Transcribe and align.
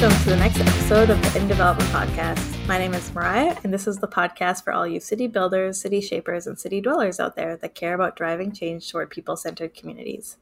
welcome 0.00 0.22
to 0.22 0.30
the 0.30 0.36
next 0.36 0.58
episode 0.58 1.10
of 1.10 1.20
the 1.20 1.38
In 1.38 1.46
Development 1.46 1.90
Podcast. 1.90 2.66
My 2.66 2.78
name 2.78 2.94
is 2.94 3.12
Mariah, 3.12 3.54
and 3.62 3.74
this 3.74 3.86
is 3.86 3.98
the 3.98 4.08
podcast 4.08 4.64
for 4.64 4.72
all 4.72 4.86
you 4.86 4.98
city 4.98 5.26
builders, 5.26 5.78
city 5.78 6.00
shapers, 6.00 6.46
and 6.46 6.58
city 6.58 6.80
dwellers 6.80 7.20
out 7.20 7.36
there 7.36 7.54
that 7.58 7.74
care 7.74 7.92
about 7.92 8.16
driving 8.16 8.50
change 8.50 8.90
toward 8.90 9.10
people 9.10 9.36
centered 9.36 9.74
communities. 9.74 10.38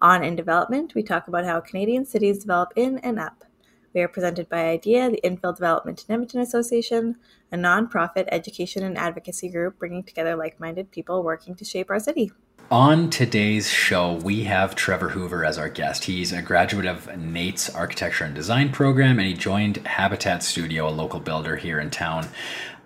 On 0.00 0.24
In 0.24 0.36
Development, 0.36 0.94
we 0.94 1.02
talk 1.02 1.28
about 1.28 1.44
how 1.44 1.60
Canadian 1.60 2.06
cities 2.06 2.38
develop 2.38 2.72
in 2.76 2.96
and 3.00 3.18
up. 3.18 3.44
We 3.92 4.00
are 4.00 4.08
presented 4.08 4.48
by 4.48 4.70
IDEA, 4.70 5.10
the 5.10 5.20
Infill 5.22 5.54
Development 5.54 6.02
in 6.08 6.14
Edmonton 6.14 6.40
Association, 6.40 7.16
a 7.52 7.58
nonprofit 7.58 8.26
education 8.32 8.84
and 8.84 8.96
advocacy 8.96 9.50
group 9.50 9.78
bringing 9.78 10.04
together 10.04 10.34
like 10.34 10.58
minded 10.58 10.90
people 10.90 11.22
working 11.22 11.54
to 11.56 11.64
shape 11.66 11.90
our 11.90 12.00
city. 12.00 12.32
On 12.70 13.10
today's 13.10 13.68
show, 13.70 14.14
we 14.14 14.44
have 14.44 14.74
Trevor 14.74 15.10
Hoover 15.10 15.44
as 15.44 15.58
our 15.58 15.68
guest. 15.68 16.04
He's 16.04 16.32
a 16.32 16.40
graduate 16.40 16.86
of 16.86 17.06
NAIT's 17.14 17.68
Architecture 17.68 18.24
and 18.24 18.34
Design 18.34 18.72
program, 18.72 19.18
and 19.18 19.28
he 19.28 19.34
joined 19.34 19.86
Habitat 19.86 20.42
Studio, 20.42 20.88
a 20.88 20.90
local 20.90 21.20
builder 21.20 21.56
here 21.56 21.78
in 21.78 21.90
town, 21.90 22.26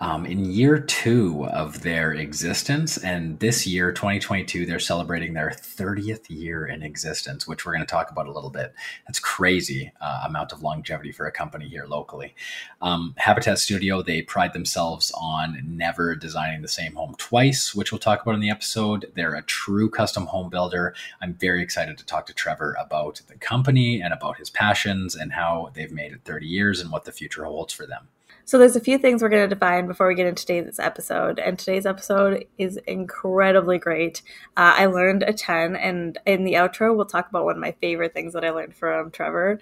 um, 0.01 0.27
in 0.27 0.45
year 0.45 0.79
two 0.79 1.47
of 1.47 1.83
their 1.83 2.13
existence. 2.13 2.99
And 2.99 3.39
this 3.41 3.67
year, 3.67 3.93
2022, 3.93 4.67
they're 4.67 4.79
celebrating 4.79 5.35
their 5.35 5.51
30th 5.51 6.29
year 6.29 6.67
in 6.67 6.83
existence, 6.83 7.47
which 7.47 7.65
we're 7.65 7.73
going 7.73 7.85
to 7.85 7.91
talk 7.91 8.11
about 8.11 8.27
a 8.27 8.33
little 8.33 8.51
bit. 8.51 8.75
That's 9.07 9.19
crazy 9.19 9.93
uh, 10.01 10.25
amount 10.27 10.53
of 10.53 10.63
longevity 10.63 11.13
for 11.13 11.27
a 11.27 11.33
company 11.33 11.69
here 11.69 11.87
locally. 11.87 12.35
Um, 12.81 13.15
Habitat 13.19 13.59
Studio, 13.59 14.03
they 14.03 14.23
pride 14.23 14.53
themselves 14.53 15.13
on 15.15 15.61
never 15.65 16.15
designing 16.15 16.63
the 16.63 16.69
same 16.69 16.95
home 16.95 17.15
twice, 17.19 17.75
which 17.75 17.93
we'll 17.93 17.99
talk 17.99 18.23
about 18.23 18.35
in 18.35 18.41
the 18.41 18.51
episode. 18.51 19.11
They're 19.15 19.35
a 19.35 19.43
true 19.43 19.91
custom 19.91 20.27
home 20.27 20.51
builder. 20.51 20.95
I'm 21.21 21.35
very 21.35 21.63
excited 21.63 21.99
to 21.99 22.07
talk 22.07 22.27
to 22.27 22.35
Trevor 22.35 22.77
about 22.79 23.23
the 23.27 23.37
company 23.37 24.01
and 24.01 24.13
about 24.13 24.39
his 24.39 24.51
passions 24.51 25.15
and 25.15 25.33
how 25.33 25.71
they've 25.75 25.93
made 25.93 26.13
it 26.13 26.21
30 26.25 26.47
years 26.47 26.81
and 26.81 26.93
what 26.93 27.05
the 27.05 27.13
future 27.13 27.45
holds 27.45 27.73
for 27.73 27.87
them. 27.87 28.09
So 28.49 28.57
there's 28.57 28.77
a 28.77 28.81
few 28.81 28.97
things 28.97 29.21
we're 29.21 29.29
going 29.29 29.47
to 29.47 29.55
define 29.55 29.87
before 29.87 30.09
we 30.09 30.15
get 30.15 30.27
into 30.27 30.47
today's 30.47 30.81
episode, 30.81 31.39
and 31.39 31.59
today's 31.59 31.85
episode 31.85 32.47
is 32.57 32.79
incredibly 32.87 33.77
great. 33.77 34.23
Uh, 34.57 34.73
I 34.75 34.87
learned 34.87 35.23
a 35.23 35.35
ton, 35.35 35.77
and 35.77 36.17
in 36.25 36.45
the 36.45 36.55
outro, 36.55 36.97
we'll 36.97 37.05
talk 37.05 37.29
about 37.29 37.45
one 37.45 37.57
of 37.57 37.61
my 37.61 37.73
favorite 37.73 38.15
things 38.15 38.33
that 38.33 38.47
I 38.47 38.51
learned 38.51 38.75
from 38.75 39.11
Trevor. 39.11 39.61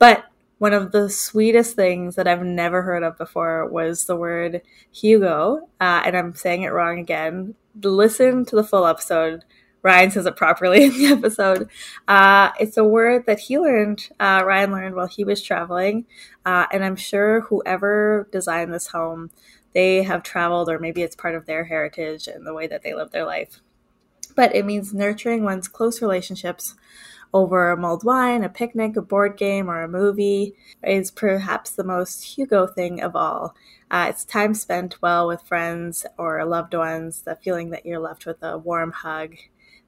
But 0.00 0.24
one 0.58 0.72
of 0.72 0.90
the 0.90 1.10
sweetest 1.10 1.76
things 1.76 2.16
that 2.16 2.26
I've 2.26 2.42
never 2.42 2.82
heard 2.82 3.04
of 3.04 3.16
before 3.16 3.68
was 3.68 4.06
the 4.06 4.16
word 4.16 4.62
hygge, 4.92 5.60
uh, 5.80 6.02
and 6.04 6.16
I'm 6.16 6.34
saying 6.34 6.62
it 6.62 6.72
wrong 6.72 6.98
again. 6.98 7.54
Listen 7.80 8.44
to 8.46 8.56
the 8.56 8.64
full 8.64 8.84
episode 8.84 9.44
Ryan 9.84 10.10
says 10.10 10.26
it 10.26 10.34
properly 10.34 10.84
in 10.84 10.92
the 10.92 11.06
episode. 11.06 11.68
Uh, 12.08 12.50
it's 12.58 12.76
a 12.76 12.82
word 12.82 13.26
that 13.26 13.38
he 13.38 13.58
learned, 13.58 14.08
uh, 14.18 14.42
Ryan 14.44 14.72
learned 14.72 14.96
while 14.96 15.06
he 15.06 15.22
was 15.22 15.42
traveling. 15.42 16.06
Uh, 16.44 16.66
and 16.72 16.84
I'm 16.84 16.96
sure 16.96 17.42
whoever 17.42 18.26
designed 18.32 18.72
this 18.72 18.88
home, 18.88 19.30
they 19.74 20.02
have 20.02 20.22
traveled, 20.22 20.68
or 20.68 20.78
maybe 20.78 21.02
it's 21.02 21.14
part 21.14 21.34
of 21.34 21.46
their 21.46 21.64
heritage 21.64 22.26
and 22.26 22.46
the 22.46 22.54
way 22.54 22.66
that 22.66 22.82
they 22.82 22.94
live 22.94 23.10
their 23.10 23.26
life. 23.26 23.60
But 24.34 24.54
it 24.54 24.64
means 24.64 24.94
nurturing 24.94 25.44
one's 25.44 25.68
close 25.68 26.00
relationships 26.00 26.74
over 27.34 27.72
a 27.72 27.76
mulled 27.76 28.04
wine, 28.04 28.44
a 28.44 28.48
picnic, 28.48 28.96
a 28.96 29.02
board 29.02 29.36
game, 29.36 29.68
or 29.68 29.82
a 29.82 29.88
movie 29.88 30.54
is 30.82 31.10
perhaps 31.10 31.70
the 31.70 31.84
most 31.84 32.22
hygge 32.22 32.74
thing 32.74 33.02
of 33.02 33.14
all. 33.14 33.54
Uh, 33.90 34.06
it's 34.08 34.24
time 34.24 34.54
spent 34.54 35.02
well 35.02 35.26
with 35.26 35.42
friends 35.42 36.06
or 36.16 36.44
loved 36.44 36.74
ones, 36.74 37.22
the 37.22 37.36
feeling 37.36 37.70
that 37.70 37.84
you're 37.84 37.98
left 37.98 38.24
with 38.24 38.42
a 38.42 38.56
warm 38.56 38.92
hug 38.92 39.34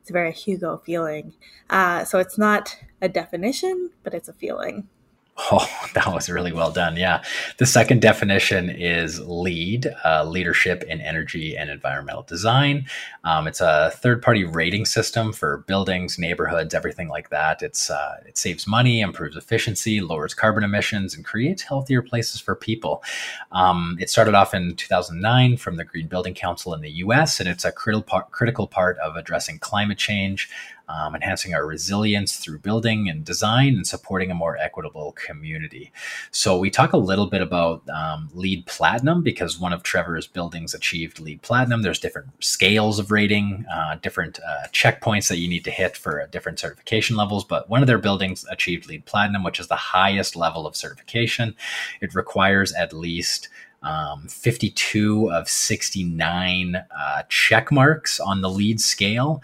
it's 0.06 0.10
a 0.10 0.12
very 0.12 0.30
hygge 0.30 0.84
feeling. 0.84 1.32
Uh, 1.68 2.04
so 2.04 2.20
it's 2.20 2.38
not 2.38 2.78
a 3.02 3.08
definition, 3.08 3.90
but 4.04 4.14
it's 4.14 4.28
a 4.28 4.32
feeling. 4.32 4.86
Oh, 5.38 5.68
that 5.94 6.06
was 6.12 6.28
really 6.30 6.52
well 6.52 6.70
done. 6.70 6.96
Yeah. 6.96 7.22
The 7.58 7.66
second 7.66 8.00
definition 8.00 8.70
is 8.70 9.20
LEED, 9.20 9.86
uh, 10.04 10.24
Leadership 10.24 10.82
in 10.84 11.00
Energy 11.00 11.56
and 11.56 11.68
Environmental 11.68 12.22
Design. 12.22 12.86
Um, 13.24 13.46
it's 13.46 13.60
a 13.60 13.92
third 13.96 14.22
party 14.22 14.44
rating 14.44 14.86
system 14.86 15.32
for 15.32 15.58
buildings, 15.66 16.18
neighborhoods, 16.18 16.74
everything 16.74 17.08
like 17.08 17.28
that. 17.30 17.62
It's 17.62 17.90
uh, 17.90 18.16
It 18.26 18.38
saves 18.38 18.66
money, 18.66 19.00
improves 19.00 19.36
efficiency, 19.36 20.00
lowers 20.00 20.32
carbon 20.32 20.64
emissions, 20.64 21.14
and 21.14 21.24
creates 21.24 21.62
healthier 21.62 22.02
places 22.02 22.40
for 22.40 22.54
people. 22.54 23.02
Um, 23.52 23.96
it 24.00 24.08
started 24.08 24.34
off 24.34 24.54
in 24.54 24.74
2009 24.76 25.58
from 25.58 25.76
the 25.76 25.84
Green 25.84 26.08
Building 26.08 26.34
Council 26.34 26.72
in 26.72 26.80
the 26.80 26.90
US, 27.04 27.40
and 27.40 27.48
it's 27.48 27.64
a 27.64 27.72
part, 27.72 28.30
critical 28.30 28.66
part 28.66 28.96
of 28.98 29.16
addressing 29.16 29.58
climate 29.58 29.98
change, 29.98 30.48
um, 30.88 31.14
enhancing 31.14 31.54
our 31.54 31.66
resilience 31.66 32.36
through 32.36 32.58
building 32.58 33.08
and 33.08 33.24
design, 33.24 33.74
and 33.74 33.86
supporting 33.86 34.30
a 34.30 34.34
more 34.34 34.56
equitable 34.56 35.12
community. 35.12 35.92
So, 36.30 36.58
we 36.58 36.70
talk 36.70 36.92
a 36.92 36.98
little 36.98 37.26
bit 37.26 37.42
about 37.42 37.88
um, 37.88 38.28
LEED 38.34 38.66
Platinum 38.66 39.22
because 39.22 39.58
one 39.58 39.72
of 39.72 39.82
Trevor's 39.82 40.26
buildings 40.26 40.74
achieved 40.74 41.20
LEED 41.20 41.42
Platinum. 41.42 41.82
There's 41.82 41.98
different 41.98 42.28
scales 42.44 42.98
of 42.98 43.10
rating, 43.10 43.64
uh, 43.72 43.96
different 44.02 44.38
uh, 44.46 44.68
checkpoints 44.72 45.28
that 45.28 45.38
you 45.38 45.48
need 45.48 45.64
to 45.64 45.70
hit 45.70 45.96
for 45.96 46.22
uh, 46.22 46.26
different 46.26 46.58
certification 46.58 47.16
levels, 47.16 47.44
but 47.44 47.68
one 47.68 47.82
of 47.82 47.86
their 47.86 47.98
buildings 47.98 48.44
achieved 48.50 48.88
LEED 48.88 49.06
Platinum, 49.06 49.42
which 49.42 49.60
is 49.60 49.68
the 49.68 49.76
highest 49.76 50.36
level 50.36 50.66
of 50.66 50.76
certification. 50.76 51.54
It 52.00 52.14
requires 52.14 52.72
at 52.72 52.92
least 52.92 53.48
um, 53.82 54.26
52 54.28 55.30
of 55.30 55.48
69 55.48 56.76
uh, 56.76 57.22
check 57.28 57.70
marks 57.70 58.18
on 58.18 58.40
the 58.40 58.50
LEED 58.50 58.80
scale. 58.80 59.42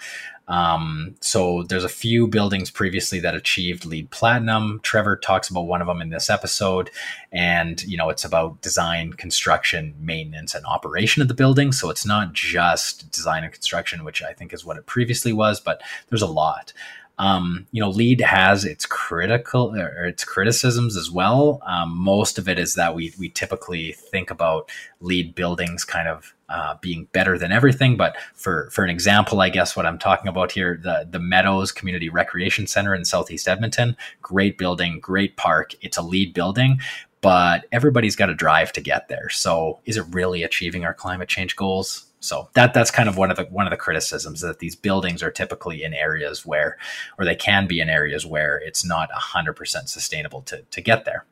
Um, 0.53 1.15
so 1.21 1.63
there's 1.63 1.83
a 1.83 1.89
few 1.89 2.27
buildings 2.27 2.71
previously 2.71 3.19
that 3.21 3.35
achieved 3.35 3.87
LEED 3.87 4.11
Platinum. 4.11 4.81
Trevor 4.83 5.17
talks 5.17 5.49
about 5.49 5.63
one 5.63 5.81
of 5.81 5.87
them 5.87 6.03
in 6.03 6.11
this 6.11 6.29
episode, 6.29 6.91
and 7.33 7.83
you 7.85 7.97
know 7.97 8.11
it's 8.11 8.27
about 8.27 8.61
design, 8.61 9.15
construction, 9.15 9.95
maintenance, 9.99 10.55
and 10.55 10.67
operation 10.67 11.23
of 11.23 11.29
the 11.29 11.35
building. 11.35 11.73
So 11.73 11.89
it's 11.89 12.05
not 12.05 12.35
just 12.35 13.11
design 13.13 13.45
and 13.45 13.53
construction, 13.53 14.05
which 14.05 14.23
I 14.23 14.35
think 14.35 14.53
is 14.53 14.63
what 14.63 14.77
it 14.77 14.85
previously 14.85 15.33
was, 15.33 15.59
but 15.59 15.81
there's 16.11 16.21
a 16.21 16.27
lot. 16.27 16.75
Um, 17.19 17.67
you 17.73 17.81
know, 17.81 17.89
LEED 17.89 18.21
has 18.21 18.67
its 18.67 18.85
critical 18.85 19.75
or 19.75 20.05
its 20.05 20.23
criticisms 20.23 20.99
as 20.99 21.11
well. 21.11 21.63
Um, 21.65 21.97
most 21.97 22.39
of 22.39 22.47
it 22.47 22.59
is 22.59 22.75
that 22.75 22.95
we 22.95 23.15
we 23.19 23.31
typically 23.31 23.93
think 23.93 24.31
about 24.31 24.71
LEED 25.01 25.35
buildings 25.35 25.87
kind 25.87 26.09
of 26.09 26.35
uh, 26.53 26.77
being 26.81 27.09
better 27.13 27.39
than 27.39 27.51
everything. 27.51 27.97
But 27.97 28.15
for 28.35 28.69
for 28.71 28.85
an 28.85 28.91
example, 28.91 29.41
I 29.41 29.49
guess 29.49 29.75
what 29.75 29.87
I'm 29.87 29.99
talking 29.99 30.29
about 30.29 30.53
here, 30.53 30.79
the 30.81 31.09
the 31.11 31.19
Meadows 31.19 31.73
Community 31.73 32.11
Recreation 32.11 32.67
Center 32.67 32.95
in 32.95 33.05
Southeast 33.05 33.49
Edmonton, 33.49 33.97
great 34.21 34.59
building, 34.59 35.01
great 35.01 35.37
park. 35.37 35.75
It's 35.81 35.97
a 35.97 36.03
LEED 36.03 36.35
building, 36.35 36.79
but 37.23 37.67
everybody's 37.73 38.17
got 38.17 38.27
to 38.27 38.35
drive 38.35 38.73
to 38.73 38.83
get 38.83 39.09
there. 39.09 39.31
So, 39.31 39.81
is 39.87 39.97
it 39.97 40.05
really 40.11 40.43
achieving 40.43 40.85
our 40.85 40.93
climate 40.93 41.29
change 41.29 41.57
goals? 41.57 42.05
So 42.21 42.49
that 42.53 42.73
that's 42.73 42.91
kind 42.91 43.09
of 43.09 43.17
one 43.17 43.31
of 43.31 43.37
the 43.37 43.45
one 43.45 43.67
of 43.67 43.71
the 43.71 43.77
criticisms 43.77 44.43
that 44.43 44.61
these 44.61 44.77
buildings 44.77 45.23
are 45.23 45.31
typically 45.31 45.83
in 45.83 45.93
areas 45.93 46.47
where, 46.47 46.77
or 47.19 47.25
they 47.25 47.35
can 47.35 47.67
be 47.67 47.81
in 47.81 47.89
areas 47.89 48.25
where 48.25 48.59
it's 48.59 48.85
not 48.85 49.11
hundred 49.11 49.55
percent 49.55 49.89
sustainable 49.89 50.43
to 50.43 50.63
to 50.71 50.81
get 50.81 51.05
there. 51.05 51.25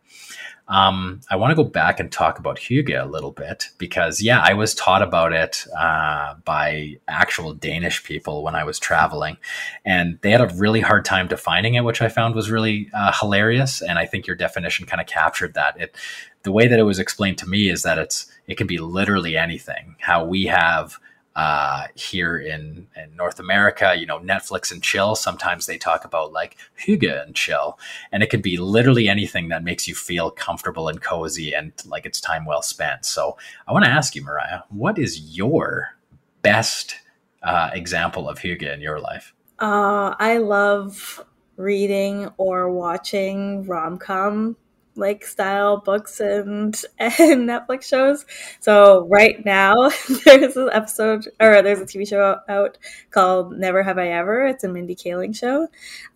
Um, 0.71 1.21
I 1.29 1.35
want 1.35 1.51
to 1.51 1.57
go 1.57 1.69
back 1.69 1.99
and 1.99 2.11
talk 2.13 2.39
about 2.39 2.57
Hygge 2.59 2.99
a 2.99 3.05
little 3.05 3.33
bit 3.33 3.67
because, 3.77 4.23
yeah, 4.23 4.41
I 4.41 4.55
was 4.55 4.73
taught 4.73 5.03
about 5.03 5.33
it 5.33 5.67
uh, 5.77 6.35
by 6.45 6.97
actual 7.09 7.55
Danish 7.55 8.05
people 8.05 8.45
when 8.45 8.55
I 8.55 8.63
was 8.63 8.79
traveling, 8.79 9.37
and 9.85 10.19
they 10.23 10.31
had 10.31 10.41
a 10.41 10.55
really 10.55 10.81
hard 10.81 11.05
time 11.05 11.27
defining 11.27 11.75
it, 11.75 11.83
which 11.83 12.01
I 12.01 12.09
found 12.09 12.37
was 12.37 12.53
really 12.53 12.89
uh, 12.95 13.13
hilarious. 13.19 13.83
And 13.83 13.99
I 13.99 14.07
think 14.07 14.29
your 14.29 14.37
definition 14.37 14.87
kind 14.87 15.01
of 15.01 15.09
captured 15.09 15.55
that. 15.55 15.81
It, 15.81 15.97
the 16.45 16.53
way 16.53 16.69
that 16.69 16.79
it 16.79 16.85
was 16.85 17.01
explained 17.01 17.39
to 17.39 17.49
me 17.49 17.69
is 17.69 17.83
that 17.83 17.99
it's 17.99 18.31
it 18.47 18.57
can 18.57 18.69
be 18.69 18.79
literally 18.79 19.37
anything. 19.37 19.97
How 19.99 20.25
we 20.25 20.45
have 20.45 20.99
uh, 21.37 21.87
here 21.95 22.39
in, 22.39 22.89
in 22.97 23.15
North 23.17 23.39
America, 23.39 23.95
you 23.97 24.07
know, 24.07 24.19
Netflix 24.19 24.73
and 24.73 24.83
chill. 24.83 25.15
Sometimes 25.15 25.67
they 25.67 25.79
talk 25.79 26.05
about 26.05 26.33
like 26.33 26.57
hygge 26.79 27.23
and 27.23 27.35
chill, 27.35 27.79
and 28.13 28.23
it 28.23 28.31
could 28.31 28.43
be 28.43 28.57
literally 28.57 29.09
anything 29.09 29.49
that 29.49 29.63
makes 29.63 29.87
you 29.87 29.95
feel 29.95 30.31
comfortable 30.31 30.89
and 30.89 31.01
cozy 31.01 31.55
and 31.55 31.73
like 31.87 32.05
it's 32.05 32.21
time 32.21 32.45
well 32.45 32.63
spent. 32.63 33.05
So 33.05 33.37
I 33.67 33.73
want 33.73 33.85
to 33.85 33.91
ask 33.91 34.15
you, 34.15 34.23
Mariah, 34.23 34.63
what 34.71 34.99
is 34.99 35.37
your 35.37 35.97
best 36.43 36.97
uh, 37.43 37.71
example 37.73 38.29
of 38.29 38.39
hygge 38.39 38.63
in 38.63 38.81
your 38.81 39.01
life? 39.01 39.33
Uh, 39.59 40.15
I 40.19 40.39
love 40.39 41.25
reading 41.57 42.31
or 42.39 42.71
watching 42.71 43.65
rom 43.67 43.99
com 43.99 44.57
like 45.01 45.25
style 45.25 45.79
books 45.79 46.21
and 46.21 46.81
and 46.99 47.49
Netflix 47.49 47.85
shows. 47.85 48.25
So 48.61 49.07
right 49.09 49.45
now 49.45 49.91
there's 50.25 50.57
an 50.57 50.71
episode 50.73 51.27
or 51.41 51.63
there's 51.63 51.81
a 51.81 51.87
TV 51.87 52.07
show 52.07 52.39
out 52.49 52.79
called 53.11 53.59
Never 53.59 53.83
Have 53.83 53.99
I 53.99 54.09
Ever. 54.09 54.47
It's 54.47 54.65
a 54.65 54.69
Mindy 54.69 54.95
Kaling 54.95 55.35
show, 55.35 55.65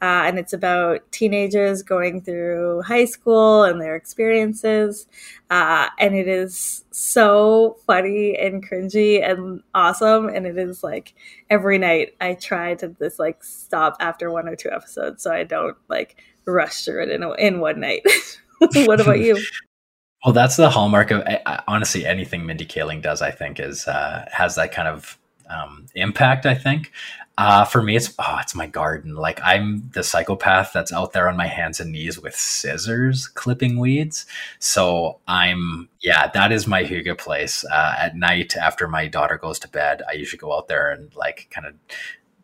uh, 0.03 0.23
and 0.27 0.39
it's 0.39 0.53
about 0.53 1.11
teenagers 1.11 1.83
going 1.83 2.21
through 2.21 2.83
high 2.83 3.07
school 3.07 3.65
and 3.65 3.81
their 3.81 3.97
experiences. 3.97 5.07
Uh, 5.51 5.89
and 5.99 6.15
it 6.15 6.27
is 6.27 6.85
so 6.91 7.77
funny 7.87 8.37
and 8.37 8.67
cringy 8.69 9.23
and 9.23 9.63
awesome. 9.75 10.29
And 10.29 10.47
it 10.47 10.59
is 10.59 10.83
like 10.83 11.15
every 11.51 11.79
night 11.79 12.15
I 12.21 12.35
try 12.35 12.75
to 12.77 12.89
just 12.89 13.19
like 13.19 13.43
stop 13.45 13.97
after 14.01 14.31
one 14.31 14.49
or 14.49 14.57
two 14.57 14.71
episodes 14.71 15.23
so 15.23 15.33
I 15.33 15.45
don't 15.45 15.77
like 15.89 16.17
rush 16.47 16.85
through 16.85 17.05
it 17.05 17.11
in 17.11 17.23
a, 17.23 17.33
in 17.35 17.61
one 17.61 17.81
night. 17.81 18.05
what 18.87 19.01
about 19.01 19.21
you? 19.21 19.39
Well, 20.25 20.33
that's 20.33 20.57
the 20.57 20.71
hallmark 20.71 21.11
of 21.11 21.23
honestly 21.69 22.07
anything 22.07 22.47
Mindy 22.47 22.67
Kaling 22.67 23.03
does. 23.03 23.21
I 23.21 23.31
think 23.31 23.61
is 23.61 23.87
uh, 23.87 24.27
has 24.33 24.55
that 24.57 24.73
kind 24.73 24.89
of 24.89 25.19
um, 25.51 25.87
impact. 25.95 26.47
I 26.47 26.55
think 26.55 26.93
uh, 27.37 27.65
for 27.65 27.83
me, 27.83 27.97
it's 27.97 28.15
oh, 28.19 28.39
it's 28.41 28.55
my 28.55 28.67
garden. 28.67 29.17
Like 29.17 29.41
I'm 29.43 29.91
the 29.93 30.05
psychopath 30.05 30.73
that's 30.73 30.93
out 30.93 31.13
there 31.13 31.29
on 31.29 31.37
my 31.37 31.49
hands 31.49 31.81
and 31.81 31.91
knees 31.91 32.19
with 32.21 32.37
scissors 32.37 33.27
clipping 33.27 33.79
weeds. 33.79 34.25
So 34.61 35.19
I'm 35.27 35.89
yeah, 36.01 36.29
that 36.29 36.53
is 36.53 36.67
my 36.67 36.85
hygge 36.85 37.19
place. 37.19 37.65
Uh, 37.65 37.95
at 37.99 38.17
night 38.17 38.57
after 38.57 38.87
my 38.87 39.09
daughter 39.09 39.37
goes 39.37 39.59
to 39.61 39.69
bed, 39.69 40.03
I 40.09 40.13
usually 40.13 40.39
go 40.39 40.57
out 40.57 40.69
there 40.69 40.93
and 40.93 41.15
like 41.17 41.49
kind 41.51 41.67
of 41.67 41.75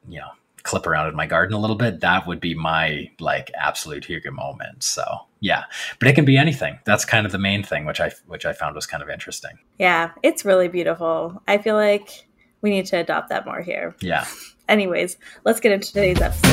you 0.09 0.19
know 0.19 0.31
clip 0.62 0.87
around 0.87 1.09
in 1.09 1.17
my 1.17 1.27
garden 1.27 1.55
a 1.55 1.61
little 1.61 1.77
bit. 1.77 2.01
That 2.01 2.27
would 2.27 2.41
be 2.41 2.55
my 2.55 3.11
like 3.19 3.51
absolute 3.55 4.05
hygge 4.05 4.31
moment. 4.31 4.83
So 4.83 5.03
yeah, 5.41 5.65
but 5.99 6.09
it 6.09 6.15
can 6.15 6.25
be 6.25 6.37
anything. 6.37 6.79
That's 6.85 7.05
kind 7.05 7.27
of 7.27 7.33
the 7.33 7.39
main 7.39 7.62
thing, 7.62 7.87
which 7.87 8.01
I 8.01 8.12
which 8.27 8.45
I 8.45 8.53
found 8.53 8.75
was 8.75 8.87
kind 8.87 9.03
of 9.03 9.09
interesting. 9.09 9.59
Yeah, 9.79 10.11
it's 10.23 10.45
really 10.45 10.69
beautiful. 10.69 11.43
I 11.49 11.59
feel 11.59 11.77
like 11.77 12.27
we 12.62 12.71
need 12.71 12.87
to 12.87 12.99
adopt 12.99 13.31
that 13.31 13.47
more 13.47 13.62
here. 13.62 13.97
Yeah. 14.01 14.27
Anyways, 14.69 15.17
let's 15.45 15.61
get 15.61 15.73
into 15.73 15.89
today's 15.89 16.21
episode. 16.21 16.51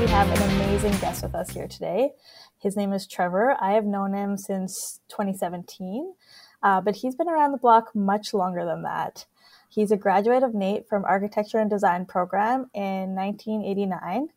We 0.00 0.08
have 0.08 0.28
an 0.30 0.50
amazing 0.56 0.98
guest 1.00 1.22
with 1.22 1.34
us 1.34 1.50
here 1.50 1.68
today. 1.68 2.12
His 2.58 2.76
name 2.76 2.92
is 2.92 3.06
Trevor. 3.06 3.56
I 3.60 3.72
have 3.72 3.84
known 3.84 4.14
him 4.14 4.36
since 4.36 5.00
2017, 5.08 6.14
uh, 6.62 6.80
but 6.80 6.96
he's 6.96 7.14
been 7.14 7.28
around 7.28 7.52
the 7.52 7.58
block 7.58 7.94
much 7.94 8.32
longer 8.32 8.64
than 8.64 8.82
that. 8.82 9.26
He's 9.74 9.90
a 9.90 9.96
graduate 9.96 10.42
of 10.42 10.54
NAIT 10.54 10.86
from 10.86 11.06
Architecture 11.06 11.58
and 11.58 11.70
Design 11.70 12.04
program 12.04 12.68
in 12.74 13.14
1989. 13.14 14.28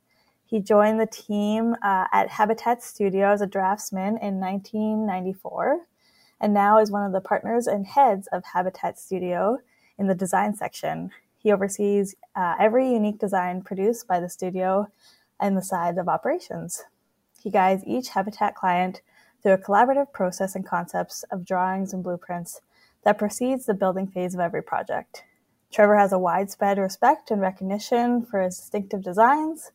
He 0.46 0.62
joined 0.62 0.98
the 0.98 1.08
team 1.08 1.76
uh, 1.84 2.06
at 2.14 2.30
Habitat 2.30 2.82
Studio 2.82 3.34
as 3.34 3.42
a 3.42 3.46
draftsman 3.46 4.18
in 4.20 4.40
1994, 4.40 5.88
and 6.40 6.54
now 6.54 6.80
is 6.80 6.90
one 6.90 7.06
of 7.06 7.12
the 7.12 7.20
partners 7.20 7.68
and 7.68 7.86
heads 7.86 8.30
of 8.32 8.46
Habitat 8.46 8.98
Studio 8.98 9.58
in 9.98 10.08
the 10.08 10.16
design 10.16 10.56
section. 10.56 11.12
He 11.38 11.52
oversees 11.52 12.16
uh, 12.34 12.56
every 12.58 12.90
unique 12.90 13.20
design 13.20 13.62
produced 13.62 14.08
by 14.08 14.22
the 14.22 14.30
studio 14.30 14.88
and 15.38 15.58
the 15.58 15.62
side 15.62 15.98
of 15.98 16.08
operations. 16.08 16.86
He 17.44 17.50
guides 17.50 17.84
each 17.86 18.08
Habitat 18.08 18.56
client 18.56 19.02
through 19.44 19.52
a 19.52 19.58
collaborative 19.58 20.14
process 20.14 20.56
and 20.56 20.66
concepts 20.66 21.24
of 21.24 21.44
drawings 21.44 21.92
and 21.92 22.02
blueprints 22.02 22.62
that 23.06 23.18
precedes 23.18 23.66
the 23.66 23.74
building 23.74 24.07
phase 24.07 24.34
of 24.34 24.42
every 24.42 24.62
project. 24.62 25.24
Trevor 25.72 25.96
has 25.96 26.12
a 26.12 26.19
widespread 26.19 26.78
respect 26.78 27.31
and 27.31 27.40
recognition 27.40 28.25
for 28.25 28.42
his 28.42 28.57
distinctive 28.57 29.04
designs, 29.04 29.72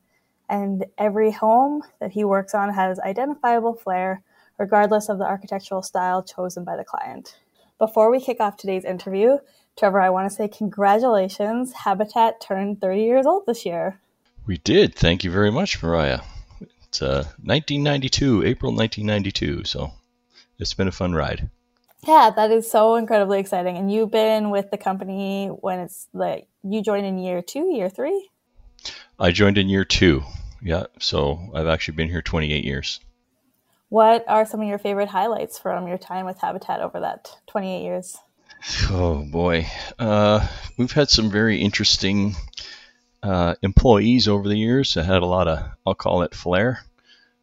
and 0.49 0.85
every 0.99 1.31
home 1.31 1.83
that 2.01 2.13
he 2.13 2.25
works 2.25 2.55
on 2.55 2.75
has 2.75 2.99
identifiable 3.01 3.75
flair, 3.75 4.23
regardless 4.59 5.09
of 5.09 5.19
the 5.19 5.25
architectural 5.25 5.83
style 5.83 6.23
chosen 6.23 6.65
by 6.65 6.77
the 6.77 6.85
client. 6.85 7.39
Before 7.79 8.11
we 8.11 8.21
kick 8.21 8.41
off 8.41 8.57
today's 8.57 8.85
interview, 8.85 9.39
Trevor, 9.79 10.01
I 10.01 10.11
want 10.11 10.29
to 10.29 10.35
say 10.35 10.49
congratulations. 10.49 11.73
Habitat 11.73 12.41
turned 12.41 12.81
30 12.81 13.01
years 13.01 13.27
old 13.27 13.47
this 13.47 13.65
year. 13.65 14.01
We 14.47 14.59
did. 14.59 14.95
Thank 14.95 15.23
you 15.23 15.31
very 15.31 15.53
much, 15.53 15.83
Mariah. 15.83 16.21
It's 16.89 17.01
uh, 17.01 17.25
1992, 17.43 18.45
April 18.45 18.75
1992. 18.75 19.65
So 19.65 19.93
it's 20.59 20.75
been 20.75 20.89
a 20.89 20.93
fun 20.93 21.13
ride. 21.13 21.49
Yeah, 22.07 22.31
that 22.35 22.51
is 22.51 22.71
so 22.71 22.95
incredibly 22.97 23.41
exciting. 23.41 23.77
And 23.77 23.93
you've 23.93 24.11
been 24.11 24.51
with 24.51 24.71
the 24.71 24.79
company 24.79 25.49
when 25.49 25.81
it's 25.81 26.09
like 26.13 26.49
you 26.63 26.83
joined 26.83 27.07
in 27.07 27.19
year 27.19 27.43
two, 27.43 27.73
year 27.73 27.89
three? 27.89 28.31
I 29.19 29.31
joined 29.33 29.59
in 29.59 29.69
year 29.69 29.85
two. 29.85 30.23
Yeah. 30.63 30.85
So 30.99 31.51
I've 31.55 31.67
actually 31.67 31.97
been 31.97 32.09
here 32.09 32.23
28 32.23 32.65
years. 32.65 33.01
What 33.91 34.25
are 34.29 34.47
some 34.47 34.63
of 34.63 34.69
your 34.69 34.79
favorite 34.79 35.09
highlights 35.09 35.59
from 35.59 35.89
your 35.89 35.99
time 35.99 36.25
with 36.25 36.39
Habitat 36.39 36.81
over 36.81 37.01
that 37.01 37.37
28 37.49 37.83
years? 37.83 38.17
Oh 38.91 39.25
boy, 39.25 39.67
uh, 39.99 40.47
we've 40.77 40.93
had 40.93 41.09
some 41.09 41.31
very 41.31 41.61
interesting 41.61 42.37
uh, 43.23 43.55
employees 43.63 44.29
over 44.29 44.49
the 44.49 44.57
years 44.57 44.95
that 44.95 45.05
had 45.05 45.23
a 45.23 45.27
lot 45.27 45.49
of, 45.49 45.67
I'll 45.87 45.95
call 45.95 46.23
it 46.23 46.35
flair. 46.35 46.85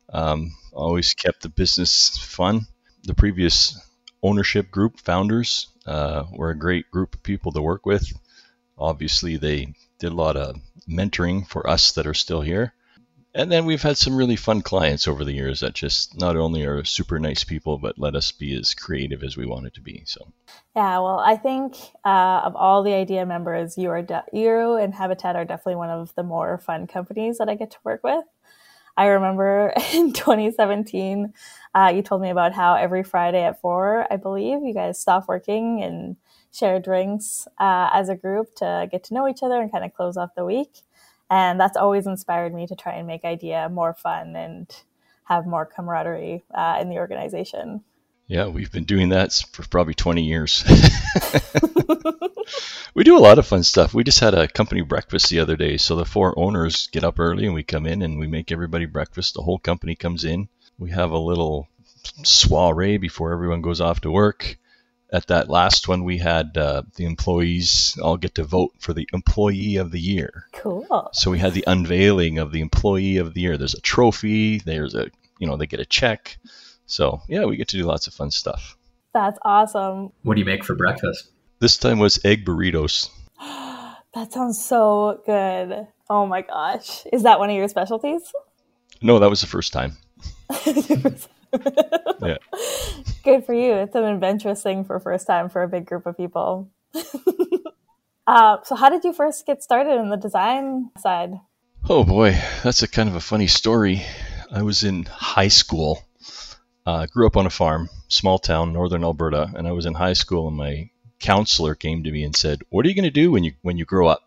Um, 0.09 0.53
always 0.71 1.13
kept 1.15 1.41
the 1.41 1.49
business 1.49 2.17
fun. 2.17 2.67
The 3.03 3.15
previous 3.15 3.77
ownership 4.23 4.71
group 4.71 4.99
founders 4.99 5.67
uh, 5.85 6.23
were 6.31 6.49
a 6.49 6.57
great 6.57 6.89
group 6.91 7.15
of 7.15 7.23
people 7.23 7.51
to 7.51 7.61
work 7.61 7.85
with. 7.85 8.11
Obviously, 8.77 9.37
they 9.37 9.73
did 9.99 10.11
a 10.11 10.15
lot 10.15 10.37
of 10.37 10.55
mentoring 10.87 11.47
for 11.47 11.69
us 11.69 11.91
that 11.93 12.07
are 12.07 12.13
still 12.13 12.41
here. 12.41 12.73
And 13.33 13.51
then 13.51 13.65
we've 13.65 13.83
had 13.83 13.97
some 13.97 14.15
really 14.15 14.35
fun 14.35 14.63
clients 14.63 15.07
over 15.07 15.23
the 15.23 15.33
years 15.33 15.59
that 15.59 15.73
just 15.73 16.19
not 16.19 16.35
only 16.35 16.65
are 16.65 16.83
super 16.83 17.19
nice 17.19 17.43
people, 17.43 17.77
but 17.77 17.99
let 17.99 18.15
us 18.15 18.31
be 18.31 18.57
as 18.57 18.73
creative 18.73 19.21
as 19.21 19.37
we 19.37 19.45
wanted 19.45 19.75
to 19.75 19.81
be. 19.81 20.01
So, 20.05 20.33
yeah, 20.75 20.97
well, 20.99 21.19
I 21.19 21.35
think 21.35 21.75
uh, 22.03 22.41
of 22.45 22.55
all 22.55 22.81
the 22.81 22.95
IDEA 22.95 23.27
members, 23.27 23.77
you 23.77 23.91
are 23.91 24.01
de- 24.01 24.25
you 24.33 24.77
and 24.77 24.91
Habitat 24.91 25.35
are 25.35 25.45
definitely 25.45 25.75
one 25.75 25.91
of 25.91 26.15
the 26.15 26.23
more 26.23 26.57
fun 26.57 26.87
companies 26.87 27.37
that 27.37 27.47
I 27.47 27.53
get 27.53 27.71
to 27.71 27.77
work 27.83 28.01
with. 28.03 28.23
I 28.97 29.05
remember 29.05 29.73
in 29.93 30.11
2017, 30.11 31.33
uh, 31.75 31.93
you 31.95 32.01
told 32.01 32.21
me 32.21 32.31
about 32.31 32.53
how 32.53 32.73
every 32.73 33.03
Friday 33.03 33.43
at 33.43 33.61
four, 33.61 34.11
I 34.11 34.17
believe, 34.17 34.63
you 34.63 34.73
guys 34.73 34.99
stop 34.99 35.27
working 35.27 35.83
and 35.83 36.17
share 36.51 36.79
drinks 36.79 37.47
uh, 37.59 37.89
as 37.93 38.09
a 38.09 38.15
group 38.15 38.55
to 38.55 38.89
get 38.91 39.03
to 39.05 39.13
know 39.13 39.27
each 39.27 39.43
other 39.43 39.61
and 39.61 39.71
kind 39.71 39.85
of 39.85 39.93
close 39.93 40.17
off 40.17 40.33
the 40.35 40.43
week. 40.43 40.81
And 41.29 41.59
that's 41.59 41.77
always 41.77 42.07
inspired 42.07 42.53
me 42.53 42.65
to 42.67 42.75
try 42.75 42.93
and 42.93 43.05
make 43.05 43.23
IDEA 43.23 43.69
more 43.69 43.93
fun 43.93 44.35
and 44.35 44.73
have 45.25 45.45
more 45.45 45.65
camaraderie 45.65 46.43
uh, 46.55 46.79
in 46.81 46.89
the 46.89 46.97
organization 46.97 47.83
yeah 48.27 48.47
we've 48.47 48.71
been 48.71 48.83
doing 48.83 49.09
that 49.09 49.33
for 49.51 49.67
probably 49.67 49.93
20 49.93 50.23
years 50.23 50.63
we 52.93 53.03
do 53.03 53.17
a 53.17 53.19
lot 53.19 53.39
of 53.39 53.47
fun 53.47 53.63
stuff 53.63 53.93
we 53.93 54.03
just 54.03 54.19
had 54.19 54.33
a 54.33 54.47
company 54.47 54.81
breakfast 54.81 55.29
the 55.29 55.39
other 55.39 55.55
day 55.55 55.77
so 55.77 55.95
the 55.95 56.05
four 56.05 56.37
owners 56.37 56.87
get 56.87 57.03
up 57.03 57.19
early 57.19 57.45
and 57.45 57.53
we 57.53 57.63
come 57.63 57.85
in 57.85 58.01
and 58.01 58.19
we 58.19 58.27
make 58.27 58.51
everybody 58.51 58.85
breakfast 58.85 59.33
the 59.33 59.41
whole 59.41 59.59
company 59.59 59.95
comes 59.95 60.23
in 60.23 60.47
we 60.77 60.91
have 60.91 61.11
a 61.11 61.17
little 61.17 61.67
soiree 62.23 62.97
before 62.97 63.33
everyone 63.33 63.61
goes 63.61 63.81
off 63.81 64.01
to 64.01 64.11
work 64.11 64.57
at 65.11 65.27
that 65.27 65.49
last 65.49 65.87
one, 65.87 66.03
we 66.03 66.17
had 66.17 66.57
uh, 66.57 66.83
the 66.95 67.05
employees 67.05 67.97
all 68.01 68.17
get 68.17 68.35
to 68.35 68.43
vote 68.43 68.73
for 68.79 68.93
the 68.93 69.07
employee 69.13 69.77
of 69.77 69.91
the 69.91 69.99
year. 69.99 70.47
Cool. 70.51 71.09
So 71.13 71.31
we 71.31 71.39
had 71.39 71.53
the 71.53 71.63
unveiling 71.65 72.39
of 72.39 72.51
the 72.51 72.61
employee 72.61 73.17
of 73.17 73.33
the 73.33 73.41
year. 73.41 73.57
There's 73.57 73.73
a 73.73 73.81
trophy. 73.81 74.59
There's 74.59 74.95
a 74.95 75.09
you 75.39 75.47
know 75.47 75.55
they 75.55 75.67
get 75.67 75.79
a 75.79 75.85
check. 75.85 76.37
So 76.87 77.21
yeah, 77.27 77.45
we 77.45 77.57
get 77.57 77.67
to 77.69 77.77
do 77.77 77.83
lots 77.83 78.07
of 78.07 78.13
fun 78.13 78.31
stuff. 78.31 78.75
That's 79.13 79.37
awesome. 79.43 80.11
What 80.23 80.35
do 80.35 80.39
you 80.39 80.45
make 80.45 80.63
for 80.63 80.75
breakfast? 80.75 81.29
This 81.59 81.77
time 81.77 81.99
was 81.99 82.23
egg 82.25 82.45
burritos. 82.45 83.09
that 83.39 84.31
sounds 84.31 84.63
so 84.63 85.21
good. 85.25 85.87
Oh 86.09 86.25
my 86.25 86.41
gosh. 86.41 87.05
Is 87.11 87.23
that 87.23 87.39
one 87.39 87.49
of 87.49 87.55
your 87.55 87.67
specialties? 87.67 88.21
No, 89.01 89.19
that 89.19 89.29
was 89.29 89.41
the 89.41 89.47
first 89.47 89.73
time. 89.73 89.97
yeah. 90.65 92.37
Good 93.23 93.45
for 93.45 93.53
you. 93.53 93.73
It's 93.73 93.95
an 93.95 94.03
adventurous 94.03 94.63
thing 94.63 94.85
for 94.85 94.99
first 94.99 95.27
time 95.27 95.49
for 95.49 95.61
a 95.61 95.67
big 95.67 95.85
group 95.85 96.05
of 96.05 96.15
people. 96.15 96.69
uh, 98.27 98.57
so, 98.63 98.75
how 98.75 98.89
did 98.89 99.03
you 99.03 99.13
first 99.13 99.45
get 99.45 99.61
started 99.61 99.99
in 99.99 100.09
the 100.09 100.17
design 100.17 100.89
side? 100.97 101.33
Oh 101.89 102.03
boy, 102.03 102.37
that's 102.63 102.83
a 102.83 102.87
kind 102.87 103.07
of 103.07 103.15
a 103.15 103.19
funny 103.19 103.47
story. 103.47 104.03
I 104.51 104.61
was 104.61 104.83
in 104.83 105.05
high 105.05 105.47
school. 105.49 106.03
Uh, 106.87 107.05
grew 107.05 107.27
up 107.27 107.35
on 107.35 107.45
a 107.45 107.49
farm, 107.49 107.89
small 108.07 108.39
town, 108.39 108.71
northern 108.71 109.03
Alberta, 109.03 109.51
and 109.57 109.67
I 109.67 109.73
was 109.73 109.85
in 109.85 109.93
high 109.93 110.13
school, 110.13 110.47
and 110.47 110.55
my 110.55 110.89
counselor 111.19 111.75
came 111.75 112.05
to 112.05 112.11
me 112.11 112.23
and 112.23 112.33
said, 112.33 112.61
"What 112.69 112.85
are 112.85 112.87
you 112.87 112.95
going 112.95 113.03
to 113.03 113.11
do 113.11 113.29
when 113.29 113.43
you 113.43 113.51
when 113.61 113.77
you 113.77 113.83
grow 113.83 114.07
up?" 114.07 114.23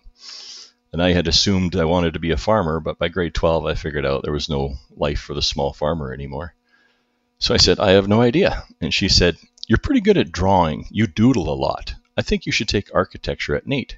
And 0.92 1.02
I 1.02 1.14
had 1.14 1.26
assumed 1.26 1.74
I 1.74 1.86
wanted 1.86 2.12
to 2.12 2.20
be 2.20 2.32
a 2.32 2.36
farmer, 2.36 2.78
but 2.78 2.98
by 2.98 3.08
grade 3.08 3.32
12, 3.32 3.64
I 3.64 3.74
figured 3.76 4.04
out 4.04 4.24
there 4.24 4.32
was 4.34 4.50
no 4.50 4.74
life 4.94 5.20
for 5.20 5.32
the 5.32 5.40
small 5.40 5.72
farmer 5.72 6.12
anymore. 6.12 6.54
So 7.38 7.54
I 7.54 7.56
said, 7.56 7.80
I 7.80 7.92
have 7.92 8.08
no 8.08 8.20
idea. 8.20 8.64
And 8.78 8.92
she 8.92 9.08
said, 9.08 9.38
You're 9.66 9.78
pretty 9.78 10.02
good 10.02 10.18
at 10.18 10.30
drawing. 10.30 10.86
You 10.90 11.06
doodle 11.06 11.48
a 11.48 11.56
lot. 11.56 11.94
I 12.14 12.20
think 12.20 12.44
you 12.44 12.52
should 12.52 12.68
take 12.68 12.94
architecture 12.94 13.56
at 13.56 13.66
NAIT. 13.66 13.96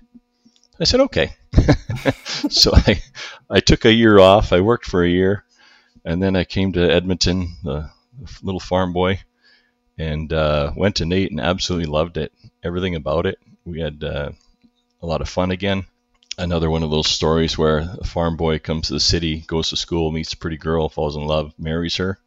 I 0.78 0.84
said, 0.84 1.00
Okay. 1.00 1.34
so 2.48 2.70
I, 2.72 3.02
I 3.50 3.58
took 3.58 3.84
a 3.84 3.92
year 3.92 4.20
off. 4.20 4.52
I 4.52 4.60
worked 4.60 4.86
for 4.86 5.02
a 5.02 5.10
year. 5.10 5.44
And 6.04 6.22
then 6.22 6.36
I 6.36 6.44
came 6.44 6.72
to 6.74 6.92
Edmonton, 6.92 7.56
the 7.64 7.90
little 8.42 8.60
farm 8.60 8.92
boy, 8.92 9.20
and 9.98 10.32
uh, 10.32 10.72
went 10.76 10.96
to 10.96 11.04
NAIT 11.04 11.30
and 11.30 11.40
absolutely 11.40 11.86
loved 11.86 12.16
it. 12.16 12.32
Everything 12.62 12.94
about 12.94 13.26
it. 13.26 13.38
We 13.64 13.80
had 13.80 14.02
uh, 14.02 14.30
a 15.00 15.06
lot 15.06 15.20
of 15.20 15.28
fun 15.28 15.50
again. 15.50 15.86
Another 16.38 16.70
one 16.70 16.82
of 16.82 16.90
those 16.90 17.08
stories 17.08 17.58
where 17.58 17.78
a 18.00 18.04
farm 18.04 18.36
boy 18.36 18.58
comes 18.58 18.86
to 18.86 18.94
the 18.94 19.00
city, 19.00 19.44
goes 19.46 19.70
to 19.70 19.76
school, 19.76 20.10
meets 20.10 20.32
a 20.32 20.38
pretty 20.38 20.56
girl, 20.56 20.88
falls 20.88 21.16
in 21.16 21.26
love, 21.26 21.52
marries 21.58 21.96
her 21.96 22.18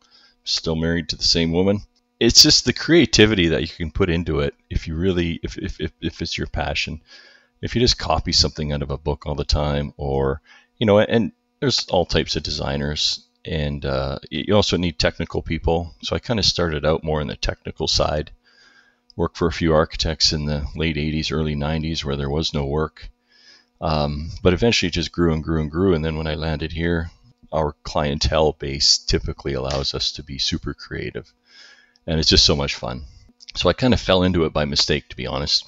still 0.45 0.75
married 0.75 1.09
to 1.09 1.15
the 1.17 1.23
same 1.23 1.51
woman. 1.51 1.81
It's 2.19 2.41
just 2.41 2.63
the 2.63 2.73
creativity 2.73 3.49
that 3.49 3.61
you 3.61 3.67
can 3.67 3.91
put 3.91 4.09
into 4.09 4.39
it 4.39 4.55
if 4.69 4.87
you 4.87 4.95
really, 4.95 5.39
if, 5.43 5.57
if, 5.57 5.81
if, 5.81 5.91
if 5.99 6.21
it's 6.21 6.37
your 6.37 6.47
passion. 6.47 7.01
If 7.61 7.75
you 7.75 7.81
just 7.81 7.97
copy 7.97 8.31
something 8.31 8.71
out 8.71 8.83
of 8.83 8.91
a 8.91 8.97
book 8.97 9.25
all 9.25 9.35
the 9.35 9.43
time, 9.43 9.93
or, 9.97 10.41
you 10.77 10.85
know, 10.85 10.99
and 10.99 11.31
there's 11.59 11.87
all 11.89 12.05
types 12.05 12.35
of 12.35 12.43
designers. 12.43 13.24
And 13.45 13.85
uh, 13.85 14.19
you 14.29 14.55
also 14.55 14.77
need 14.77 14.97
technical 14.97 15.41
people. 15.41 15.93
So 16.01 16.15
I 16.15 16.19
kind 16.19 16.39
of 16.39 16.45
started 16.45 16.85
out 16.85 17.03
more 17.03 17.21
on 17.21 17.27
the 17.27 17.35
technical 17.35 17.87
side. 17.87 18.31
Worked 19.15 19.37
for 19.37 19.47
a 19.47 19.53
few 19.53 19.73
architects 19.73 20.33
in 20.33 20.45
the 20.45 20.65
late 20.75 20.97
80s, 20.97 21.31
early 21.31 21.55
90s 21.55 22.03
where 22.03 22.17
there 22.17 22.29
was 22.29 22.53
no 22.53 22.65
work. 22.65 23.09
Um, 23.79 24.31
but 24.41 24.53
eventually 24.53 24.87
it 24.87 24.93
just 24.93 25.11
grew 25.11 25.33
and 25.33 25.43
grew 25.43 25.61
and 25.61 25.71
grew. 25.71 25.93
And 25.93 26.03
then 26.03 26.17
when 26.17 26.27
I 26.27 26.35
landed 26.35 26.71
here, 26.71 27.11
our 27.51 27.73
clientele 27.83 28.53
base 28.53 28.97
typically 28.97 29.53
allows 29.53 29.93
us 29.93 30.11
to 30.13 30.23
be 30.23 30.37
super 30.37 30.73
creative. 30.73 31.31
And 32.07 32.19
it's 32.19 32.29
just 32.29 32.45
so 32.45 32.55
much 32.55 32.75
fun. 32.75 33.03
So 33.55 33.69
I 33.69 33.73
kind 33.73 33.93
of 33.93 34.01
fell 34.01 34.23
into 34.23 34.43
it 34.45 34.53
by 34.53 34.65
mistake, 34.65 35.07
to 35.09 35.15
be 35.15 35.27
honest, 35.27 35.65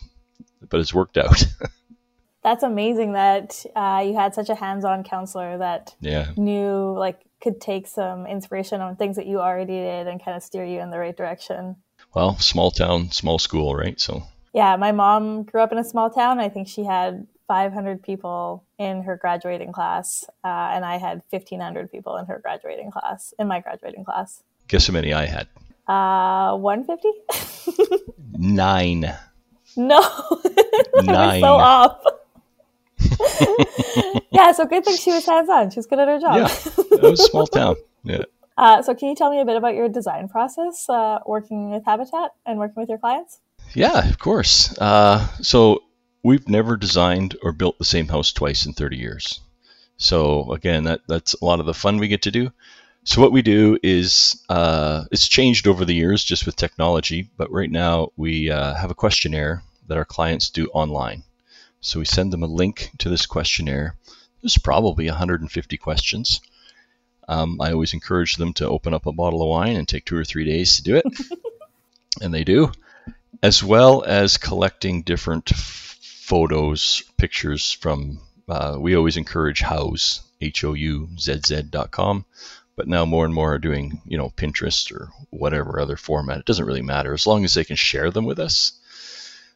but 0.70 0.80
it's 0.80 0.94
worked 0.94 1.18
out. 1.18 1.46
That's 2.44 2.64
amazing 2.64 3.14
that 3.14 3.66
uh, 3.76 4.04
you 4.06 4.14
had 4.14 4.34
such 4.34 4.50
a 4.50 4.56
hands-on 4.56 5.04
counselor 5.04 5.58
that 5.58 5.96
yeah. 6.00 6.32
knew, 6.38 6.94
like, 6.98 7.27
could 7.42 7.62
take 7.62 7.88
some 7.88 8.26
inspiration 8.26 8.82
on 8.82 8.96
things 8.96 9.16
that 9.16 9.28
you 9.28 9.40
already 9.40 9.74
did 9.74 10.08
and 10.08 10.24
kind 10.24 10.36
of 10.36 10.44
steer 10.44 10.66
you 10.66 10.80
in 10.80 10.90
the 10.90 11.00
right 11.00 11.16
direction. 11.16 11.76
Well, 12.14 12.38
small 12.40 12.72
town, 12.72 13.12
small 13.12 13.40
school, 13.40 13.76
right? 13.76 14.00
So. 14.00 14.24
Yeah, 14.54 14.76
my 14.76 14.92
mom 14.92 15.44
grew 15.44 15.62
up 15.62 15.72
in 15.72 15.78
a 15.78 15.84
small 15.84 16.10
town. 16.10 16.40
I 16.40 16.50
think 16.50 16.68
she 16.68 16.84
had 16.84 17.28
500 17.48 18.02
people 18.04 18.66
in 18.78 19.04
her 19.04 19.18
graduating 19.18 19.72
class, 19.72 20.26
uh, 20.44 20.72
and 20.74 20.84
I 20.84 20.98
had 20.98 21.22
1,500 21.30 21.92
people 21.92 22.18
in 22.18 22.26
her 22.26 22.40
graduating 22.42 22.92
class, 22.92 23.34
in 23.40 23.48
my 23.48 23.60
graduating 23.60 24.04
class. 24.04 24.44
Guess 24.68 24.88
how 24.88 24.94
many 24.94 25.14
I 25.14 25.26
had? 25.26 25.48
Uh, 25.88 26.58
150? 26.58 28.04
Nine. 28.34 29.14
No. 29.78 30.00
Nine. 31.04 31.42
so 31.42 31.54
off. 31.54 32.02
yeah, 34.32 34.52
so 34.52 34.66
good 34.66 34.86
thing 34.86 34.98
she 34.98 35.12
was 35.12 35.26
hands 35.26 35.50
on. 35.50 35.70
She 35.72 35.80
was 35.80 35.86
good 35.86 36.00
at 36.00 36.08
her 36.08 36.20
job. 36.20 36.36
Yeah, 36.36 36.98
it 36.98 37.02
was 37.02 37.20
a 37.20 37.24
small 37.24 37.48
town. 37.48 37.76
Yeah. 38.04 38.24
Uh, 38.58 38.82
so, 38.82 38.96
can 38.96 39.10
you 39.10 39.14
tell 39.14 39.30
me 39.30 39.40
a 39.40 39.46
bit 39.46 39.56
about 39.56 39.76
your 39.76 39.88
design 39.88 40.28
process 40.28 40.90
uh, 40.90 41.20
working 41.28 41.70
with 41.70 41.86
Habitat 41.86 42.32
and 42.44 42.58
working 42.58 42.82
with 42.82 42.90
your 42.90 42.98
clients? 42.98 43.40
Yeah, 43.76 44.10
of 44.10 44.18
course. 44.18 44.76
Uh, 44.80 45.28
so, 45.44 45.84
we've 46.24 46.50
never 46.50 46.76
designed 46.76 47.38
or 47.44 47.52
built 47.52 47.78
the 47.78 47.86
same 47.86 48.08
house 48.08 48.34
twice 48.34 48.66
in 48.66 48.74
30 48.74 48.98
years. 48.98 49.42
So, 49.98 50.52
again, 50.52 50.86
that, 50.86 51.02
that's 51.08 51.36
a 51.36 51.46
lot 51.46 51.60
of 51.60 51.68
the 51.68 51.74
fun 51.76 52.00
we 52.00 52.08
get 52.08 52.24
to 52.24 52.32
do. 52.32 52.52
So, 53.04 53.22
what 53.22 53.32
we 53.32 53.44
do 53.44 53.78
is 53.84 54.44
uh, 54.50 55.06
it's 55.12 55.28
changed 55.28 55.68
over 55.68 55.86
the 55.86 55.94
years 55.94 56.24
just 56.24 56.48
with 56.48 56.56
technology, 56.56 57.30
but 57.38 57.52
right 57.52 57.70
now 57.70 58.12
we 58.18 58.50
uh, 58.50 58.74
have 58.74 58.90
a 58.90 58.96
questionnaire 58.96 59.62
that 59.88 59.98
our 59.98 60.06
clients 60.06 60.50
do 60.50 60.68
online. 60.74 61.24
So 61.82 62.00
we 62.00 62.06
send 62.06 62.34
them 62.34 62.44
a 62.44 62.48
link 62.48 62.92
to 63.00 63.10
this 63.10 63.26
questionnaire. 63.26 63.96
There's 64.42 64.58
probably 64.58 65.08
150 65.08 65.78
questions. 65.78 66.42
Um, 67.28 67.60
I 67.60 67.72
always 67.72 67.94
encourage 67.94 68.36
them 68.36 68.54
to 68.54 68.70
open 68.70 68.94
up 68.94 69.06
a 69.06 69.12
bottle 69.12 69.42
of 69.42 69.50
wine 69.50 69.76
and 69.76 69.88
take 69.88 70.06
two 70.06 70.18
or 70.18 70.24
three 70.24 70.46
days 70.46 70.78
to 70.78 70.84
do 70.84 70.96
it. 70.96 71.06
and 72.22 72.34
they 72.34 72.44
do, 72.44 72.72
as 73.44 73.64
well 73.64 74.04
as 74.04 74.38
collecting 74.38 75.02
different 75.02 75.52
f- 75.52 75.98
photos, 76.02 77.04
pictures 77.18 77.72
from, 77.72 78.20
uh, 78.48 78.78
we 78.80 78.96
always 78.96 79.18
encourage 79.18 79.62
Houzz, 79.62 80.22
H 80.42 80.64
O 80.64 80.74
U 80.74 81.10
Z 81.20 81.42
Z.com. 81.46 82.26
But 82.76 82.88
now 82.88 83.06
more 83.06 83.26
and 83.26 83.34
more 83.34 83.54
are 83.54 83.60
doing, 83.60 84.02
you 84.06 84.18
know, 84.18 84.30
Pinterest 84.30 84.92
or 84.96 85.10
whatever 85.32 85.80
other 85.80 85.98
format. 85.98 86.40
It 86.40 86.46
doesn't 86.46 86.66
really 86.66 86.84
matter 86.84 87.14
as 87.14 87.26
long 87.26 87.44
as 87.44 87.56
they 87.56 87.64
can 87.64 87.76
share 87.76 88.12
them 88.12 88.26
with 88.26 88.40
us. 88.40 88.74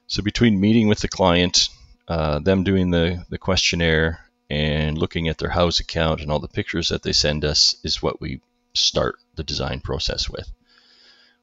So 0.07 0.23
between 0.23 0.59
meeting 0.59 0.87
with 0.87 0.99
the 0.99 1.07
client, 1.07 1.69
uh, 2.11 2.39
them 2.39 2.65
doing 2.65 2.91
the, 2.91 3.25
the 3.29 3.37
questionnaire 3.37 4.19
and 4.49 4.97
looking 4.97 5.29
at 5.29 5.37
their 5.37 5.51
Houzz 5.51 5.79
account 5.79 6.19
and 6.19 6.29
all 6.29 6.39
the 6.39 6.49
pictures 6.49 6.89
that 6.89 7.03
they 7.03 7.13
send 7.13 7.45
us 7.45 7.77
is 7.85 8.03
what 8.03 8.19
we 8.19 8.41
start 8.73 9.15
the 9.35 9.45
design 9.45 9.79
process 9.79 10.29
with. 10.29 10.51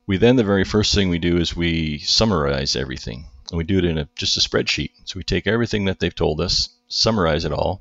We 0.07 0.19
then, 0.19 0.37
the 0.37 0.45
very 0.45 0.65
first 0.65 0.95
thing 0.95 1.09
we 1.09 1.19
do 1.19 1.39
is 1.39 1.57
we 1.57 2.01
summarize 2.01 2.77
everything. 2.77 3.31
And 3.51 3.57
we 3.57 3.65
do 3.65 3.79
it 3.79 3.87
in 3.87 3.97
a, 3.97 4.11
just 4.15 4.37
a 4.37 4.47
spreadsheet. 4.47 4.91
So 5.07 5.17
we 5.17 5.23
take 5.23 5.47
everything 5.47 5.87
that 5.87 6.01
they've 6.01 6.15
told 6.15 6.39
us, 6.39 6.69
summarize 6.89 7.47
it 7.47 7.53
all. 7.53 7.81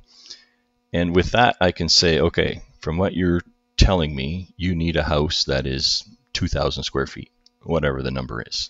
And 0.93 1.13
with 1.13 1.31
that, 1.31 1.57
I 1.59 1.73
can 1.73 1.89
say, 1.89 2.21
okay, 2.21 2.61
from 2.79 2.97
what 2.97 3.13
you're 3.13 3.41
telling 3.75 4.15
me, 4.15 4.53
you 4.55 4.75
need 4.75 4.95
a 4.95 5.03
house 5.03 5.43
that 5.43 5.67
is 5.67 6.05
2,000 6.31 6.83
square 6.83 7.07
feet, 7.07 7.31
whatever 7.63 8.01
the 8.01 8.11
number 8.11 8.41
is. 8.47 8.69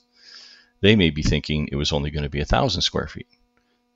They 0.82 0.96
may 0.96 1.12
be 1.12 1.22
thinking 1.22 1.70
it 1.72 1.76
was 1.76 1.94
only 1.94 2.10
going 2.10 2.24
to 2.24 2.30
be 2.30 2.40
1,000 2.40 2.82
square 2.82 3.08
feet. 3.08 3.28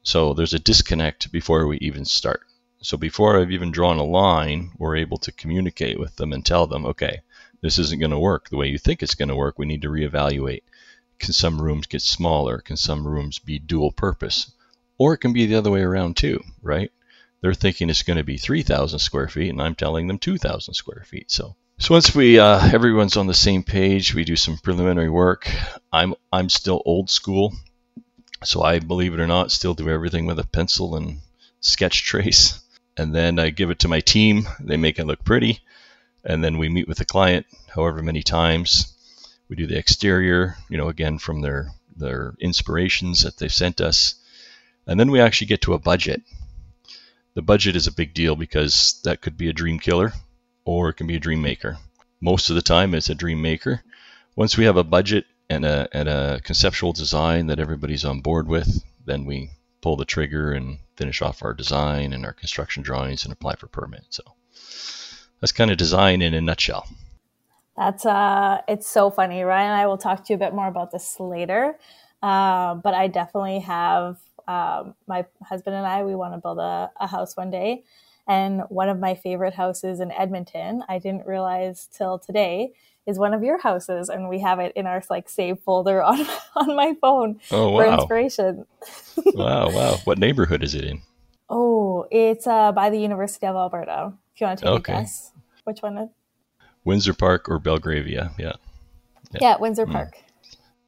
So 0.03 0.33
there's 0.33 0.53
a 0.53 0.59
disconnect 0.59 1.31
before 1.31 1.67
we 1.67 1.77
even 1.77 2.05
start. 2.05 2.41
So 2.81 2.97
before 2.97 3.39
I've 3.39 3.51
even 3.51 3.71
drawn 3.71 3.99
a 3.99 4.03
line, 4.03 4.71
we're 4.77 4.95
able 4.97 5.17
to 5.19 5.31
communicate 5.31 5.99
with 5.99 6.15
them 6.15 6.33
and 6.33 6.43
tell 6.43 6.65
them, 6.65 6.85
okay, 6.85 7.21
this 7.61 7.77
isn't 7.77 7.99
going 7.99 8.11
to 8.11 8.17
work 8.17 8.49
the 8.49 8.57
way 8.57 8.67
you 8.67 8.79
think 8.79 9.03
it's 9.03 9.15
going 9.15 9.29
to 9.29 9.35
work. 9.35 9.59
We 9.59 9.67
need 9.67 9.83
to 9.83 9.89
reevaluate. 9.89 10.63
Can 11.19 11.33
some 11.33 11.61
rooms 11.61 11.85
get 11.85 12.01
smaller? 12.01 12.59
Can 12.59 12.77
some 12.77 13.07
rooms 13.07 13.37
be 13.37 13.59
dual 13.59 13.91
purpose? 13.91 14.51
Or 14.97 15.13
it 15.13 15.19
can 15.19 15.33
be 15.33 15.45
the 15.45 15.55
other 15.55 15.69
way 15.69 15.81
around 15.81 16.17
too, 16.17 16.43
right? 16.63 16.91
They're 17.41 17.53
thinking 17.53 17.89
it's 17.89 18.03
going 18.03 18.17
to 18.17 18.23
be 18.23 18.37
3,000 18.37 18.97
square 18.97 19.27
feet, 19.27 19.49
and 19.49 19.61
I'm 19.61 19.75
telling 19.75 20.07
them 20.07 20.17
2,000 20.17 20.73
square 20.73 21.03
feet. 21.07 21.29
So, 21.29 21.55
so 21.77 21.93
once 21.93 22.15
we 22.15 22.39
uh, 22.39 22.59
everyone's 22.73 23.17
on 23.17 23.27
the 23.27 23.33
same 23.33 23.63
page, 23.63 24.15
we 24.15 24.23
do 24.23 24.35
some 24.35 24.57
preliminary 24.57 25.09
work. 25.09 25.51
I'm 25.91 26.15
I'm 26.31 26.49
still 26.49 26.81
old 26.85 27.09
school. 27.09 27.53
So 28.43 28.63
I, 28.63 28.79
believe 28.79 29.13
it 29.13 29.19
or 29.19 29.27
not, 29.27 29.51
still 29.51 29.73
do 29.73 29.89
everything 29.89 30.25
with 30.25 30.39
a 30.39 30.45
pencil 30.45 30.95
and 30.95 31.19
sketch 31.59 32.03
trace. 32.05 32.59
And 32.97 33.15
then 33.15 33.39
I 33.39 33.49
give 33.49 33.69
it 33.69 33.79
to 33.79 33.87
my 33.87 33.99
team. 33.99 34.47
They 34.59 34.77
make 34.77 34.99
it 34.99 35.05
look 35.05 35.23
pretty. 35.23 35.59
And 36.23 36.43
then 36.43 36.57
we 36.57 36.69
meet 36.69 36.87
with 36.87 36.97
the 36.97 37.05
client 37.05 37.45
however 37.73 38.01
many 38.01 38.23
times. 38.23 38.93
We 39.47 39.55
do 39.55 39.67
the 39.67 39.77
exterior, 39.77 40.55
you 40.69 40.77
know, 40.77 40.89
again 40.89 41.17
from 41.17 41.41
their 41.41 41.71
their 41.95 42.35
inspirations 42.39 43.23
that 43.23 43.37
they've 43.37 43.53
sent 43.53 43.81
us. 43.81 44.15
And 44.87 44.99
then 44.99 45.11
we 45.11 45.19
actually 45.19 45.47
get 45.47 45.61
to 45.63 45.73
a 45.73 45.79
budget. 45.79 46.21
The 47.33 47.41
budget 47.41 47.75
is 47.75 47.87
a 47.87 47.91
big 47.91 48.13
deal 48.13 48.35
because 48.35 48.99
that 49.03 49.21
could 49.21 49.37
be 49.37 49.49
a 49.49 49.53
dream 49.53 49.79
killer 49.79 50.13
or 50.65 50.89
it 50.89 50.93
can 50.93 51.07
be 51.07 51.15
a 51.15 51.19
dream 51.19 51.41
maker. 51.41 51.77
Most 52.19 52.49
of 52.49 52.55
the 52.55 52.61
time 52.61 52.93
it's 52.93 53.09
a 53.09 53.15
dream 53.15 53.41
maker. 53.41 53.83
Once 54.35 54.57
we 54.57 54.65
have 54.65 54.77
a 54.77 54.83
budget 54.83 55.25
and 55.51 55.65
a, 55.65 55.87
and 55.91 56.07
a 56.07 56.39
conceptual 56.43 56.93
design 56.93 57.47
that 57.47 57.59
everybody's 57.59 58.05
on 58.05 58.21
board 58.21 58.47
with, 58.47 58.83
then 59.05 59.25
we 59.25 59.49
pull 59.81 59.97
the 59.97 60.05
trigger 60.05 60.53
and 60.53 60.77
finish 60.95 61.21
off 61.21 61.43
our 61.43 61.53
design 61.53 62.13
and 62.13 62.25
our 62.25 62.31
construction 62.31 62.83
drawings 62.83 63.25
and 63.25 63.33
apply 63.33 63.55
for 63.55 63.67
permit. 63.67 64.05
So 64.09 64.23
that's 65.39 65.51
kind 65.51 65.69
of 65.69 65.77
design 65.77 66.21
in 66.21 66.33
a 66.33 66.41
nutshell. 66.41 66.87
That's 67.75 68.05
uh, 68.05 68.61
it's 68.67 68.87
so 68.87 69.11
funny. 69.11 69.41
Ryan 69.41 69.71
and 69.71 69.81
I 69.81 69.87
will 69.87 69.97
talk 69.97 70.23
to 70.25 70.33
you 70.33 70.35
a 70.35 70.39
bit 70.39 70.53
more 70.53 70.67
about 70.67 70.91
this 70.91 71.19
later. 71.19 71.77
Uh, 72.21 72.75
but 72.75 72.93
I 72.93 73.07
definitely 73.07 73.59
have 73.59 74.19
um, 74.47 74.93
my 75.07 75.25
husband 75.43 75.75
and 75.75 75.85
I. 75.85 76.03
We 76.03 76.15
want 76.15 76.33
to 76.33 76.37
build 76.37 76.59
a, 76.59 76.91
a 76.99 77.07
house 77.07 77.35
one 77.35 77.49
day, 77.49 77.83
and 78.27 78.61
one 78.69 78.89
of 78.89 78.99
my 78.99 79.15
favorite 79.15 79.55
houses 79.55 79.99
in 79.99 80.11
Edmonton. 80.11 80.83
I 80.87 80.99
didn't 80.99 81.25
realize 81.25 81.89
till 81.91 82.19
today 82.19 82.73
is 83.07 83.17
one 83.17 83.33
of 83.33 83.43
your 83.43 83.59
houses, 83.59 84.09
and 84.09 84.29
we 84.29 84.39
have 84.39 84.59
it 84.59 84.73
in 84.75 84.85
our 84.85 85.01
like 85.09 85.29
save 85.29 85.59
folder 85.59 86.01
on 86.03 86.25
on 86.55 86.75
my 86.75 86.95
phone 87.01 87.39
oh, 87.51 87.71
wow. 87.71 87.77
for 87.77 87.85
inspiration. 87.93 88.65
wow, 89.33 89.69
wow! 89.71 89.97
What 90.03 90.17
neighborhood 90.17 90.63
is 90.63 90.75
it 90.75 90.83
in? 90.83 91.01
Oh, 91.49 92.07
it's 92.11 92.47
uh, 92.47 92.71
by 92.71 92.89
the 92.89 92.99
University 92.99 93.45
of 93.45 93.55
Alberta. 93.55 94.13
If 94.33 94.41
you 94.41 94.47
want 94.47 94.59
to 94.59 94.65
take 94.65 94.73
okay. 94.73 94.93
a 94.93 94.95
guess, 94.97 95.31
which 95.65 95.81
one? 95.81 95.97
Is? 95.97 96.09
Windsor 96.83 97.13
Park 97.13 97.49
or 97.49 97.59
Belgravia? 97.59 98.31
Yeah. 98.37 98.53
Yeah, 99.33 99.39
yeah 99.41 99.57
Windsor 99.57 99.85
mm. 99.85 99.91
Park. 99.91 100.17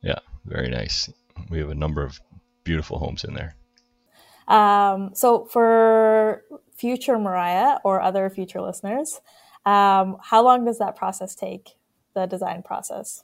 Yeah, 0.02 0.20
very 0.46 0.70
nice. 0.70 1.12
We 1.50 1.60
have 1.60 1.70
a 1.70 1.76
number 1.76 2.04
of 2.04 2.20
beautiful 2.64 3.00
homes 3.00 3.24
in 3.24 3.34
there. 3.34 3.56
Um, 4.48 5.12
so 5.14 5.46
for 5.46 6.44
future 6.76 7.18
Mariah 7.18 7.78
or 7.84 8.02
other 8.02 8.30
future 8.30 8.62
listeners, 8.62 9.22
um, 9.66 10.18
how 10.22 10.44
long 10.44 10.66
does 10.66 10.80
that 10.80 10.96
process 10.96 11.36
take? 11.36 11.76
The 12.14 12.26
design 12.26 12.64
process? 12.64 13.24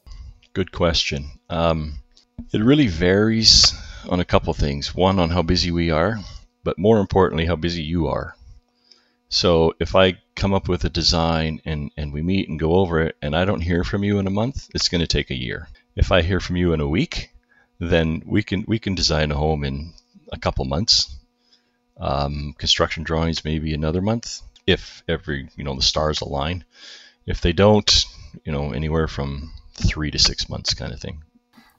Good 0.53 0.72
question. 0.72 1.31
Um, 1.50 2.00
it 2.51 2.63
really 2.63 2.88
varies 2.88 3.74
on 4.10 4.19
a 4.19 4.25
couple 4.25 4.53
things. 4.53 4.96
One, 4.96 5.19
on 5.19 5.29
how 5.29 5.41
busy 5.41 5.72
we 5.72 5.91
are, 5.91 6.19
but 6.63 6.77
more 6.77 7.00
importantly, 7.00 7.46
how 7.46 7.55
busy 7.55 7.84
you 7.84 8.08
are. 8.08 8.36
So 9.29 9.74
if 9.79 9.96
I 9.96 10.17
come 10.36 10.53
up 10.53 10.67
with 10.67 10.84
a 10.86 10.89
design 10.89 11.62
and, 11.65 11.91
and 11.96 12.12
we 12.12 12.22
meet 12.22 12.50
and 12.50 12.60
go 12.60 12.75
over 12.75 13.01
it 13.01 13.15
and 13.22 13.36
I 13.36 13.46
don't 13.46 13.62
hear 13.62 13.84
from 13.84 14.03
you 14.03 14.17
in 14.17 14.25
a 14.25 14.31
month, 14.31 14.69
it's 14.74 14.89
going 14.89 15.01
to 15.01 15.08
take 15.08 15.29
a 15.29 15.39
year. 15.39 15.69
If 15.96 16.12
I 16.12 16.24
hear 16.24 16.39
from 16.39 16.55
you 16.55 16.74
in 16.74 16.79
a 16.79 16.88
week, 16.88 17.31
then 17.77 18.24
we 18.25 18.41
can 18.41 18.65
we 18.67 18.79
can 18.79 18.96
design 18.96 19.31
a 19.31 19.36
home 19.36 19.63
in 19.63 19.93
a 20.31 20.39
couple 20.39 20.65
months. 20.65 21.15
Um, 21.98 22.55
construction 22.58 23.03
drawings 23.03 23.43
maybe 23.43 23.74
another 23.74 24.01
month 24.01 24.41
if 24.65 25.03
every 25.08 25.50
you 25.55 25.63
know 25.63 25.75
the 25.75 25.81
stars 25.81 26.22
align. 26.22 26.63
If 27.25 27.41
they 27.41 27.53
don't, 27.53 28.05
you 28.45 28.51
know, 28.51 28.71
anywhere 28.71 29.07
from 29.07 29.51
three 29.74 30.12
to 30.12 30.19
six 30.19 30.50
months 30.50 30.74
kind 30.74 30.93
of 30.93 31.00
thing. 31.00 31.24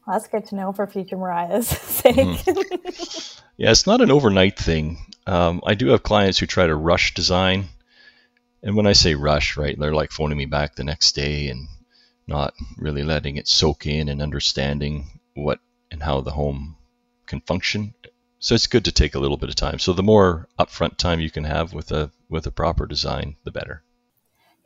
Well, 0.07 0.19
that's 0.19 0.29
good 0.29 0.47
to 0.47 0.57
know 0.57 0.73
for 0.73 0.87
future 0.87 1.17
Mariah's 1.17 1.69
sake. 1.69 2.17
Mm-hmm. 2.17 3.41
yeah, 3.57 3.71
it's 3.71 3.87
not 3.87 4.01
an 4.01 4.11
overnight 4.11 4.59
thing. 4.59 4.99
Um, 5.27 5.61
I 5.65 5.75
do 5.75 5.89
have 5.89 6.03
clients 6.03 6.39
who 6.39 6.47
try 6.47 6.67
to 6.67 6.75
rush 6.75 7.15
design, 7.15 7.67
And 8.63 8.77
when 8.77 8.87
I 8.87 8.95
say 8.95 9.15
rush, 9.15 9.57
right, 9.57 9.79
they're 9.79 9.95
like 9.95 10.11
phoning 10.11 10.39
me 10.39 10.47
back 10.47 10.75
the 10.75 10.85
next 10.85 11.15
day 11.15 11.49
and 11.49 11.69
not 12.27 12.55
really 12.77 13.03
letting 13.03 13.37
it 13.37 13.49
soak 13.49 13.87
in 13.87 14.09
and 14.09 14.23
understanding 14.23 15.21
what 15.35 15.61
and 15.91 16.03
how 16.03 16.21
the 16.21 16.31
home 16.31 16.77
can 17.27 17.41
function. 17.41 17.95
So 18.39 18.55
it's 18.55 18.67
good 18.69 18.87
to 18.87 18.93
take 18.93 19.15
a 19.15 19.19
little 19.19 19.37
bit 19.37 19.51
of 19.51 19.55
time. 19.55 19.79
So 19.79 19.93
the 19.93 20.03
more 20.03 20.49
upfront 20.59 20.97
time 20.97 21.21
you 21.21 21.31
can 21.31 21.45
have 21.45 21.75
with 21.75 21.93
a 21.93 22.11
with 22.29 22.47
a 22.47 22.51
proper 22.51 22.87
design, 22.87 23.37
the 23.45 23.51
better. 23.51 23.83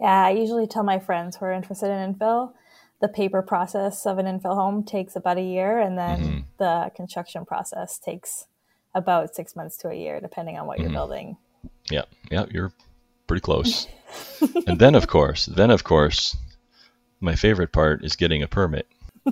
Yeah, 0.01 0.27
I 0.27 0.31
usually 0.31 0.67
tell 0.67 0.83
my 0.83 0.99
friends 0.99 1.37
who 1.37 1.47
are 1.47 1.53
interested 1.53 1.91
in 1.91 2.15
infill, 2.15 2.53
the 3.01 3.09
paper 3.09 3.43
process 3.43 4.07
of 4.07 4.19
an 4.19 4.27
infill 4.27 4.55
home 4.55 4.85
takes 4.85 5.17
about 5.17 5.39
a 5.39 5.43
year, 5.43 5.79
and 5.79 5.99
then 5.99 6.21
mm-hmm. 6.21 6.39
the 6.59 6.91
construction 6.97 7.45
process 7.45 7.99
takes 7.99 8.47
about 8.95 9.35
six 9.35 9.57
months 9.57 9.77
to 9.79 9.89
a 9.89 9.95
year, 9.95 10.21
depending 10.21 10.59
on 10.59 10.67
what 10.67 10.79
mm-hmm. 10.79 10.85
you're 10.85 10.93
building. 10.93 11.37
Yeah, 11.91 12.05
yeah, 12.31 12.47
you're 12.51 12.73
pretty 13.27 13.41
close. 13.41 13.87
and 14.67 14.79
then, 14.79 14.95
of 14.95 15.07
course, 15.07 15.47
then 15.47 15.71
of 15.71 15.85
course, 15.85 16.37
my 17.21 17.35
favorite 17.35 17.73
part 17.73 18.05
is 18.05 18.17
getting 18.17 18.43
a 18.43 18.49
permit. 18.49 18.87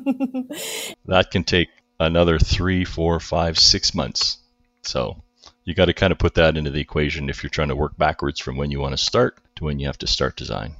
that 1.06 1.28
can 1.30 1.44
take 1.44 1.68
another 2.00 2.38
three, 2.38 2.84
four, 2.84 3.20
five, 3.20 3.58
six 3.58 3.94
months. 3.94 4.38
So 4.82 5.21
you 5.64 5.74
got 5.74 5.86
to 5.86 5.92
kind 5.92 6.12
of 6.12 6.18
put 6.18 6.34
that 6.34 6.56
into 6.56 6.70
the 6.70 6.80
equation 6.80 7.28
if 7.28 7.42
you're 7.42 7.50
trying 7.50 7.68
to 7.68 7.76
work 7.76 7.96
backwards 7.96 8.40
from 8.40 8.56
when 8.56 8.70
you 8.70 8.80
want 8.80 8.92
to 8.92 9.02
start 9.02 9.38
to 9.56 9.64
when 9.64 9.78
you 9.78 9.86
have 9.86 9.98
to 9.98 10.06
start 10.06 10.36
design. 10.36 10.76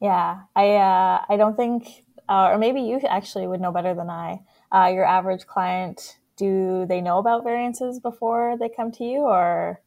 Yeah, 0.00 0.40
I 0.56 0.74
uh, 0.74 1.24
I 1.28 1.36
don't 1.36 1.56
think, 1.56 2.04
uh, 2.28 2.48
or 2.52 2.58
maybe 2.58 2.80
you 2.80 3.00
actually 3.08 3.46
would 3.46 3.60
know 3.60 3.72
better 3.72 3.94
than 3.94 4.10
I. 4.10 4.40
Uh, 4.72 4.90
your 4.92 5.04
average 5.04 5.46
client, 5.46 6.18
do 6.36 6.86
they 6.88 7.00
know 7.00 7.18
about 7.18 7.44
variances 7.44 8.00
before 8.00 8.56
they 8.58 8.68
come 8.68 8.90
to 8.92 9.04
you, 9.04 9.20
or 9.20 9.80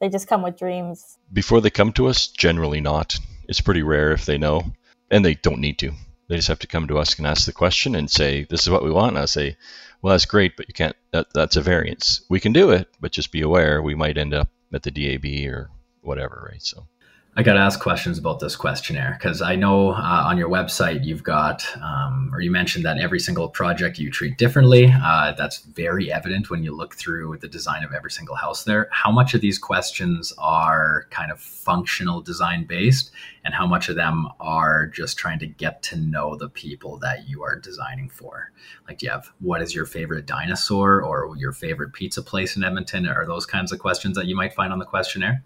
they 0.00 0.08
just 0.08 0.28
come 0.28 0.42
with 0.42 0.58
dreams? 0.58 1.18
Before 1.32 1.60
they 1.60 1.70
come 1.70 1.92
to 1.94 2.08
us, 2.08 2.26
generally 2.26 2.80
not. 2.80 3.18
It's 3.48 3.60
pretty 3.60 3.82
rare 3.82 4.12
if 4.12 4.26
they 4.26 4.36
know, 4.36 4.72
and 5.10 5.24
they 5.24 5.34
don't 5.34 5.60
need 5.60 5.78
to. 5.78 5.92
They 6.28 6.36
just 6.36 6.48
have 6.48 6.60
to 6.60 6.66
come 6.66 6.88
to 6.88 6.98
us 6.98 7.16
and 7.18 7.26
ask 7.26 7.46
the 7.46 7.52
question 7.52 7.94
and 7.94 8.10
say, 8.10 8.44
"This 8.44 8.62
is 8.62 8.70
what 8.70 8.84
we 8.84 8.90
want." 8.90 9.16
And 9.16 9.22
I 9.22 9.26
say, 9.26 9.56
"Well, 10.02 10.12
that's 10.12 10.26
great, 10.26 10.56
but 10.56 10.68
you 10.68 10.74
can't. 10.74 10.96
That, 11.12 11.28
that's 11.32 11.56
a 11.56 11.62
variance. 11.62 12.22
We 12.28 12.40
can 12.40 12.52
do 12.52 12.70
it, 12.70 12.88
but 13.00 13.12
just 13.12 13.32
be 13.32 13.40
aware 13.40 13.80
we 13.80 13.94
might 13.94 14.18
end 14.18 14.34
up 14.34 14.50
at 14.72 14.82
the 14.82 14.90
DAB 14.90 15.50
or 15.52 15.70
whatever, 16.00 16.48
right?" 16.50 16.62
So 16.62 16.86
I 17.34 17.42
got 17.42 17.54
to 17.54 17.60
ask 17.60 17.80
questions 17.80 18.18
about 18.18 18.40
this 18.40 18.56
questionnaire 18.56 19.16
because 19.18 19.40
I 19.40 19.56
know 19.56 19.92
uh, 19.92 20.24
on 20.26 20.36
your 20.36 20.50
website 20.50 21.02
you've 21.02 21.22
got, 21.22 21.64
um, 21.80 22.28
or 22.30 22.42
you 22.42 22.50
mentioned 22.50 22.84
that 22.84 22.98
every 22.98 23.18
single 23.18 23.48
project 23.48 23.98
you 23.98 24.10
treat 24.10 24.36
differently. 24.36 24.92
Uh, 24.92 25.32
that's 25.32 25.60
very 25.60 26.12
evident 26.12 26.50
when 26.50 26.62
you 26.62 26.76
look 26.76 26.94
through 26.94 27.38
the 27.38 27.48
design 27.48 27.84
of 27.84 27.94
every 27.94 28.10
single 28.10 28.34
house 28.34 28.64
there. 28.64 28.86
How 28.92 29.10
much 29.10 29.32
of 29.32 29.40
these 29.40 29.58
questions 29.58 30.34
are 30.36 31.06
kind 31.08 31.32
of 31.32 31.40
functional 31.40 32.20
design 32.20 32.66
based, 32.66 33.10
and 33.46 33.54
how 33.54 33.66
much 33.66 33.88
of 33.88 33.96
them 33.96 34.28
are 34.38 34.86
just 34.88 35.16
trying 35.16 35.38
to 35.38 35.46
get 35.46 35.82
to 35.84 35.96
know 35.96 36.36
the 36.36 36.50
people 36.50 36.98
that 36.98 37.30
you 37.30 37.42
are 37.42 37.58
designing 37.58 38.10
for? 38.10 38.52
Like, 38.86 38.98
do 38.98 39.06
you 39.06 39.12
have 39.12 39.32
what 39.40 39.62
is 39.62 39.74
your 39.74 39.86
favorite 39.86 40.26
dinosaur 40.26 41.00
or 41.00 41.34
your 41.38 41.52
favorite 41.52 41.94
pizza 41.94 42.20
place 42.20 42.56
in 42.56 42.62
Edmonton? 42.62 43.08
Are 43.08 43.26
those 43.26 43.46
kinds 43.46 43.72
of 43.72 43.78
questions 43.78 44.18
that 44.18 44.26
you 44.26 44.36
might 44.36 44.52
find 44.52 44.70
on 44.70 44.78
the 44.78 44.84
questionnaire? 44.84 45.42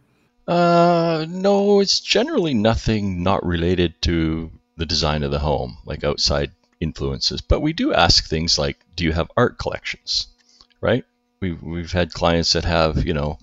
Uh, 0.47 1.27
no, 1.29 1.81
it's 1.81 2.01
generally 2.01 2.55
nothing 2.55 3.23
not 3.23 3.45
related 3.45 4.01
to 4.03 4.51
the 4.77 4.87
design 4.87 5.23
of 5.23 5.31
the 5.31 5.41
home, 5.41 5.79
like 5.85 6.05
outside 6.05 6.53
influences. 6.81 7.41
But 7.41 7.61
we 7.61 7.73
do 7.73 7.93
ask 7.93 8.25
things 8.25 8.59
like, 8.59 8.79
do 8.95 9.05
you 9.05 9.13
have 9.13 9.31
art 9.37 9.59
collections? 9.59 10.29
Right? 10.81 11.05
We've, 11.41 11.61
we've 11.63 11.93
had 11.93 12.13
clients 12.13 12.53
that 12.53 12.65
have, 12.65 13.05
you 13.05 13.15
know, 13.15 13.39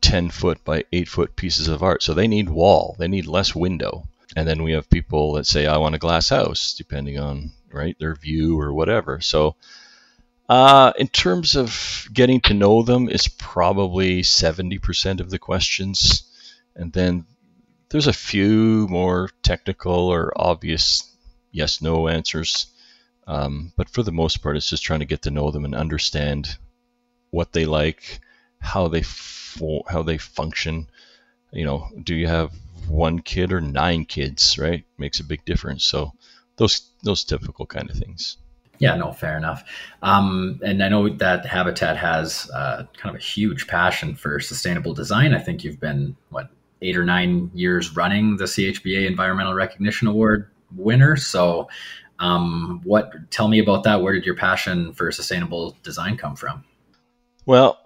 10 0.00 0.30
foot 0.30 0.64
by 0.64 0.84
8 0.92 1.08
foot 1.08 1.36
pieces 1.36 1.68
of 1.68 1.82
art. 1.82 2.02
So 2.02 2.14
they 2.14 2.26
need 2.26 2.48
wall, 2.48 2.96
they 2.98 3.08
need 3.08 3.26
less 3.26 3.54
window. 3.54 4.08
And 4.36 4.46
then 4.46 4.62
we 4.62 4.72
have 4.72 4.90
people 4.90 5.34
that 5.34 5.46
say, 5.46 5.66
I 5.66 5.78
want 5.78 5.94
a 5.94 5.98
glass 5.98 6.28
house, 6.28 6.74
depending 6.76 7.18
on, 7.18 7.52
right, 7.72 7.96
their 7.98 8.14
view 8.14 8.60
or 8.60 8.72
whatever. 8.72 9.20
So, 9.20 9.56
uh, 10.48 10.92
in 10.98 11.08
terms 11.08 11.56
of 11.56 12.08
getting 12.12 12.40
to 12.42 12.54
know 12.54 12.82
them, 12.82 13.08
it's 13.08 13.28
probably 13.28 14.22
70% 14.22 15.20
of 15.20 15.30
the 15.30 15.38
questions 15.38 16.27
and 16.78 16.92
then 16.92 17.26
there's 17.90 18.06
a 18.06 18.12
few 18.12 18.86
more 18.88 19.30
technical 19.42 20.08
or 20.08 20.32
obvious 20.36 21.02
yes 21.50 21.82
no 21.82 22.08
answers. 22.08 22.66
Um, 23.26 23.72
but 23.76 23.90
for 23.90 24.02
the 24.02 24.12
most 24.12 24.38
part, 24.38 24.56
it's 24.56 24.70
just 24.70 24.82
trying 24.82 25.00
to 25.00 25.06
get 25.06 25.22
to 25.22 25.30
know 25.30 25.50
them 25.50 25.66
and 25.66 25.74
understand 25.74 26.56
what 27.30 27.52
they 27.52 27.66
like, 27.66 28.20
how 28.60 28.88
they 28.88 29.02
fo- 29.02 29.84
how 29.86 30.02
they 30.02 30.16
function. 30.16 30.88
You 31.52 31.64
know, 31.64 31.88
do 32.02 32.14
you 32.14 32.26
have 32.26 32.52
one 32.88 33.18
kid 33.18 33.52
or 33.52 33.60
nine 33.60 34.06
kids? 34.06 34.58
Right, 34.58 34.84
makes 34.96 35.20
a 35.20 35.24
big 35.24 35.44
difference. 35.44 35.84
So 35.84 36.12
those 36.56 36.90
those 37.02 37.24
typical 37.24 37.66
kind 37.66 37.90
of 37.90 37.96
things. 37.96 38.38
Yeah, 38.78 38.94
no, 38.94 39.12
fair 39.12 39.36
enough. 39.36 39.64
Um, 40.02 40.60
and 40.64 40.82
I 40.82 40.88
know 40.88 41.08
that 41.08 41.44
Habitat 41.44 41.96
has 41.96 42.48
uh, 42.54 42.84
kind 42.96 43.14
of 43.14 43.20
a 43.20 43.24
huge 43.24 43.66
passion 43.66 44.14
for 44.14 44.38
sustainable 44.38 44.94
design. 44.94 45.34
I 45.34 45.40
think 45.40 45.64
you've 45.64 45.80
been 45.80 46.16
what 46.30 46.48
eight 46.82 46.96
or 46.96 47.04
nine 47.04 47.50
years 47.54 47.96
running 47.96 48.36
the 48.36 48.44
CHBA 48.44 49.06
Environmental 49.06 49.54
Recognition 49.54 50.08
Award 50.08 50.50
winner. 50.74 51.16
So, 51.16 51.68
um, 52.18 52.80
what? 52.84 53.30
Tell 53.30 53.48
me 53.48 53.58
about 53.58 53.84
that. 53.84 54.02
Where 54.02 54.12
did 54.12 54.26
your 54.26 54.36
passion 54.36 54.92
for 54.92 55.10
sustainable 55.12 55.76
design 55.82 56.16
come 56.16 56.36
from? 56.36 56.64
Well, 57.46 57.78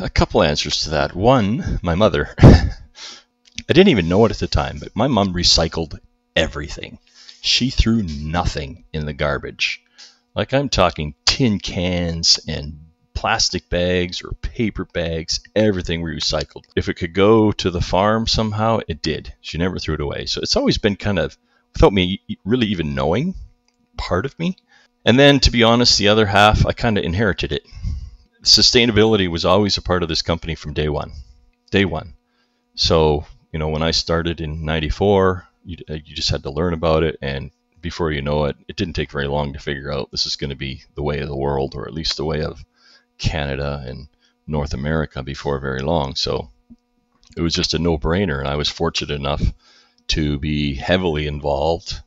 a 0.00 0.10
couple 0.10 0.42
answers 0.42 0.82
to 0.82 0.90
that. 0.90 1.14
One, 1.14 1.80
my 1.82 1.94
mother. 1.94 2.34
I 2.40 3.72
didn't 3.72 3.88
even 3.88 4.08
know 4.08 4.24
it 4.24 4.30
at 4.30 4.38
the 4.38 4.46
time, 4.46 4.78
but 4.78 4.94
my 4.94 5.08
mom 5.08 5.34
recycled 5.34 5.98
everything. 6.36 6.98
She 7.40 7.70
threw 7.70 8.02
nothing 8.02 8.84
in 8.92 9.06
the 9.06 9.12
garbage. 9.12 9.82
Like 10.34 10.54
I'm 10.54 10.68
talking 10.68 11.14
tin 11.26 11.58
cans 11.58 12.38
and 12.46 12.87
plastic 13.18 13.68
bags 13.68 14.22
or 14.22 14.30
paper 14.42 14.84
bags, 14.84 15.40
everything 15.56 16.02
we 16.02 16.16
recycled. 16.16 16.62
If 16.76 16.88
it 16.88 16.94
could 16.94 17.14
go 17.14 17.50
to 17.50 17.68
the 17.68 17.80
farm 17.80 18.28
somehow, 18.28 18.78
it 18.86 19.02
did. 19.02 19.34
She 19.40 19.58
never 19.58 19.80
threw 19.80 19.96
it 19.96 20.00
away. 20.00 20.26
So 20.26 20.40
it's 20.40 20.54
always 20.54 20.78
been 20.78 20.94
kind 20.94 21.18
of, 21.18 21.36
without 21.72 21.92
me 21.92 22.20
really 22.44 22.68
even 22.68 22.94
knowing, 22.94 23.34
part 23.96 24.24
of 24.24 24.38
me. 24.38 24.56
And 25.04 25.18
then, 25.18 25.40
to 25.40 25.50
be 25.50 25.64
honest, 25.64 25.98
the 25.98 26.06
other 26.06 26.26
half, 26.26 26.64
I 26.64 26.72
kind 26.72 26.96
of 26.96 27.02
inherited 27.02 27.50
it. 27.50 27.64
Sustainability 28.44 29.28
was 29.28 29.44
always 29.44 29.76
a 29.76 29.82
part 29.82 30.04
of 30.04 30.08
this 30.08 30.22
company 30.22 30.54
from 30.54 30.72
day 30.72 30.88
one. 30.88 31.10
Day 31.72 31.84
one. 31.84 32.14
So, 32.76 33.26
you 33.52 33.58
know, 33.58 33.68
when 33.68 33.82
I 33.82 33.90
started 33.90 34.40
in 34.40 34.64
94, 34.64 35.44
you, 35.64 35.76
uh, 35.90 35.94
you 35.94 36.14
just 36.14 36.30
had 36.30 36.44
to 36.44 36.52
learn 36.52 36.72
about 36.72 37.02
it. 37.02 37.16
And 37.20 37.50
before 37.80 38.12
you 38.12 38.22
know 38.22 38.44
it, 38.44 38.54
it 38.68 38.76
didn't 38.76 38.94
take 38.94 39.10
very 39.10 39.26
long 39.26 39.54
to 39.54 39.58
figure 39.58 39.92
out 39.92 40.12
this 40.12 40.24
is 40.24 40.36
going 40.36 40.50
to 40.50 40.56
be 40.56 40.84
the 40.94 41.02
way 41.02 41.18
of 41.18 41.28
the 41.28 41.36
world, 41.36 41.74
or 41.74 41.88
at 41.88 41.94
least 41.94 42.16
the 42.16 42.24
way 42.24 42.42
of 42.42 42.64
Canada 43.18 43.82
and 43.86 44.08
North 44.46 44.74
America 44.74 45.22
before 45.22 45.58
very 45.58 45.80
long. 45.80 46.14
So 46.14 46.50
it 47.36 47.40
was 47.40 47.54
just 47.54 47.74
a 47.74 47.78
no 47.78 47.98
brainer. 47.98 48.38
And 48.38 48.48
I 48.48 48.56
was 48.56 48.68
fortunate 48.68 49.14
enough 49.14 49.42
to 50.08 50.38
be 50.38 50.74
heavily 50.74 51.26
involved 51.26 52.00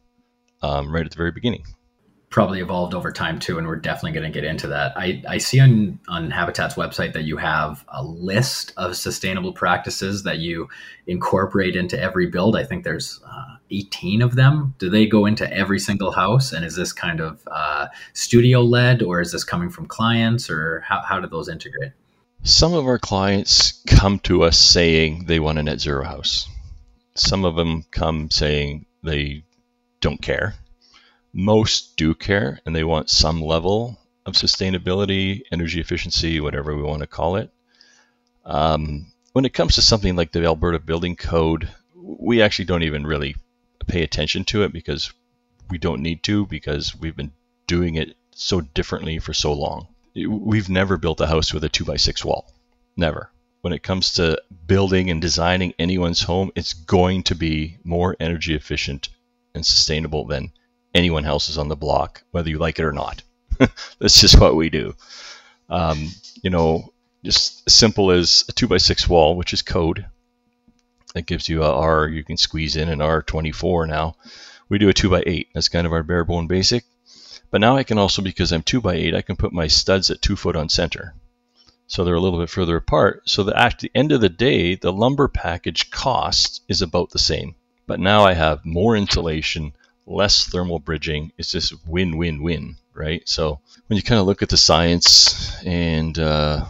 um, 0.61 0.91
right 0.93 1.05
at 1.05 1.11
the 1.11 1.17
very 1.17 1.31
beginning. 1.31 1.65
Probably 2.31 2.59
evolved 2.59 2.95
over 2.95 3.11
time 3.11 3.37
too, 3.37 3.59
and 3.59 3.67
we're 3.67 3.75
definitely 3.75 4.13
going 4.19 4.31
to 4.31 4.33
get 4.33 4.49
into 4.49 4.67
that. 4.67 4.93
I, 4.97 5.21
I 5.27 5.37
see 5.37 5.59
on, 5.59 5.99
on 6.07 6.31
Habitat's 6.31 6.75
website 6.75 7.13
that 7.13 7.25
you 7.25 7.37
have 7.37 7.85
a 7.89 8.03
list 8.03 8.73
of 8.77 8.97
sustainable 8.97 9.53
practices 9.53 10.23
that 10.23 10.39
you 10.39 10.67
incorporate 11.05 11.75
into 11.75 11.99
every 11.99 12.27
build. 12.27 12.55
I 12.55 12.63
think 12.63 12.83
there's 12.83 13.21
uh, 13.25 13.57
18 13.71 14.21
of 14.21 14.35
them? 14.35 14.75
Do 14.77 14.89
they 14.89 15.05
go 15.05 15.25
into 15.25 15.51
every 15.51 15.79
single 15.79 16.11
house? 16.11 16.51
And 16.51 16.65
is 16.65 16.75
this 16.75 16.93
kind 16.93 17.19
of 17.19 17.41
uh, 17.47 17.87
studio 18.13 18.61
led 18.61 19.01
or 19.01 19.21
is 19.21 19.31
this 19.31 19.43
coming 19.43 19.69
from 19.69 19.85
clients 19.87 20.49
or 20.49 20.81
how, 20.81 21.01
how 21.01 21.19
do 21.19 21.27
those 21.27 21.49
integrate? 21.49 21.93
Some 22.43 22.73
of 22.73 22.85
our 22.85 22.99
clients 22.99 23.83
come 23.87 24.19
to 24.19 24.43
us 24.43 24.57
saying 24.57 25.25
they 25.25 25.39
want 25.39 25.59
a 25.59 25.63
net 25.63 25.79
zero 25.79 26.03
house. 26.03 26.47
Some 27.15 27.45
of 27.45 27.55
them 27.55 27.85
come 27.91 28.29
saying 28.29 28.85
they 29.03 29.43
don't 29.99 30.21
care. 30.21 30.55
Most 31.33 31.95
do 31.95 32.13
care 32.13 32.59
and 32.65 32.75
they 32.75 32.83
want 32.83 33.09
some 33.09 33.41
level 33.41 33.97
of 34.25 34.33
sustainability, 34.33 35.41
energy 35.51 35.79
efficiency, 35.79 36.39
whatever 36.39 36.75
we 36.75 36.83
want 36.83 37.01
to 37.01 37.07
call 37.07 37.37
it. 37.37 37.51
Um, 38.45 39.11
when 39.33 39.45
it 39.45 39.53
comes 39.53 39.75
to 39.75 39.81
something 39.81 40.15
like 40.15 40.31
the 40.31 40.43
Alberta 40.43 40.79
Building 40.79 41.15
Code, 41.15 41.69
we 41.95 42.41
actually 42.41 42.65
don't 42.65 42.83
even 42.83 43.05
really 43.05 43.35
pay 43.87 44.03
attention 44.03 44.43
to 44.45 44.63
it 44.63 44.73
because 44.73 45.11
we 45.69 45.77
don't 45.77 46.01
need 46.01 46.23
to 46.23 46.45
because 46.45 46.95
we've 46.95 47.15
been 47.15 47.31
doing 47.67 47.95
it 47.95 48.15
so 48.35 48.61
differently 48.61 49.19
for 49.19 49.33
so 49.33 49.53
long. 49.53 49.87
We've 50.13 50.69
never 50.69 50.97
built 50.97 51.21
a 51.21 51.27
house 51.27 51.53
with 51.53 51.63
a 51.63 51.69
2 51.69 51.85
by 51.85 51.95
6 51.95 52.25
wall. 52.25 52.53
Never. 52.97 53.31
When 53.61 53.73
it 53.73 53.83
comes 53.83 54.13
to 54.13 54.41
building 54.67 55.09
and 55.09 55.21
designing 55.21 55.73
anyone's 55.79 56.23
home, 56.23 56.51
it's 56.55 56.73
going 56.73 57.23
to 57.23 57.35
be 57.35 57.77
more 57.83 58.17
energy 58.19 58.55
efficient 58.55 59.09
and 59.53 59.65
sustainable 59.65 60.25
than 60.25 60.51
anyone 60.93 61.25
else 61.25 61.49
is 61.49 61.57
on 61.57 61.67
the 61.67 61.75
block, 61.75 62.23
whether 62.31 62.49
you 62.49 62.57
like 62.57 62.79
it 62.79 62.85
or 62.85 62.91
not. 62.91 63.23
That's 63.99 64.19
just 64.19 64.39
what 64.39 64.55
we 64.55 64.69
do. 64.69 64.93
Um, 65.69 66.09
you 66.43 66.49
know, 66.49 66.91
just 67.23 67.63
as 67.67 67.73
simple 67.73 68.11
as 68.11 68.43
a 68.49 68.51
2 68.51 68.67
by 68.67 68.77
6 68.77 69.07
wall, 69.07 69.35
which 69.37 69.53
is 69.53 69.61
code, 69.61 70.05
That 71.13 71.25
gives 71.25 71.49
you 71.49 71.63
a 71.63 71.71
R. 71.71 72.07
You 72.07 72.23
can 72.23 72.37
squeeze 72.37 72.75
in 72.75 72.89
an 72.89 72.99
R24 72.99 73.87
now. 73.87 74.15
We 74.69 74.79
do 74.79 74.89
a 74.89 74.93
2x8. 74.93 75.47
That's 75.53 75.67
kind 75.67 75.85
of 75.85 75.93
our 75.93 76.03
bare 76.03 76.23
bone 76.23 76.47
basic. 76.47 76.85
But 77.51 77.59
now 77.59 77.75
I 77.75 77.83
can 77.83 77.97
also, 77.97 78.21
because 78.21 78.53
I'm 78.53 78.63
2x8, 78.63 79.13
I 79.13 79.21
can 79.21 79.35
put 79.35 79.51
my 79.51 79.67
studs 79.67 80.09
at 80.09 80.21
2 80.21 80.35
foot 80.35 80.55
on 80.55 80.69
center. 80.69 81.13
So 81.87 82.05
they're 82.05 82.15
a 82.15 82.21
little 82.21 82.39
bit 82.39 82.49
further 82.49 82.77
apart. 82.77 83.23
So 83.25 83.43
that 83.43 83.61
at 83.61 83.79
the 83.79 83.91
end 83.93 84.13
of 84.13 84.21
the 84.21 84.29
day, 84.29 84.75
the 84.75 84.93
lumber 84.93 85.27
package 85.27 85.91
cost 85.91 86.61
is 86.69 86.81
about 86.81 87.09
the 87.09 87.19
same. 87.19 87.55
But 87.85 87.99
now 87.99 88.23
I 88.23 88.33
have 88.33 88.65
more 88.65 88.95
insulation, 88.95 89.73
less 90.05 90.45
thermal 90.45 90.79
bridging. 90.79 91.31
It's 91.37 91.51
just 91.51 91.73
win, 91.87 92.17
win, 92.17 92.41
win, 92.41 92.77
right? 92.93 93.21
So 93.27 93.59
when 93.87 93.97
you 93.97 94.03
kind 94.03 94.19
of 94.19 94.27
look 94.27 94.41
at 94.41 94.49
the 94.49 94.57
science 94.57 95.55
and, 95.63 96.17
uh, 96.17 96.65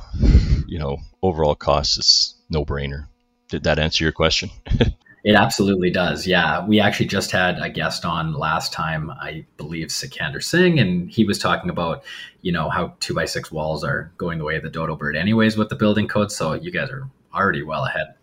you 0.68 0.80
know, 0.80 0.98
overall 1.22 1.56
costs, 1.56 1.98
it's 1.98 2.36
no 2.50 2.66
brainer. 2.66 3.08
Did 3.50 3.64
that 3.64 3.80
answer 3.80 4.04
your 4.04 4.14
question? 4.14 4.50
It 5.24 5.36
absolutely 5.36 5.92
does. 5.92 6.26
Yeah. 6.26 6.66
We 6.66 6.80
actually 6.80 7.06
just 7.06 7.32
had 7.32 7.60
a 7.60 7.70
guest 7.70 8.06
on 8.06 8.34
last 8.34 8.74
time, 8.74 9.12
I 9.12 9.46
believe 9.58 9.90
Sikander 9.90 10.42
Singh, 10.42 10.80
and 10.80 11.12
he 11.12 11.26
was 11.26 11.38
talking 11.38 11.70
about, 11.70 12.04
you 12.42 12.52
know, 12.52 12.70
how 12.70 12.96
two 13.00 13.14
by 13.14 13.26
six 13.26 13.52
walls 13.52 13.84
are 13.84 14.12
going 14.18 14.40
the 14.40 14.46
way 14.46 14.56
of 14.56 14.64
the 14.64 14.70
dodo 14.70 14.96
bird 14.96 15.16
anyways 15.16 15.58
with 15.58 15.70
the 15.70 15.76
building 15.76 16.08
code. 16.08 16.32
So 16.32 16.54
you 16.54 16.72
guys 16.72 16.90
are 16.90 17.08
already 17.34 17.62
well 17.62 17.86
ahead. 17.86 18.16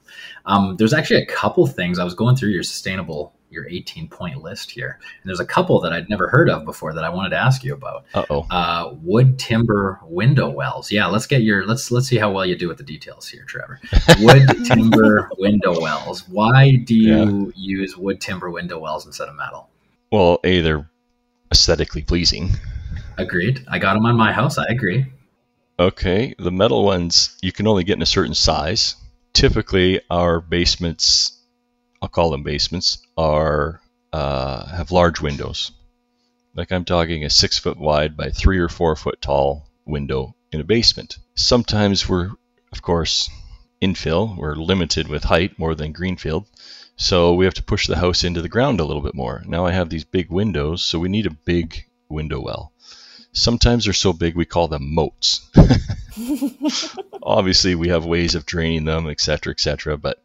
Um, 0.47 0.77
there's 0.77 0.93
actually 0.93 1.23
a 1.23 1.27
couple 1.27 1.67
things 1.69 2.01
I 2.01 2.05
was 2.05 2.15
going 2.15 2.35
through 2.35 2.51
your 2.51 2.65
sustainable 2.65 3.33
your 3.51 3.67
18 3.69 4.09
point 4.09 4.43
list 4.43 4.71
here. 4.71 4.99
And 5.01 5.29
there's 5.29 5.41
a 5.41 5.45
couple 5.45 5.81
that 5.81 5.93
I'd 5.93 6.09
never 6.09 6.29
heard 6.29 6.51
of 6.51 6.65
before 6.65 6.93
that 6.95 7.05
I 7.05 7.09
wanted 7.09 7.31
to 7.31 7.37
ask 7.37 7.65
you 7.65 7.75
about. 7.75 8.05
Uh-oh. 8.15 8.47
Uh, 8.51 8.95
wood 9.03 9.39
timber 9.39 10.01
window 10.05 10.49
wells. 10.49 10.91
Yeah, 10.91 11.07
let's 11.07 11.27
get 11.27 11.43
your 11.43 11.67
let's 11.67 11.91
let's 11.91 12.07
see 12.07 12.19
how 12.19 12.31
well 12.31 12.47
you 12.47 12.57
do 12.57 12.69
with 12.69 12.79
the 12.79 12.85
details 12.85 13.29
here, 13.29 13.45
Trevor. 13.45 13.81
Wood 14.21 14.65
timber 14.67 15.31
window 15.39 15.81
wells. 15.81 16.29
Why 16.29 16.77
do 16.77 16.95
you 16.95 17.47
yeah. 17.47 17.53
use 17.57 17.97
wood 17.97 18.21
timber 18.21 18.51
window 18.51 18.79
wells 18.79 19.07
instead 19.07 19.29
of 19.29 19.37
metal? 19.37 19.71
Well, 20.11 20.41
a 20.45 20.61
they're 20.61 20.89
aesthetically 21.53 22.03
pleasing. 22.03 22.51
Agreed. 23.17 23.65
I 23.69 23.79
got 23.79 23.95
them 23.95 24.07
on 24.07 24.17
my 24.17 24.33
house. 24.33 24.59
I 24.59 24.65
agree. 24.69 25.07
Okay, 25.81 26.35
the 26.39 26.51
metal 26.51 26.85
ones 26.85 27.37
you 27.41 27.53
can 27.53 27.67
only 27.67 27.85
get 27.85 27.97
in 27.97 28.03
a 28.03 28.07
certain 28.07 28.35
size. 28.35 28.97
Typically, 29.33 30.01
our 30.11 30.41
basements 30.41 31.38
I'll 32.01 32.09
call 32.09 32.31
them 32.31 32.43
basements, 32.43 32.99
are 33.17 33.81
uh, 34.13 34.67
have 34.67 34.91
large 34.91 35.21
windows. 35.21 35.73
Like 36.55 36.73
I'm 36.73 36.85
talking 36.85 37.25
a 37.25 37.31
six 37.31 37.59
foot 37.59 37.79
wide 37.79 38.17
by 38.17 38.31
three 38.31 38.59
or 38.59 38.69
four 38.69 38.97
foot 38.97 39.21
tall 39.21 39.69
window 39.85 40.35
in 40.53 40.61
a 40.61 40.65
basement. 40.65 41.19
Sometimes 41.35 42.09
we're, 42.09 42.31
of 42.73 42.83
course, 42.83 43.29
infill. 43.83 44.37
We're 44.37 44.55
limited 44.55 45.09
with 45.09 45.25
height 45.25 45.59
more 45.59 45.75
than 45.75 45.93
greenfield. 45.93 46.47
So 46.97 47.35
we 47.35 47.45
have 47.45 47.55
to 47.55 47.63
push 47.63 47.87
the 47.87 47.99
house 47.99 48.25
into 48.25 48.43
the 48.43 48.49
ground 48.49 48.81
a 48.81 48.85
little 48.85 49.03
bit 49.03 49.15
more. 49.15 49.43
Now 49.47 49.67
I 49.67 49.73
have 49.73 49.89
these 49.89 50.05
big 50.05 50.31
windows, 50.31 50.83
so 50.83 50.99
we 50.99 51.09
need 51.09 51.27
a 51.27 51.31
big 51.31 51.85
window 52.09 52.41
well. 52.41 52.73
Sometimes 53.33 53.85
they're 53.85 53.93
so 53.93 54.13
big 54.13 54.35
we 54.35 54.45
call 54.45 54.67
them 54.67 54.95
moats. 54.95 55.49
Obviously, 57.23 57.75
we 57.77 57.89
have 57.89 58.05
ways 58.05 58.35
of 58.35 58.47
draining 58.47 58.85
them, 58.85 59.07
etc., 59.09 59.53
etc. 59.53 59.97
But 59.97 60.21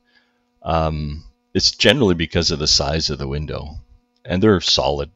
um, 0.64 1.24
it's 1.54 1.72
generally 1.72 2.16
because 2.16 2.52
of 2.52 2.60
the 2.60 2.68
size 2.68 3.10
of 3.10 3.20
the 3.20 3.28
window, 3.28 3.76
and 4.26 4.42
they're 4.42 4.62
solid. 4.62 5.12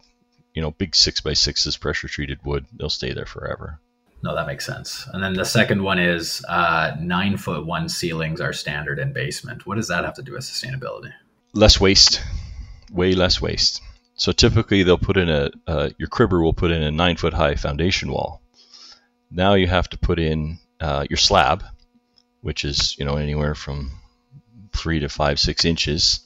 You 0.54 0.62
know, 0.62 0.71
big 0.71 0.95
six 0.95 1.21
by 1.21 1.34
sixes, 1.34 1.78
pressure 1.78 2.08
treated 2.08 2.43
wood. 2.43 2.65
They'll 2.73 2.89
stay 2.89 3.13
there 3.13 3.26
forever. 3.26 3.80
No, 4.23 4.36
that 4.36 4.47
makes 4.47 4.65
sense. 4.65 5.08
And 5.13 5.23
then 5.23 5.34
the 5.34 5.45
second 5.45 5.84
one 5.84 6.00
is 6.00 6.43
uh, 6.50 6.95
nine 7.00 7.38
foot 7.38 7.65
one 7.65 7.88
ceilings 7.88 8.41
are 8.41 8.54
standard 8.54 8.97
in 8.97 9.13
basement. 9.13 9.67
What 9.67 9.76
does 9.76 9.88
that 9.89 10.04
have 10.04 10.15
to 10.15 10.23
do 10.23 10.34
with 10.34 10.43
sustainability? 10.43 11.13
Less 11.54 11.80
waste, 11.80 12.21
way 12.91 13.13
less 13.13 13.39
waste. 13.39 13.82
So 14.15 14.32
typically 14.32 14.82
they'll 14.82 14.97
put 14.97 15.17
in 15.17 15.30
a 15.30 15.52
uh, 15.67 15.89
your 16.00 16.10
cribber 16.10 16.41
will 16.41 16.54
put 16.54 16.71
in 16.71 16.82
a 16.82 16.91
nine 16.91 17.17
foot 17.17 17.34
high 17.34 17.56
foundation 17.56 18.12
wall. 18.12 18.41
Now 19.30 19.54
you 19.54 19.67
have 19.67 19.89
to 19.89 19.97
put 19.97 20.17
in 20.17 20.58
uh, 20.80 21.06
your 21.10 21.17
slab, 21.17 21.63
which 22.41 22.65
is 22.65 22.97
you 22.97 23.06
know 23.06 23.17
anywhere 23.17 23.54
from 23.54 23.91
three 24.73 25.00
to 25.00 25.10
five 25.10 25.39
six 25.39 25.65
inches, 25.65 26.21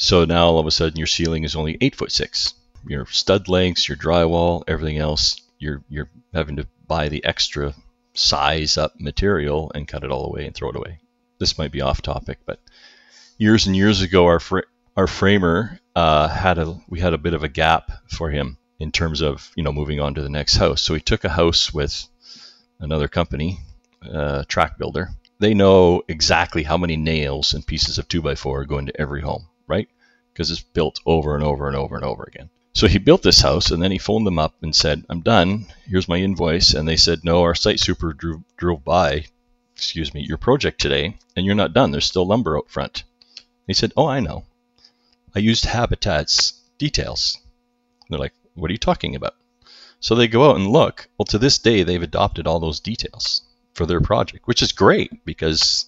so 0.00 0.24
now 0.24 0.46
all 0.46 0.58
of 0.58 0.66
a 0.66 0.70
sudden 0.70 0.96
your 0.96 1.06
ceiling 1.06 1.44
is 1.44 1.54
only 1.54 1.76
eight 1.82 1.94
foot 1.94 2.10
six. 2.10 2.54
Your 2.88 3.04
stud 3.04 3.48
lengths, 3.48 3.86
your 3.86 3.98
drywall, 3.98 4.64
everything 4.66 4.96
else, 4.96 5.38
you're 5.58 5.84
you're 5.90 6.08
having 6.32 6.56
to 6.56 6.66
buy 6.86 7.10
the 7.10 7.22
extra 7.22 7.74
size 8.14 8.78
up 8.78 8.94
material 8.98 9.70
and 9.74 9.86
cut 9.86 10.02
it 10.02 10.10
all 10.10 10.24
away 10.24 10.46
and 10.46 10.54
throw 10.54 10.70
it 10.70 10.76
away. 10.76 11.00
This 11.38 11.58
might 11.58 11.70
be 11.70 11.82
off 11.82 12.00
topic, 12.00 12.38
but 12.46 12.60
years 13.36 13.66
and 13.66 13.76
years 13.76 14.00
ago, 14.00 14.24
our 14.24 14.40
fr- 14.40 14.70
our 14.96 15.06
framer 15.06 15.78
uh, 15.94 16.28
had 16.28 16.56
a 16.56 16.80
we 16.88 16.98
had 16.98 17.12
a 17.12 17.18
bit 17.18 17.34
of 17.34 17.44
a 17.44 17.48
gap 17.48 17.92
for 18.08 18.30
him 18.30 18.56
in 18.78 18.92
terms 18.92 19.20
of 19.20 19.50
you 19.54 19.62
know 19.62 19.72
moving 19.72 20.00
on 20.00 20.14
to 20.14 20.22
the 20.22 20.30
next 20.30 20.56
house. 20.56 20.80
So 20.80 20.94
he 20.94 21.00
took 21.00 21.24
a 21.24 21.28
house 21.28 21.74
with 21.74 22.08
another 22.78 23.06
company, 23.06 23.58
uh, 24.10 24.44
track 24.48 24.78
builder. 24.78 25.10
They 25.40 25.52
know 25.52 26.04
exactly 26.08 26.62
how 26.62 26.78
many 26.78 26.96
nails 26.96 27.52
and 27.52 27.66
pieces 27.66 27.98
of 27.98 28.08
two 28.08 28.22
by 28.22 28.34
four 28.34 28.64
go 28.64 28.78
into 28.78 28.98
every 28.98 29.20
home 29.20 29.49
right? 29.70 29.88
Because 30.32 30.50
it's 30.50 30.60
built 30.60 31.00
over 31.06 31.34
and 31.34 31.44
over 31.44 31.68
and 31.68 31.76
over 31.76 31.94
and 31.94 32.04
over 32.04 32.24
again. 32.24 32.50
So 32.72 32.86
he 32.86 32.98
built 32.98 33.22
this 33.22 33.40
house 33.40 33.70
and 33.70 33.82
then 33.82 33.90
he 33.90 33.98
phoned 33.98 34.26
them 34.26 34.38
up 34.38 34.54
and 34.62 34.74
said, 34.74 35.04
I'm 35.08 35.22
done. 35.22 35.66
Here's 35.86 36.08
my 36.08 36.18
invoice. 36.18 36.74
And 36.74 36.86
they 36.86 36.96
said, 36.96 37.24
No, 37.24 37.42
our 37.42 37.54
site 37.54 37.80
super 37.80 38.12
drove, 38.12 38.42
drove 38.56 38.84
by, 38.84 39.26
excuse 39.74 40.14
me, 40.14 40.22
your 40.22 40.38
project 40.38 40.80
today 40.80 41.16
and 41.36 41.44
you're 41.44 41.54
not 41.54 41.72
done. 41.72 41.90
There's 41.90 42.06
still 42.06 42.26
lumber 42.26 42.56
out 42.56 42.70
front. 42.70 43.04
He 43.66 43.74
said, 43.74 43.92
Oh, 43.96 44.06
I 44.06 44.20
know. 44.20 44.44
I 45.34 45.40
used 45.40 45.64
Habitat's 45.64 46.52
details. 46.78 47.38
And 48.02 48.08
they're 48.10 48.20
like, 48.20 48.34
What 48.54 48.70
are 48.70 48.72
you 48.72 48.78
talking 48.78 49.16
about? 49.16 49.34
So 50.00 50.14
they 50.14 50.28
go 50.28 50.48
out 50.48 50.56
and 50.56 50.68
look. 50.68 51.08
Well, 51.18 51.26
to 51.26 51.38
this 51.38 51.58
day, 51.58 51.82
they've 51.82 52.02
adopted 52.02 52.46
all 52.46 52.60
those 52.60 52.80
details 52.80 53.42
for 53.74 53.84
their 53.84 54.00
project, 54.00 54.46
which 54.46 54.62
is 54.62 54.72
great 54.72 55.24
because, 55.24 55.86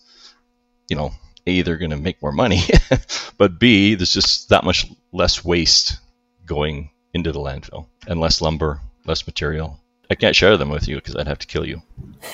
you 0.88 0.96
know, 0.96 1.12
a, 1.46 1.62
they're 1.62 1.76
going 1.76 1.90
to 1.90 1.96
make 1.96 2.22
more 2.22 2.32
money, 2.32 2.62
but 3.38 3.58
B, 3.58 3.94
there's 3.94 4.12
just 4.12 4.48
that 4.50 4.64
much 4.64 4.86
less 5.12 5.44
waste 5.44 5.98
going 6.46 6.90
into 7.14 7.32
the 7.32 7.40
landfill 7.40 7.86
and 8.06 8.20
less 8.20 8.40
lumber, 8.40 8.80
less 9.04 9.26
material. 9.26 9.78
I 10.10 10.14
can't 10.14 10.36
share 10.36 10.56
them 10.56 10.68
with 10.68 10.88
you 10.88 10.96
because 10.96 11.16
I'd 11.16 11.26
have 11.26 11.38
to 11.38 11.46
kill 11.46 11.66
you. 11.66 11.82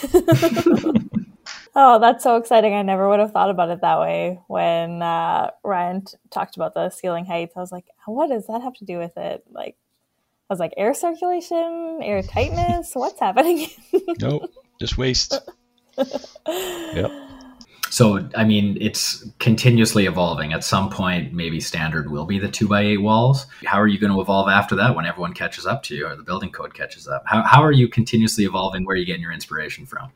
oh, 1.74 1.98
that's 2.00 2.24
so 2.24 2.36
exciting. 2.36 2.74
I 2.74 2.82
never 2.82 3.08
would 3.08 3.20
have 3.20 3.32
thought 3.32 3.50
about 3.50 3.70
it 3.70 3.80
that 3.82 4.00
way. 4.00 4.40
When 4.48 5.00
uh, 5.00 5.50
Ryan 5.62 6.04
t- 6.04 6.16
talked 6.30 6.56
about 6.56 6.74
the 6.74 6.90
ceiling 6.90 7.24
heights, 7.24 7.52
I 7.56 7.60
was 7.60 7.72
like, 7.72 7.86
what 8.06 8.30
does 8.30 8.46
that 8.48 8.62
have 8.62 8.74
to 8.74 8.84
do 8.84 8.98
with 8.98 9.16
it? 9.16 9.44
Like, 9.50 9.76
I 10.50 10.52
was 10.52 10.60
like, 10.60 10.74
air 10.76 10.94
circulation, 10.94 12.00
air 12.02 12.22
tightness, 12.22 12.90
what's 12.94 13.20
happening? 13.20 13.68
nope, 14.20 14.50
just 14.80 14.98
waste. 14.98 15.38
yep. 15.96 17.12
So, 17.90 18.28
I 18.36 18.44
mean, 18.44 18.76
it's 18.80 19.24
continuously 19.38 20.06
evolving. 20.06 20.52
At 20.52 20.62
some 20.62 20.90
point, 20.90 21.32
maybe 21.32 21.60
standard 21.60 22.10
will 22.10 22.26
be 22.26 22.38
the 22.38 22.48
two 22.48 22.68
by 22.68 22.82
eight 22.82 23.00
walls. 23.00 23.46
How 23.64 23.80
are 23.80 23.86
you 23.86 23.98
going 23.98 24.12
to 24.12 24.20
evolve 24.20 24.48
after 24.48 24.76
that 24.76 24.94
when 24.94 25.06
everyone 25.06 25.32
catches 25.32 25.64
up 25.64 25.82
to 25.84 25.94
you 25.94 26.06
or 26.06 26.14
the 26.14 26.22
building 26.22 26.50
code 26.50 26.74
catches 26.74 27.08
up? 27.08 27.22
How, 27.26 27.42
how 27.42 27.62
are 27.62 27.72
you 27.72 27.88
continuously 27.88 28.44
evolving? 28.44 28.84
Where 28.84 28.94
are 28.94 28.98
you 28.98 29.06
getting 29.06 29.22
your 29.22 29.32
inspiration 29.32 29.86
from? 29.86 30.10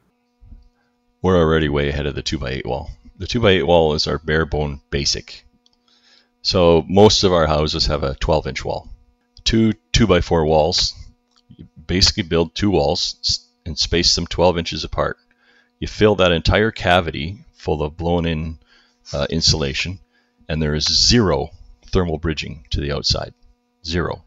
We're 1.23 1.39
already 1.39 1.69
way 1.69 1.89
ahead 1.89 2.07
of 2.07 2.15
the 2.15 2.23
two 2.23 2.39
by 2.39 2.51
eight 2.51 2.67
wall. 2.67 2.91
The 3.17 3.27
two 3.27 3.41
by 3.41 3.53
eight 3.53 3.67
wall 3.67 3.95
is 3.95 4.07
our 4.07 4.19
bare 4.19 4.45
bone 4.45 4.81
basic. 4.91 5.45
So, 6.43 6.85
most 6.89 7.23
of 7.23 7.33
our 7.33 7.47
houses 7.47 7.87
have 7.87 8.03
a 8.03 8.17
12 8.17 8.49
inch 8.49 8.65
wall. 8.65 8.89
Two 9.45 9.73
two 9.93 10.07
by 10.07 10.21
four 10.21 10.45
walls. 10.45 10.95
You 11.49 11.67
basically 11.87 12.25
build 12.25 12.55
two 12.55 12.71
walls 12.71 13.47
and 13.65 13.79
space 13.79 14.15
them 14.15 14.27
12 14.27 14.59
inches 14.59 14.85
apart. 14.85 15.17
You 15.79 15.89
fill 15.89 16.17
that 16.17 16.33
entire 16.33 16.71
cavity 16.71 17.39
full 17.63 17.81
of 17.81 17.97
blown 17.97 18.27
in 18.27 18.59
uh, 19.13 19.27
insulation, 19.31 20.01
and 20.49 20.61
there 20.61 20.75
is 20.75 20.85
zero 20.85 21.51
thermal 21.93 22.19
bridging 22.19 22.67
to 22.71 22.81
the 22.81 22.91
outside. 22.91 23.33
Zero. 23.87 24.25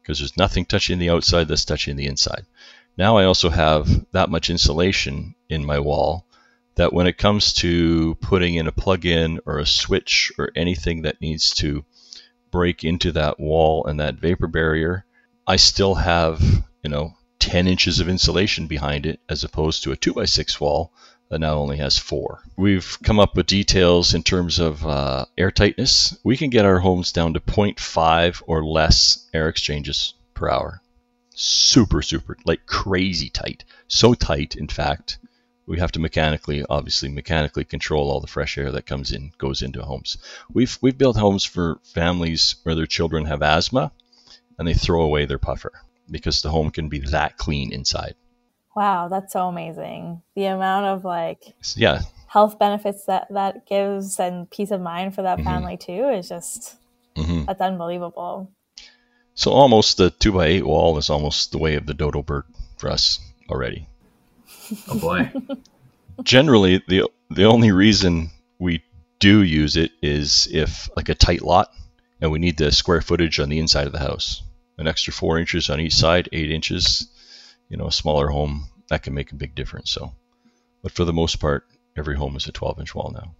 Because 0.00 0.18
there's 0.18 0.38
nothing 0.38 0.64
touching 0.64 0.98
the 0.98 1.10
outside 1.10 1.48
that's 1.48 1.66
touching 1.66 1.96
the 1.96 2.06
inside. 2.06 2.46
Now 2.96 3.18
I 3.18 3.24
also 3.24 3.50
have 3.50 4.06
that 4.12 4.30
much 4.30 4.48
insulation 4.48 5.34
in 5.50 5.66
my 5.66 5.80
wall 5.80 6.26
that 6.76 6.94
when 6.94 7.06
it 7.06 7.18
comes 7.18 7.52
to 7.52 8.14
putting 8.22 8.54
in 8.54 8.66
a 8.66 8.72
plug-in 8.72 9.40
or 9.44 9.58
a 9.58 9.66
switch 9.66 10.32
or 10.38 10.50
anything 10.56 11.02
that 11.02 11.20
needs 11.20 11.50
to 11.56 11.84
break 12.50 12.84
into 12.84 13.12
that 13.12 13.38
wall 13.38 13.84
and 13.84 14.00
that 14.00 14.14
vapor 14.14 14.46
barrier, 14.46 15.04
I 15.46 15.56
still 15.56 15.94
have, 15.94 16.40
you 16.82 16.88
know, 16.88 17.12
10 17.40 17.66
inches 17.66 18.00
of 18.00 18.08
insulation 18.08 18.66
behind 18.66 19.04
it 19.04 19.20
as 19.28 19.44
opposed 19.44 19.82
to 19.82 19.92
a 19.92 19.96
2x6 19.96 20.58
wall 20.58 20.92
now 21.38 21.54
only 21.54 21.76
has 21.76 21.98
four. 21.98 22.42
We've 22.56 22.98
come 23.04 23.20
up 23.20 23.36
with 23.36 23.46
details 23.46 24.14
in 24.14 24.22
terms 24.22 24.58
of 24.58 24.84
uh, 24.84 25.26
air 25.38 25.50
tightness. 25.50 26.16
We 26.24 26.36
can 26.36 26.50
get 26.50 26.64
our 26.64 26.80
homes 26.80 27.12
down 27.12 27.34
to 27.34 27.40
0.5 27.40 28.42
or 28.46 28.64
less 28.64 29.28
air 29.32 29.48
exchanges 29.48 30.14
per 30.34 30.50
hour. 30.50 30.82
Super, 31.30 32.02
super, 32.02 32.36
like 32.44 32.66
crazy 32.66 33.30
tight. 33.30 33.64
So 33.86 34.14
tight, 34.14 34.56
in 34.56 34.66
fact, 34.66 35.18
we 35.66 35.78
have 35.78 35.92
to 35.92 36.00
mechanically, 36.00 36.64
obviously, 36.68 37.08
mechanically 37.08 37.64
control 37.64 38.10
all 38.10 38.20
the 38.20 38.26
fresh 38.26 38.58
air 38.58 38.72
that 38.72 38.86
comes 38.86 39.12
in, 39.12 39.30
goes 39.38 39.62
into 39.62 39.84
homes. 39.84 40.18
We've 40.52 40.76
we've 40.80 40.98
built 40.98 41.16
homes 41.16 41.44
for 41.44 41.78
families 41.84 42.56
where 42.64 42.74
their 42.74 42.86
children 42.86 43.26
have 43.26 43.40
asthma, 43.40 43.92
and 44.58 44.66
they 44.66 44.74
throw 44.74 45.02
away 45.02 45.26
their 45.26 45.38
puffer 45.38 45.72
because 46.10 46.42
the 46.42 46.50
home 46.50 46.72
can 46.72 46.88
be 46.88 46.98
that 46.98 47.36
clean 47.36 47.72
inside. 47.72 48.16
Wow, 48.80 49.08
that's 49.08 49.34
so 49.34 49.46
amazing. 49.46 50.22
The 50.34 50.46
amount 50.46 50.86
of 50.86 51.04
like 51.04 51.54
yeah 51.76 52.00
health 52.28 52.58
benefits 52.58 53.04
that 53.04 53.26
that 53.28 53.66
gives 53.66 54.18
and 54.18 54.50
peace 54.50 54.70
of 54.70 54.80
mind 54.80 55.14
for 55.14 55.20
that 55.20 55.36
mm-hmm. 55.36 55.48
family 55.48 55.76
too 55.76 56.08
is 56.08 56.30
just 56.30 56.76
mm-hmm. 57.14 57.44
that's 57.44 57.60
unbelievable. 57.60 58.50
So 59.34 59.50
almost 59.50 59.98
the 59.98 60.08
two 60.08 60.32
by 60.32 60.46
eight 60.46 60.64
wall 60.64 60.96
is 60.96 61.10
almost 61.10 61.52
the 61.52 61.58
way 61.58 61.74
of 61.74 61.84
the 61.84 61.92
dodo 61.92 62.22
bird 62.22 62.44
for 62.78 62.90
us 62.90 63.20
already. 63.50 63.86
Oh 64.88 64.98
boy. 64.98 65.30
Generally, 66.22 66.82
the 66.88 67.02
the 67.28 67.44
only 67.44 67.72
reason 67.72 68.30
we 68.58 68.82
do 69.18 69.42
use 69.42 69.76
it 69.76 69.90
is 70.00 70.48
if 70.50 70.88
like 70.96 71.10
a 71.10 71.14
tight 71.14 71.42
lot 71.42 71.68
and 72.22 72.32
we 72.32 72.38
need 72.38 72.56
the 72.56 72.72
square 72.72 73.02
footage 73.02 73.40
on 73.40 73.50
the 73.50 73.58
inside 73.58 73.86
of 73.86 73.92
the 73.92 73.98
house. 73.98 74.42
An 74.78 74.88
extra 74.88 75.12
four 75.12 75.38
inches 75.38 75.68
on 75.68 75.80
each 75.80 75.94
side, 75.94 76.30
eight 76.32 76.50
inches, 76.50 77.10
you 77.70 77.78
know, 77.78 77.86
a 77.86 77.92
smaller 77.92 78.28
home, 78.28 78.68
that 78.88 79.02
can 79.02 79.14
make 79.14 79.32
a 79.32 79.36
big 79.36 79.54
difference. 79.54 79.90
So, 79.90 80.12
but 80.82 80.92
for 80.92 81.04
the 81.04 81.12
most 81.12 81.36
part, 81.36 81.64
every 81.96 82.16
home 82.16 82.36
is 82.36 82.46
a 82.46 82.52
12 82.52 82.80
inch 82.80 82.94
wall 82.94 83.12
now. 83.14 83.34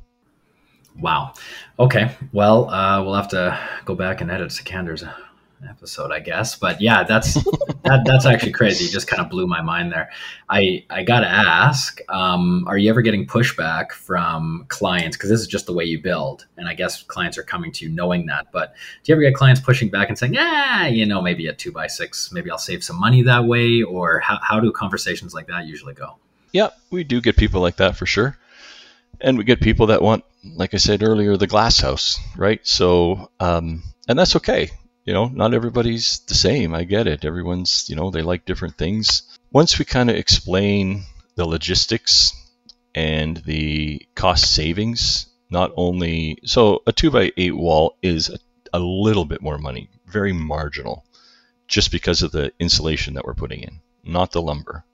Wow. 0.98 1.34
Okay. 1.78 2.16
Well, 2.32 2.70
uh, 2.70 3.02
we'll 3.02 3.14
have 3.14 3.28
to 3.28 3.58
go 3.84 3.94
back 3.94 4.20
and 4.20 4.30
edit 4.30 4.48
Sikander's 4.48 5.04
episode, 5.68 6.12
I 6.12 6.20
guess. 6.20 6.56
But 6.56 6.80
yeah, 6.80 7.02
that's 7.04 7.34
that, 7.84 8.02
that's 8.04 8.26
actually 8.26 8.52
crazy. 8.52 8.90
Just 8.90 9.06
kind 9.06 9.20
of 9.20 9.30
blew 9.30 9.46
my 9.46 9.60
mind 9.60 9.92
there. 9.92 10.10
I 10.48 10.84
I 10.90 11.02
gotta 11.02 11.28
ask, 11.28 12.00
um, 12.08 12.64
are 12.66 12.78
you 12.78 12.90
ever 12.90 13.02
getting 13.02 13.26
pushback 13.26 13.92
from 13.92 14.64
clients? 14.68 15.16
Because 15.16 15.30
this 15.30 15.40
is 15.40 15.46
just 15.46 15.66
the 15.66 15.72
way 15.72 15.84
you 15.84 16.00
build, 16.00 16.46
and 16.56 16.68
I 16.68 16.74
guess 16.74 17.02
clients 17.02 17.38
are 17.38 17.42
coming 17.42 17.72
to 17.72 17.84
you 17.84 17.90
knowing 17.90 18.26
that. 18.26 18.52
But 18.52 18.74
do 19.02 19.12
you 19.12 19.14
ever 19.14 19.22
get 19.22 19.34
clients 19.34 19.60
pushing 19.60 19.88
back 19.88 20.08
and 20.08 20.18
saying, 20.18 20.34
"Yeah, 20.34 20.86
you 20.86 21.06
know, 21.06 21.20
maybe 21.20 21.46
a 21.46 21.52
two 21.52 21.72
by 21.72 21.86
six, 21.86 22.32
maybe 22.32 22.50
I'll 22.50 22.58
save 22.58 22.84
some 22.84 22.98
money 22.98 23.22
that 23.22 23.44
way," 23.44 23.82
or 23.82 24.20
how 24.20 24.38
how 24.42 24.60
do 24.60 24.70
conversations 24.72 25.34
like 25.34 25.46
that 25.48 25.66
usually 25.66 25.94
go? 25.94 26.16
Yeah, 26.52 26.70
we 26.90 27.04
do 27.04 27.20
get 27.20 27.36
people 27.36 27.60
like 27.60 27.76
that 27.76 27.96
for 27.96 28.06
sure. 28.06 28.36
And 29.22 29.36
we 29.36 29.44
get 29.44 29.60
people 29.60 29.88
that 29.88 30.00
want, 30.00 30.24
like 30.56 30.72
I 30.72 30.78
said 30.78 31.02
earlier, 31.02 31.36
the 31.36 31.46
glass 31.46 31.78
house, 31.78 32.18
right? 32.38 32.66
So, 32.66 33.30
um, 33.38 33.82
and 34.08 34.18
that's 34.18 34.34
okay 34.36 34.70
you 35.10 35.14
know, 35.14 35.26
not 35.26 35.54
everybody's 35.54 36.20
the 36.28 36.34
same. 36.34 36.72
I 36.72 36.84
get 36.84 37.08
it. 37.08 37.24
Everyone's, 37.24 37.86
you 37.88 37.96
know, 37.96 38.12
they 38.12 38.22
like 38.22 38.44
different 38.44 38.78
things. 38.78 39.22
Once 39.50 39.76
we 39.76 39.84
kind 39.84 40.08
of 40.08 40.14
explain 40.14 41.02
the 41.34 41.44
logistics 41.44 42.32
and 42.94 43.38
the 43.38 44.06
cost 44.14 44.54
savings, 44.54 45.26
not 45.50 45.72
only 45.74 46.38
so 46.44 46.84
a 46.86 46.92
two 46.92 47.10
by 47.10 47.32
eight 47.36 47.56
wall 47.56 47.96
is 48.02 48.28
a, 48.28 48.38
a 48.72 48.78
little 48.78 49.24
bit 49.24 49.42
more 49.42 49.58
money, 49.58 49.90
very 50.06 50.32
marginal, 50.32 51.04
just 51.66 51.90
because 51.90 52.22
of 52.22 52.30
the 52.30 52.52
insulation 52.60 53.14
that 53.14 53.24
we're 53.24 53.34
putting 53.34 53.64
in, 53.64 53.80
not 54.04 54.30
the 54.30 54.40
lumber. 54.40 54.84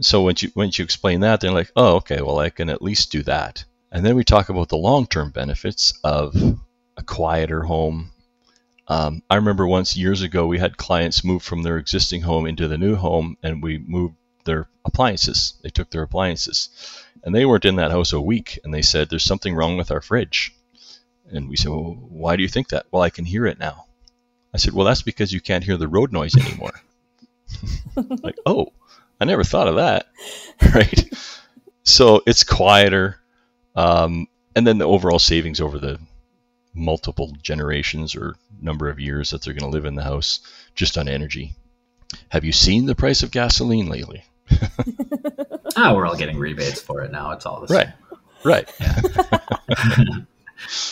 So 0.00 0.22
once 0.22 0.44
you 0.44 0.52
once 0.54 0.78
you 0.78 0.84
explain 0.84 1.22
that, 1.22 1.40
they're 1.40 1.50
like, 1.50 1.72
oh, 1.74 1.96
okay, 1.96 2.22
well 2.22 2.38
I 2.38 2.50
can 2.50 2.70
at 2.70 2.82
least 2.82 3.10
do 3.10 3.24
that. 3.24 3.64
And 3.90 4.06
then 4.06 4.14
we 4.14 4.22
talk 4.22 4.48
about 4.48 4.68
the 4.68 4.76
long 4.76 5.08
term 5.08 5.32
benefits 5.32 5.92
of 6.04 6.36
a 6.96 7.02
quieter 7.02 7.62
home, 7.62 8.12
um, 8.90 9.22
I 9.30 9.36
remember 9.36 9.68
once 9.68 9.96
years 9.96 10.20
ago 10.20 10.48
we 10.48 10.58
had 10.58 10.76
clients 10.76 11.22
move 11.22 11.44
from 11.44 11.62
their 11.62 11.78
existing 11.78 12.22
home 12.22 12.44
into 12.44 12.66
the 12.66 12.76
new 12.76 12.96
home, 12.96 13.36
and 13.40 13.62
we 13.62 13.78
moved 13.78 14.16
their 14.44 14.68
appliances. 14.84 15.54
They 15.62 15.68
took 15.68 15.90
their 15.90 16.02
appliances, 16.02 16.70
and 17.22 17.32
they 17.32 17.46
weren't 17.46 17.64
in 17.64 17.76
that 17.76 17.92
house 17.92 18.12
a 18.12 18.20
week, 18.20 18.58
and 18.64 18.74
they 18.74 18.82
said 18.82 19.08
there's 19.08 19.22
something 19.22 19.54
wrong 19.54 19.76
with 19.76 19.92
our 19.92 20.00
fridge. 20.00 20.52
And 21.30 21.48
we 21.48 21.54
said, 21.54 21.70
well, 21.70 21.96
why 22.00 22.34
do 22.34 22.42
you 22.42 22.48
think 22.48 22.70
that? 22.70 22.86
Well, 22.90 23.00
I 23.00 23.10
can 23.10 23.24
hear 23.24 23.46
it 23.46 23.60
now. 23.60 23.86
I 24.52 24.58
said, 24.58 24.74
well, 24.74 24.86
that's 24.86 25.02
because 25.02 25.32
you 25.32 25.40
can't 25.40 25.62
hear 25.62 25.76
the 25.76 25.86
road 25.86 26.12
noise 26.12 26.34
anymore. 26.36 26.72
like, 28.24 28.38
oh, 28.44 28.72
I 29.20 29.24
never 29.24 29.44
thought 29.44 29.68
of 29.68 29.76
that, 29.76 30.06
right? 30.74 31.08
So 31.84 32.22
it's 32.26 32.42
quieter, 32.42 33.20
um, 33.76 34.26
and 34.56 34.66
then 34.66 34.78
the 34.78 34.88
overall 34.88 35.20
savings 35.20 35.60
over 35.60 35.78
the 35.78 36.00
multiple 36.74 37.36
generations 37.42 38.14
or 38.14 38.36
number 38.60 38.88
of 38.88 39.00
years 39.00 39.30
that 39.30 39.42
they're 39.42 39.54
going 39.54 39.70
to 39.70 39.76
live 39.76 39.84
in 39.84 39.94
the 39.94 40.04
house 40.04 40.40
just 40.74 40.96
on 40.96 41.08
energy. 41.08 41.54
Have 42.30 42.44
you 42.44 42.52
seen 42.52 42.86
the 42.86 42.94
price 42.94 43.22
of 43.22 43.30
gasoline 43.30 43.88
lately? 43.88 44.24
ah, 45.76 45.94
we're 45.94 46.06
all 46.06 46.16
getting 46.16 46.38
rebates 46.38 46.80
for 46.80 47.02
it 47.02 47.12
now. 47.12 47.30
It's 47.30 47.46
all 47.46 47.64
the 47.64 47.72
right. 47.72 47.86
same. 47.86 48.18
Right. 48.44 48.72
Right. 48.78 50.26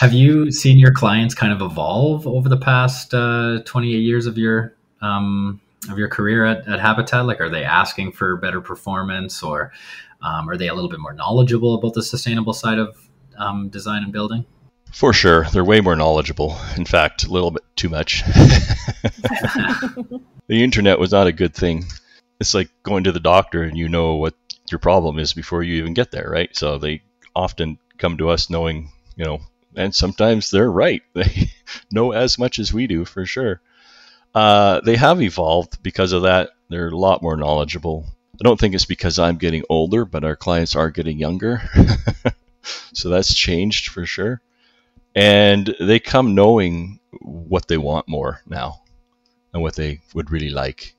Have 0.00 0.12
you 0.12 0.50
seen 0.50 0.78
your 0.78 0.92
clients 0.92 1.34
kind 1.34 1.52
of 1.52 1.60
evolve 1.60 2.26
over 2.26 2.48
the 2.48 2.56
past 2.56 3.12
uh, 3.12 3.60
28 3.64 3.98
years 3.98 4.26
of 4.26 4.38
your 4.38 4.74
um, 5.02 5.60
of 5.90 5.98
your 5.98 6.08
career 6.08 6.44
at, 6.44 6.66
at 6.66 6.80
Habitat? 6.80 7.26
Like, 7.26 7.40
are 7.40 7.50
they 7.50 7.64
asking 7.64 8.12
for 8.12 8.36
better 8.36 8.60
performance, 8.60 9.42
or 9.42 9.72
um, 10.22 10.48
are 10.48 10.56
they 10.56 10.68
a 10.68 10.74
little 10.74 10.90
bit 10.90 11.00
more 11.00 11.12
knowledgeable 11.12 11.74
about 11.74 11.94
the 11.94 12.02
sustainable 12.02 12.54
side 12.54 12.78
of 12.78 13.08
um, 13.36 13.68
design 13.68 14.02
and 14.02 14.12
building? 14.12 14.46
For 14.92 15.12
sure. 15.12 15.44
They're 15.44 15.64
way 15.64 15.80
more 15.80 15.96
knowledgeable. 15.96 16.58
In 16.76 16.84
fact, 16.84 17.24
a 17.24 17.30
little 17.30 17.50
bit 17.50 17.62
too 17.76 17.88
much. 17.88 18.24
the 18.24 20.20
internet 20.48 20.98
was 20.98 21.12
not 21.12 21.26
a 21.26 21.32
good 21.32 21.54
thing. 21.54 21.84
It's 22.40 22.54
like 22.54 22.70
going 22.82 23.04
to 23.04 23.12
the 23.12 23.20
doctor 23.20 23.62
and 23.62 23.76
you 23.76 23.88
know 23.88 24.16
what 24.16 24.34
your 24.70 24.78
problem 24.78 25.18
is 25.18 25.32
before 25.34 25.62
you 25.62 25.76
even 25.76 25.94
get 25.94 26.10
there, 26.10 26.28
right? 26.28 26.54
So 26.56 26.78
they 26.78 27.02
often 27.34 27.78
come 27.98 28.16
to 28.18 28.30
us 28.30 28.50
knowing, 28.50 28.90
you 29.16 29.24
know, 29.24 29.40
and 29.76 29.94
sometimes 29.94 30.50
they're 30.50 30.70
right. 30.70 31.02
They 31.14 31.50
know 31.90 32.12
as 32.12 32.38
much 32.38 32.58
as 32.58 32.72
we 32.72 32.86
do 32.86 33.04
for 33.04 33.26
sure. 33.26 33.60
Uh, 34.34 34.80
they 34.80 34.96
have 34.96 35.20
evolved 35.22 35.82
because 35.82 36.12
of 36.12 36.22
that. 36.22 36.50
They're 36.70 36.88
a 36.88 36.96
lot 36.96 37.22
more 37.22 37.36
knowledgeable. 37.36 38.06
I 38.34 38.44
don't 38.44 38.58
think 38.58 38.74
it's 38.74 38.84
because 38.84 39.18
I'm 39.18 39.36
getting 39.36 39.64
older, 39.68 40.04
but 40.04 40.24
our 40.24 40.36
clients 40.36 40.76
are 40.76 40.90
getting 40.90 41.18
younger. 41.18 41.62
so 42.92 43.08
that's 43.08 43.34
changed 43.34 43.88
for 43.88 44.06
sure 44.06 44.40
and 45.18 45.74
they 45.80 45.98
come 45.98 46.36
knowing 46.36 47.00
what 47.22 47.66
they 47.66 47.76
want 47.76 48.08
more 48.08 48.40
now 48.46 48.82
and 49.52 49.60
what 49.60 49.74
they 49.74 50.00
would 50.14 50.30
really 50.30 50.50
like. 50.50 50.94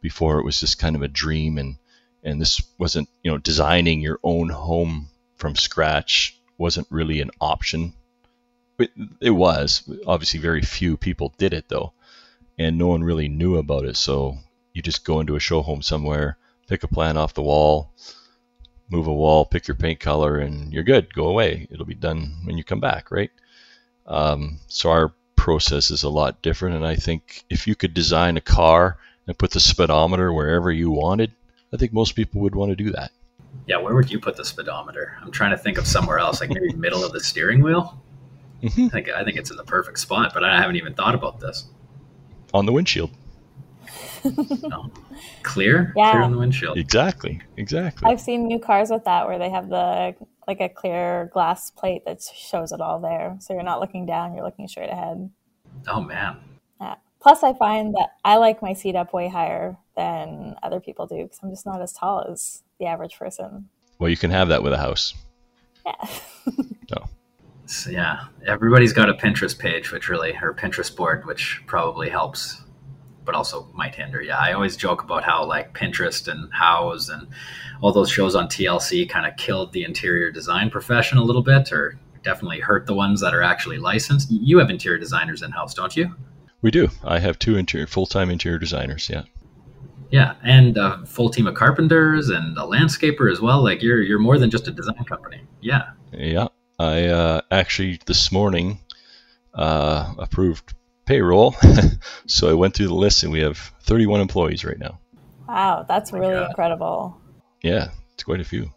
Before 0.00 0.38
it 0.38 0.44
was 0.44 0.60
just 0.60 0.78
kind 0.78 0.96
of 0.96 1.02
a 1.02 1.08
dream 1.08 1.58
and 1.58 1.76
and 2.22 2.40
this 2.40 2.62
wasn't 2.78 3.10
you 3.22 3.30
know 3.30 3.36
designing 3.36 4.00
your 4.00 4.20
own 4.22 4.48
home 4.48 5.10
from 5.36 5.54
scratch 5.54 6.40
wasn't 6.56 6.86
really 6.90 7.20
an 7.20 7.30
option. 7.42 7.92
It, 8.78 8.90
it 9.20 9.30
was. 9.30 9.82
Obviously 10.06 10.40
very 10.40 10.62
few 10.62 10.96
people 10.96 11.34
did 11.36 11.52
it 11.52 11.68
though. 11.68 11.92
And 12.58 12.78
no 12.78 12.86
one 12.86 13.04
really 13.04 13.28
knew 13.28 13.56
about 13.56 13.84
it. 13.84 13.96
So 13.96 14.38
you 14.72 14.80
just 14.80 15.04
go 15.04 15.20
into 15.20 15.36
a 15.36 15.40
show 15.40 15.60
home 15.60 15.82
somewhere 15.82 16.38
pick 16.68 16.84
a 16.84 16.88
plan 16.88 17.16
off 17.16 17.34
the 17.34 17.42
wall 17.42 17.92
move 18.90 19.06
a 19.06 19.12
wall 19.12 19.44
pick 19.44 19.68
your 19.68 19.74
paint 19.74 20.00
color 20.00 20.38
and 20.38 20.72
you're 20.72 20.82
good. 20.82 21.12
Go 21.12 21.28
away. 21.28 21.66
It'll 21.70 21.84
be 21.84 21.94
done 21.94 22.34
when 22.44 22.56
you 22.56 22.64
come 22.64 22.80
back 22.80 23.10
right 23.10 23.30
um, 24.08 24.58
so 24.66 24.90
our 24.90 25.12
process 25.36 25.90
is 25.90 26.02
a 26.02 26.08
lot 26.08 26.42
different. 26.42 26.76
And 26.76 26.84
I 26.84 26.96
think 26.96 27.44
if 27.48 27.66
you 27.66 27.74
could 27.74 27.94
design 27.94 28.36
a 28.36 28.40
car 28.40 28.98
and 29.26 29.38
put 29.38 29.52
the 29.52 29.60
speedometer 29.60 30.32
wherever 30.32 30.72
you 30.72 30.90
wanted, 30.90 31.32
I 31.72 31.76
think 31.76 31.92
most 31.92 32.12
people 32.16 32.40
would 32.40 32.54
want 32.54 32.70
to 32.70 32.76
do 32.76 32.90
that. 32.90 33.12
Yeah, 33.66 33.76
where 33.78 33.94
would 33.94 34.10
you 34.10 34.18
put 34.18 34.36
the 34.36 34.44
speedometer? 34.44 35.16
I'm 35.22 35.30
trying 35.30 35.50
to 35.50 35.58
think 35.58 35.78
of 35.78 35.86
somewhere 35.86 36.18
else, 36.18 36.40
like 36.40 36.50
maybe 36.50 36.72
middle 36.72 37.04
of 37.04 37.12
the 37.12 37.20
steering 37.20 37.62
wheel. 37.62 38.02
Mm-hmm. 38.62 38.86
I 38.86 38.88
think 38.88 39.08
I 39.10 39.24
think 39.24 39.36
it's 39.36 39.50
in 39.50 39.56
the 39.56 39.64
perfect 39.64 40.00
spot, 40.00 40.32
but 40.34 40.42
I 40.42 40.60
haven't 40.60 40.76
even 40.76 40.94
thought 40.94 41.14
about 41.14 41.38
this. 41.38 41.66
On 42.52 42.66
the 42.66 42.72
windshield. 42.72 43.10
no. 44.24 44.90
Clear? 45.42 45.92
Yeah. 45.96 46.12
Clear 46.12 46.22
on 46.22 46.32
the 46.32 46.38
windshield. 46.38 46.78
Exactly. 46.78 47.40
Exactly. 47.56 48.10
I've 48.10 48.20
seen 48.20 48.46
new 48.46 48.58
cars 48.58 48.90
with 48.90 49.04
that 49.04 49.26
where 49.26 49.38
they 49.38 49.50
have 49.50 49.68
the 49.68 50.14
like 50.48 50.60
a 50.60 50.68
clear 50.68 51.30
glass 51.32 51.70
plate 51.70 52.02
that 52.06 52.22
shows 52.22 52.72
it 52.72 52.80
all 52.80 52.98
there. 52.98 53.36
So 53.38 53.52
you're 53.52 53.62
not 53.62 53.80
looking 53.80 54.06
down, 54.06 54.34
you're 54.34 54.44
looking 54.44 54.66
straight 54.66 54.90
ahead. 54.90 55.30
Oh 55.86 56.00
man. 56.00 56.38
Yeah. 56.80 56.94
Plus 57.20 57.42
I 57.42 57.52
find 57.52 57.94
that 57.94 58.14
I 58.24 58.36
like 58.36 58.62
my 58.62 58.72
seat 58.72 58.96
up 58.96 59.12
way 59.12 59.28
higher 59.28 59.76
than 59.94 60.56
other 60.62 60.80
people 60.80 61.06
do 61.06 61.22
because 61.22 61.38
I'm 61.42 61.50
just 61.50 61.66
not 61.66 61.82
as 61.82 61.92
tall 61.92 62.24
as 62.28 62.62
the 62.80 62.86
average 62.86 63.18
person. 63.18 63.68
Well, 63.98 64.08
you 64.08 64.16
can 64.16 64.30
have 64.30 64.48
that 64.48 64.62
with 64.62 64.72
a 64.72 64.78
house. 64.78 65.14
Yeah. 65.86 66.08
no. 66.90 67.04
So, 67.70 67.90
yeah, 67.90 68.24
everybody's 68.46 68.94
got 68.94 69.10
a 69.10 69.12
Pinterest 69.12 69.58
page, 69.58 69.92
which 69.92 70.08
really, 70.08 70.34
or 70.40 70.54
Pinterest 70.54 70.96
board, 70.96 71.26
which 71.26 71.60
probably 71.66 72.08
helps 72.08 72.62
but 73.28 73.34
also 73.34 73.68
might 73.74 73.94
hinder. 73.94 74.22
Yeah, 74.22 74.38
I 74.38 74.54
always 74.54 74.74
joke 74.74 75.02
about 75.02 75.22
how 75.22 75.44
like 75.44 75.74
Pinterest 75.74 76.28
and 76.28 76.50
Houzz 76.50 77.12
and 77.12 77.28
all 77.82 77.92
those 77.92 78.10
shows 78.10 78.34
on 78.34 78.46
TLC 78.46 79.06
kind 79.06 79.26
of 79.26 79.36
killed 79.36 79.74
the 79.74 79.84
interior 79.84 80.30
design 80.30 80.70
profession 80.70 81.18
a 81.18 81.22
little 81.22 81.42
bit, 81.42 81.70
or 81.70 81.98
definitely 82.22 82.60
hurt 82.60 82.86
the 82.86 82.94
ones 82.94 83.20
that 83.20 83.34
are 83.34 83.42
actually 83.42 83.76
licensed. 83.76 84.30
You 84.30 84.56
have 84.60 84.70
interior 84.70 84.98
designers 84.98 85.42
in 85.42 85.50
house, 85.50 85.74
don't 85.74 85.94
you? 85.94 86.16
We 86.62 86.70
do. 86.70 86.88
I 87.04 87.18
have 87.18 87.38
two 87.38 87.58
interior 87.58 87.86
full 87.86 88.06
time 88.06 88.30
interior 88.30 88.58
designers. 88.58 89.10
Yeah. 89.10 89.24
Yeah, 90.10 90.36
and 90.42 90.78
a 90.78 91.04
full 91.04 91.28
team 91.28 91.46
of 91.46 91.54
carpenters 91.54 92.30
and 92.30 92.56
a 92.56 92.62
landscaper 92.62 93.30
as 93.30 93.42
well. 93.42 93.62
Like 93.62 93.82
you're 93.82 94.00
you're 94.00 94.18
more 94.18 94.38
than 94.38 94.48
just 94.48 94.68
a 94.68 94.70
design 94.70 95.04
company. 95.04 95.42
Yeah. 95.60 95.90
Yeah, 96.14 96.48
I 96.78 97.08
uh, 97.08 97.42
actually 97.50 98.00
this 98.06 98.32
morning 98.32 98.78
uh, 99.52 100.14
approved 100.16 100.72
payroll, 101.08 101.54
so 102.26 102.50
I 102.50 102.52
went 102.52 102.74
through 102.74 102.88
the 102.88 102.94
list 102.94 103.22
and 103.24 103.32
we 103.32 103.40
have 103.40 103.56
31 103.84 104.20
employees 104.20 104.64
right 104.64 104.78
now. 104.78 105.00
Wow, 105.48 105.84
that's 105.88 106.12
my 106.12 106.18
really 106.18 106.34
God. 106.34 106.50
incredible. 106.50 107.20
Yeah, 107.62 107.88
it's 108.14 108.22
quite 108.22 108.40
a 108.40 108.44
few. 108.44 108.70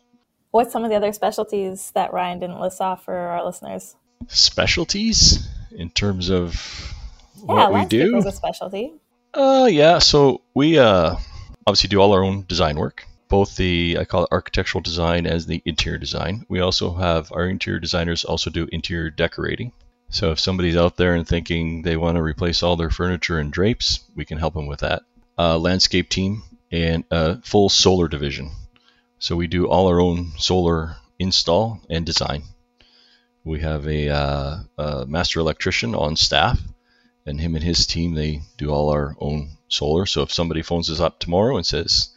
What's 0.51 0.71
some 0.71 0.83
of 0.83 0.89
the 0.89 0.95
other 0.95 1.11
specialties 1.13 1.91
that 1.91 2.13
Ryan 2.13 2.39
didn't 2.39 2.59
list 2.59 2.81
off 2.81 3.03
for 3.03 3.15
our 3.15 3.45
listeners? 3.45 3.95
Specialties 4.27 5.47
in 5.71 5.89
terms 5.89 6.29
of 6.29 6.93
Yeah, 7.37 7.43
what 7.45 7.69
we 7.69 7.73
landscape 7.75 8.01
do. 8.11 8.17
is 8.17 8.25
a 8.25 8.31
specialty. 8.31 8.93
Uh, 9.33 9.67
yeah. 9.69 9.99
So 9.99 10.41
we 10.53 10.77
uh, 10.79 11.15
obviously 11.67 11.87
do 11.89 11.99
all 11.99 12.13
our 12.13 12.23
own 12.23 12.45
design 12.47 12.77
work, 12.77 13.05
both 13.29 13.55
the 13.55 13.97
I 13.99 14.05
call 14.05 14.23
it 14.23 14.29
architectural 14.31 14.81
design 14.81 15.25
as 15.25 15.45
the 15.45 15.61
interior 15.65 15.97
design. 15.97 16.45
We 16.49 16.59
also 16.59 16.93
have 16.93 17.31
our 17.31 17.47
interior 17.47 17.79
designers 17.79 18.23
also 18.25 18.49
do 18.49 18.67
interior 18.71 19.09
decorating. 19.09 19.71
So 20.11 20.31
if 20.31 20.41
somebody's 20.41 20.75
out 20.75 20.97
there 20.97 21.15
and 21.15 21.25
thinking 21.25 21.81
they 21.81 21.95
want 21.95 22.17
to 22.17 22.21
replace 22.21 22.61
all 22.61 22.75
their 22.75 22.89
furniture 22.89 23.39
and 23.39 23.51
drapes, 23.51 24.01
we 24.13 24.25
can 24.25 24.37
help 24.37 24.53
them 24.53 24.67
with 24.67 24.81
that. 24.81 25.03
Uh, 25.37 25.57
landscape 25.57 26.09
team 26.09 26.43
and 26.69 27.05
a 27.09 27.41
full 27.41 27.69
solar 27.69 28.09
division. 28.09 28.51
So 29.19 29.37
we 29.37 29.47
do 29.47 29.67
all 29.67 29.87
our 29.87 30.01
own 30.01 30.33
solar 30.37 30.97
install 31.17 31.79
and 31.89 32.05
design. 32.05 32.43
We 33.45 33.61
have 33.61 33.87
a, 33.87 34.09
uh, 34.09 34.57
a 34.77 35.05
master 35.05 35.39
electrician 35.39 35.95
on 35.95 36.17
staff 36.17 36.61
and 37.25 37.39
him 37.39 37.55
and 37.55 37.63
his 37.63 37.87
team 37.87 38.13
they 38.13 38.41
do 38.57 38.69
all 38.69 38.89
our 38.89 39.15
own 39.19 39.51
solar. 39.69 40.05
So 40.05 40.23
if 40.23 40.33
somebody 40.33 40.61
phones 40.61 40.89
us 40.89 40.99
up 40.99 41.19
tomorrow 41.19 41.55
and 41.55 41.65
says, 41.65 42.09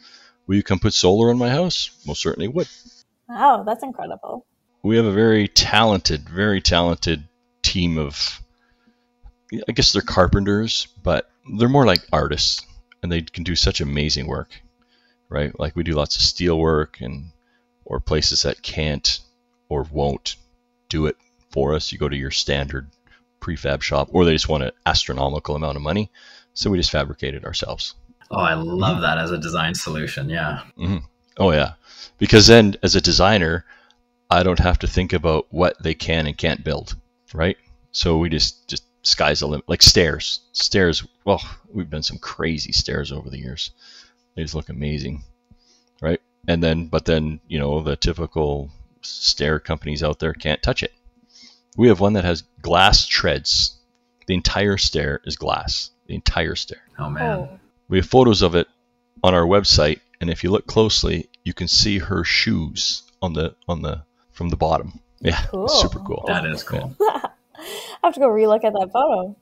"Will 0.47 0.55
you 0.55 0.63
come 0.63 0.79
put 0.79 0.93
solar 0.93 1.29
on 1.29 1.37
my 1.37 1.49
house?" 1.49 1.91
Most 2.05 2.21
certainly 2.21 2.49
would. 2.49 2.67
Oh, 3.29 3.63
that's 3.65 3.83
incredible. 3.83 4.45
We 4.83 4.97
have 4.97 5.05
a 5.05 5.11
very 5.11 5.47
talented, 5.47 6.27
very 6.29 6.61
talented 6.61 7.27
team 7.65 7.97
of 7.97 8.41
I 9.67 9.71
guess 9.71 9.93
they're 9.93 10.01
carpenters, 10.01 10.87
but 11.03 11.29
they're 11.57 11.69
more 11.69 11.85
like 11.85 12.01
artists 12.11 12.61
and 13.01 13.11
they 13.11 13.21
can 13.21 13.43
do 13.43 13.55
such 13.55 13.81
amazing 13.81 14.27
work. 14.27 14.49
Right? 15.29 15.57
Like 15.59 15.75
we 15.75 15.83
do 15.83 15.93
lots 15.93 16.15
of 16.15 16.21
steel 16.21 16.59
work 16.59 17.01
and 17.01 17.31
or 17.83 17.99
places 17.99 18.43
that 18.43 18.61
can't 18.61 19.19
or 19.69 19.83
won't 19.91 20.35
do 20.89 21.07
it 21.07 21.17
for 21.51 21.73
us. 21.73 21.91
You 21.91 21.97
go 21.97 22.09
to 22.09 22.15
your 22.15 22.31
standard 22.31 22.89
prefab 23.39 23.81
shop 23.81 24.09
or 24.11 24.25
they 24.25 24.33
just 24.33 24.49
want 24.49 24.63
an 24.63 24.71
astronomical 24.85 25.55
amount 25.55 25.77
of 25.77 25.83
money. 25.83 26.11
So 26.53 26.69
we 26.69 26.77
just 26.77 26.91
fabricate 26.91 27.35
it 27.35 27.45
ourselves. 27.45 27.95
Oh, 28.31 28.39
I 28.39 28.53
love 28.53 29.01
that 29.01 29.17
as 29.17 29.31
a 29.31 29.37
design 29.37 29.75
solution. 29.75 30.29
Yeah. 30.29 30.61
Mm-hmm. 30.77 30.97
Oh 31.37 31.51
yeah, 31.51 31.73
because 32.17 32.47
then 32.47 32.75
as 32.81 32.95
a 32.95 33.01
designer, 33.01 33.65
I 34.29 34.43
don't 34.43 34.59
have 34.59 34.79
to 34.79 34.87
think 34.87 35.13
about 35.13 35.47
what 35.49 35.81
they 35.83 35.93
can 35.93 36.27
and 36.27 36.37
can't 36.37 36.63
build, 36.63 36.95
right? 37.35 37.57
So 37.91 38.17
we 38.17 38.29
just 38.29 38.67
just 38.67 38.83
sky's 39.03 39.39
the 39.41 39.47
limit. 39.47 39.67
Like 39.69 39.81
stairs, 39.81 40.41
stairs. 40.51 41.05
Well, 41.25 41.41
we've 41.71 41.89
done 41.89 42.03
some 42.03 42.17
crazy 42.17 42.71
stairs 42.71 43.11
over 43.11 43.29
the 43.29 43.39
years. 43.39 43.71
They 44.35 44.41
just 44.41 44.55
look 44.55 44.69
amazing, 44.69 45.23
right? 46.01 46.21
And 46.47 46.63
then, 46.63 46.87
but 46.87 47.05
then 47.05 47.39
you 47.47 47.59
know 47.59 47.81
the 47.81 47.95
typical 47.95 48.69
stair 49.01 49.59
companies 49.59 50.03
out 50.03 50.19
there 50.19 50.33
can't 50.33 50.61
touch 50.63 50.83
it. 50.83 50.91
We 51.77 51.87
have 51.89 51.99
one 51.99 52.13
that 52.13 52.23
has 52.25 52.43
glass 52.61 53.05
treads. 53.05 53.77
The 54.27 54.33
entire 54.33 54.77
stair 54.77 55.21
is 55.25 55.35
glass. 55.35 55.91
The 56.07 56.15
entire 56.15 56.55
stair. 56.55 56.81
Oh 56.99 57.09
man. 57.09 57.31
Oh, 57.39 57.59
We 57.89 57.97
have 57.97 58.07
photos 58.07 58.41
of 58.41 58.55
it 58.55 58.67
on 59.23 59.33
our 59.33 59.45
website, 59.45 59.99
and 60.19 60.29
if 60.29 60.43
you 60.43 60.51
look 60.51 60.67
closely, 60.67 61.29
you 61.43 61.53
can 61.53 61.67
see 61.67 61.99
her 61.99 62.23
shoes 62.23 63.03
on 63.21 63.33
the 63.33 63.55
on 63.67 63.81
the 63.81 64.03
from 64.31 64.49
the 64.49 64.57
bottom. 64.57 64.99
Yeah, 65.21 65.41
Cool. 65.49 65.67
super 65.69 65.99
cool. 65.99 66.23
That 66.27 66.45
is 66.45 66.61
cool. 66.61 66.95
I 68.03 68.07
have 68.07 68.13
to 68.13 68.19
go 68.19 68.27
relook 68.27 68.63
at 68.63 68.73
that 68.73 68.89
photo. 68.91 69.35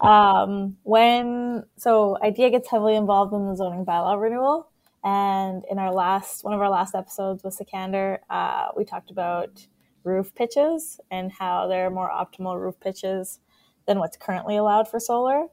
um, 0.00 0.76
when 0.82 1.64
so 1.76 2.18
IDEA 2.22 2.50
gets 2.50 2.70
heavily 2.70 2.96
involved 2.96 3.32
in 3.32 3.46
the 3.46 3.56
zoning 3.56 3.84
bylaw 3.84 4.20
renewal, 4.20 4.70
and 5.04 5.64
in 5.70 5.78
our 5.78 5.92
last 5.92 6.44
one 6.44 6.54
of 6.54 6.60
our 6.60 6.70
last 6.70 6.94
episodes 6.94 7.42
with 7.42 7.58
Sikander, 7.58 8.18
uh, 8.28 8.68
we 8.76 8.84
talked 8.84 9.10
about 9.10 9.66
roof 10.04 10.34
pitches 10.34 11.00
and 11.10 11.32
how 11.32 11.66
there 11.68 11.86
are 11.86 11.90
more 11.90 12.10
optimal 12.10 12.60
roof 12.60 12.78
pitches 12.80 13.40
than 13.86 13.98
what's 13.98 14.16
currently 14.16 14.56
allowed 14.56 14.88
for 14.88 15.00
solar. 15.00 15.46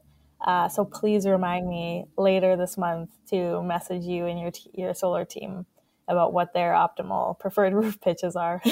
Uh, 0.44 0.68
so 0.68 0.84
please 0.84 1.26
remind 1.26 1.68
me 1.68 2.04
later 2.18 2.56
this 2.56 2.76
month 2.76 3.10
to 3.30 3.62
message 3.62 4.04
you 4.04 4.26
and 4.26 4.38
your 4.38 4.50
t- 4.50 4.70
your 4.74 4.94
solar 4.94 5.24
team 5.24 5.64
about 6.08 6.32
what 6.32 6.52
their 6.52 6.72
optimal 6.72 7.38
preferred 7.38 7.72
roof 7.80 8.00
pitches 8.00 8.36
are. 8.36 8.62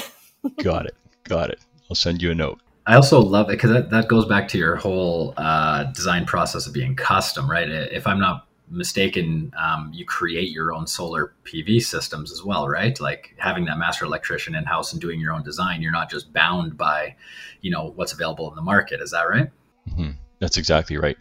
Got 0.63 0.87
it. 0.87 0.97
Got 1.25 1.51
it. 1.51 1.61
I'll 1.89 1.97
send 1.97 2.23
you 2.23 2.31
a 2.31 2.35
note. 2.35 2.61
I 2.87 2.97
also 2.97 3.21
love 3.21 3.49
it 3.49 3.53
because 3.53 3.71
that, 3.71 3.91
that 3.91 4.09
goes 4.09 4.27
back 4.27 4.49
to 4.49 4.59
your 4.59 4.77
whole 4.77 5.33
uh, 5.37 5.85
design 5.85 6.27
process 6.27 6.67
of 6.67 6.75
being 6.75 6.95
custom, 6.95 7.51
right? 7.51 7.69
If 7.69 8.07
I'm 8.07 8.21
not 8.21 8.47
mistaken, 8.69 9.53
um, 9.59 9.91
you 9.95 10.05
create 10.05 10.51
your 10.51 10.73
own 10.73 10.87
solar 10.87 11.35
PV 11.45 11.83
systems 11.83 12.31
as 12.31 12.45
well, 12.45 12.69
right? 12.69 12.99
Like 13.01 13.35
having 13.39 13.65
that 13.67 13.79
master 13.79 14.05
electrician 14.05 14.55
in 14.55 14.65
house 14.65 14.93
and 14.93 15.01
doing 15.01 15.19
your 15.19 15.33
own 15.33 15.43
design, 15.43 15.81
you're 15.81 15.93
not 15.93 16.11
just 16.11 16.33
bound 16.33 16.77
by, 16.77 17.17
you 17.63 17.71
know, 17.71 17.93
what's 17.97 18.13
available 18.13 18.51
in 18.51 18.57
the 18.57 18.63
market. 18.63 19.01
Is 19.01 19.13
that 19.13 19.29
right? 19.29 19.51
hmm 19.95 20.11
That's 20.39 20.59
exactly 20.59 20.97
right. 20.99 21.17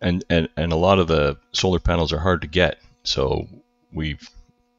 And, 0.00 0.24
and 0.28 0.48
and 0.56 0.72
a 0.72 0.76
lot 0.76 0.98
of 0.98 1.08
the 1.08 1.38
solar 1.52 1.78
panels 1.78 2.12
are 2.12 2.18
hard 2.18 2.42
to 2.42 2.46
get. 2.46 2.78
So 3.04 3.48
we've 3.92 4.28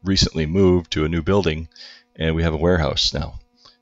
recently 0.04 0.46
moved 0.46 0.92
to 0.92 1.06
a 1.06 1.10
new 1.10 1.22
building, 1.24 1.70
and 2.16 2.36
we 2.36 2.44
have 2.44 2.54
a 2.54 2.58
warehouse 2.58 3.14
now. 3.14 3.40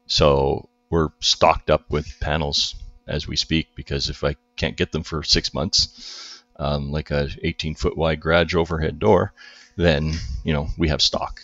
So 0.08 0.70
we're 0.90 1.10
stocked 1.20 1.70
up 1.70 1.90
with 1.90 2.08
panels 2.20 2.76
as 3.08 3.28
we 3.28 3.36
speak 3.36 3.68
because 3.76 4.10
if 4.10 4.24
I 4.24 4.36
can't 4.56 4.78
get 4.78 4.92
them 4.92 5.04
for 5.04 5.24
six 5.24 5.54
months, 5.54 6.44
um, 6.58 6.92
like 6.92 7.12
a 7.12 7.30
18 7.44 7.76
foot 7.76 7.98
wide 7.98 8.20
garage 8.20 8.56
overhead 8.56 9.00
door, 9.00 9.34
then 9.76 10.14
you 10.44 10.54
know 10.54 10.68
we 10.78 10.88
have 10.88 11.02
stock. 11.02 11.44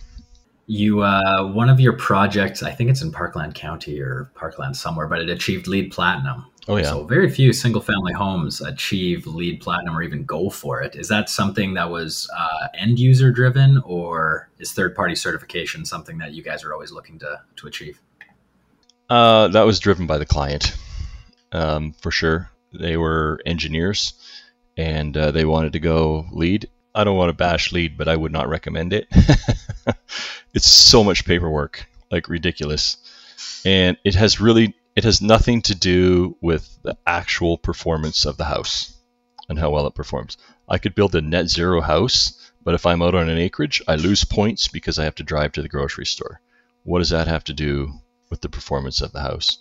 You, 0.68 1.02
uh, 1.02 1.52
one 1.52 1.70
of 1.70 1.82
your 1.82 1.94
projects, 1.94 2.64
I 2.64 2.72
think 2.72 2.90
it's 2.90 3.02
in 3.02 3.12
Parkland 3.12 3.56
County 3.56 4.00
or 4.00 4.32
Parkland 4.36 4.78
somewhere, 4.78 5.06
but 5.06 5.20
it 5.20 5.30
achieved 5.30 5.68
LEED 5.68 5.92
Platinum. 5.92 6.46
Oh 6.68 6.78
yeah. 6.78 6.84
So 6.84 7.04
very 7.04 7.30
few 7.30 7.52
single 7.52 7.82
family 7.82 8.14
homes 8.14 8.62
achieve 8.62 9.26
LEED 9.26 9.60
Platinum 9.60 9.98
or 9.98 10.04
even 10.04 10.24
go 10.24 10.50
for 10.50 10.82
it. 10.82 10.96
Is 10.96 11.08
that 11.10 11.30
something 11.30 11.74
that 11.74 11.90
was 11.90 12.30
uh, 12.38 12.68
end 12.78 13.00
user 13.00 13.32
driven, 13.32 13.80
or 13.80 14.50
is 14.60 14.72
third 14.72 14.96
party 14.96 15.16
certification 15.16 15.84
something 15.84 16.20
that 16.20 16.34
you 16.34 16.44
guys 16.44 16.64
are 16.64 16.72
always 16.72 16.92
looking 16.92 17.20
to 17.20 17.42
to 17.58 17.68
achieve? 17.68 18.00
Uh, 19.12 19.50
that 19.50 19.66
was 19.66 19.82
driven 19.82 20.08
by 20.08 20.18
the 20.18 20.26
client, 20.26 20.74
um, 21.52 21.92
for 22.00 22.12
sure. 22.12 22.50
They 22.72 22.96
were 22.96 23.42
engineers, 23.46 24.14
and 24.78 25.18
uh, 25.18 25.32
they 25.32 25.44
wanted 25.44 25.74
to 25.74 25.82
go 25.82 26.28
LEED. 26.32 26.70
I 26.96 27.04
don't 27.04 27.18
want 27.18 27.28
to 27.28 27.34
bash 27.34 27.74
LEED, 27.74 27.98
but 27.98 28.08
I 28.08 28.16
would 28.16 28.32
not 28.32 28.48
recommend 28.48 28.94
it. 28.94 29.08
it's 30.54 30.66
so 30.66 31.04
much 31.04 31.26
paperwork, 31.26 31.86
like 32.10 32.30
ridiculous, 32.30 32.96
and 33.66 33.98
it 34.06 34.16
has 34.16 34.40
really 34.40 34.76
it 34.96 35.04
has 35.04 35.22
nothing 35.22 35.62
to 35.64 35.76
do 35.76 36.38
with 36.40 36.78
the 36.84 36.98
actual 37.06 37.58
performance 37.58 38.24
of 38.24 38.38
the 38.38 38.46
house 38.46 38.96
and 39.50 39.60
how 39.60 39.72
well 39.72 39.88
it 39.88 39.94
performs. 39.94 40.38
I 40.70 40.78
could 40.78 40.96
build 40.96 41.16
a 41.16 41.22
net 41.22 41.50
zero 41.50 41.82
house, 41.82 42.50
but 42.64 42.76
if 42.76 42.86
I'm 42.86 43.02
out 43.02 43.16
on 43.16 43.28
an 43.28 43.38
acreage, 43.38 43.82
I 43.90 43.96
lose 43.96 44.24
points 44.24 44.70
because 44.70 44.98
I 44.98 45.04
have 45.04 45.16
to 45.16 45.24
drive 45.24 45.52
to 45.54 45.62
the 45.62 45.68
grocery 45.68 46.06
store. 46.06 46.40
What 46.84 47.00
does 47.00 47.10
that 47.10 47.28
have 47.28 47.44
to 47.44 47.54
do 47.54 47.92
with 48.32 48.42
the 48.42 48.50
performance 48.50 49.02
of 49.02 49.12
the 49.12 49.22
house? 49.22 49.60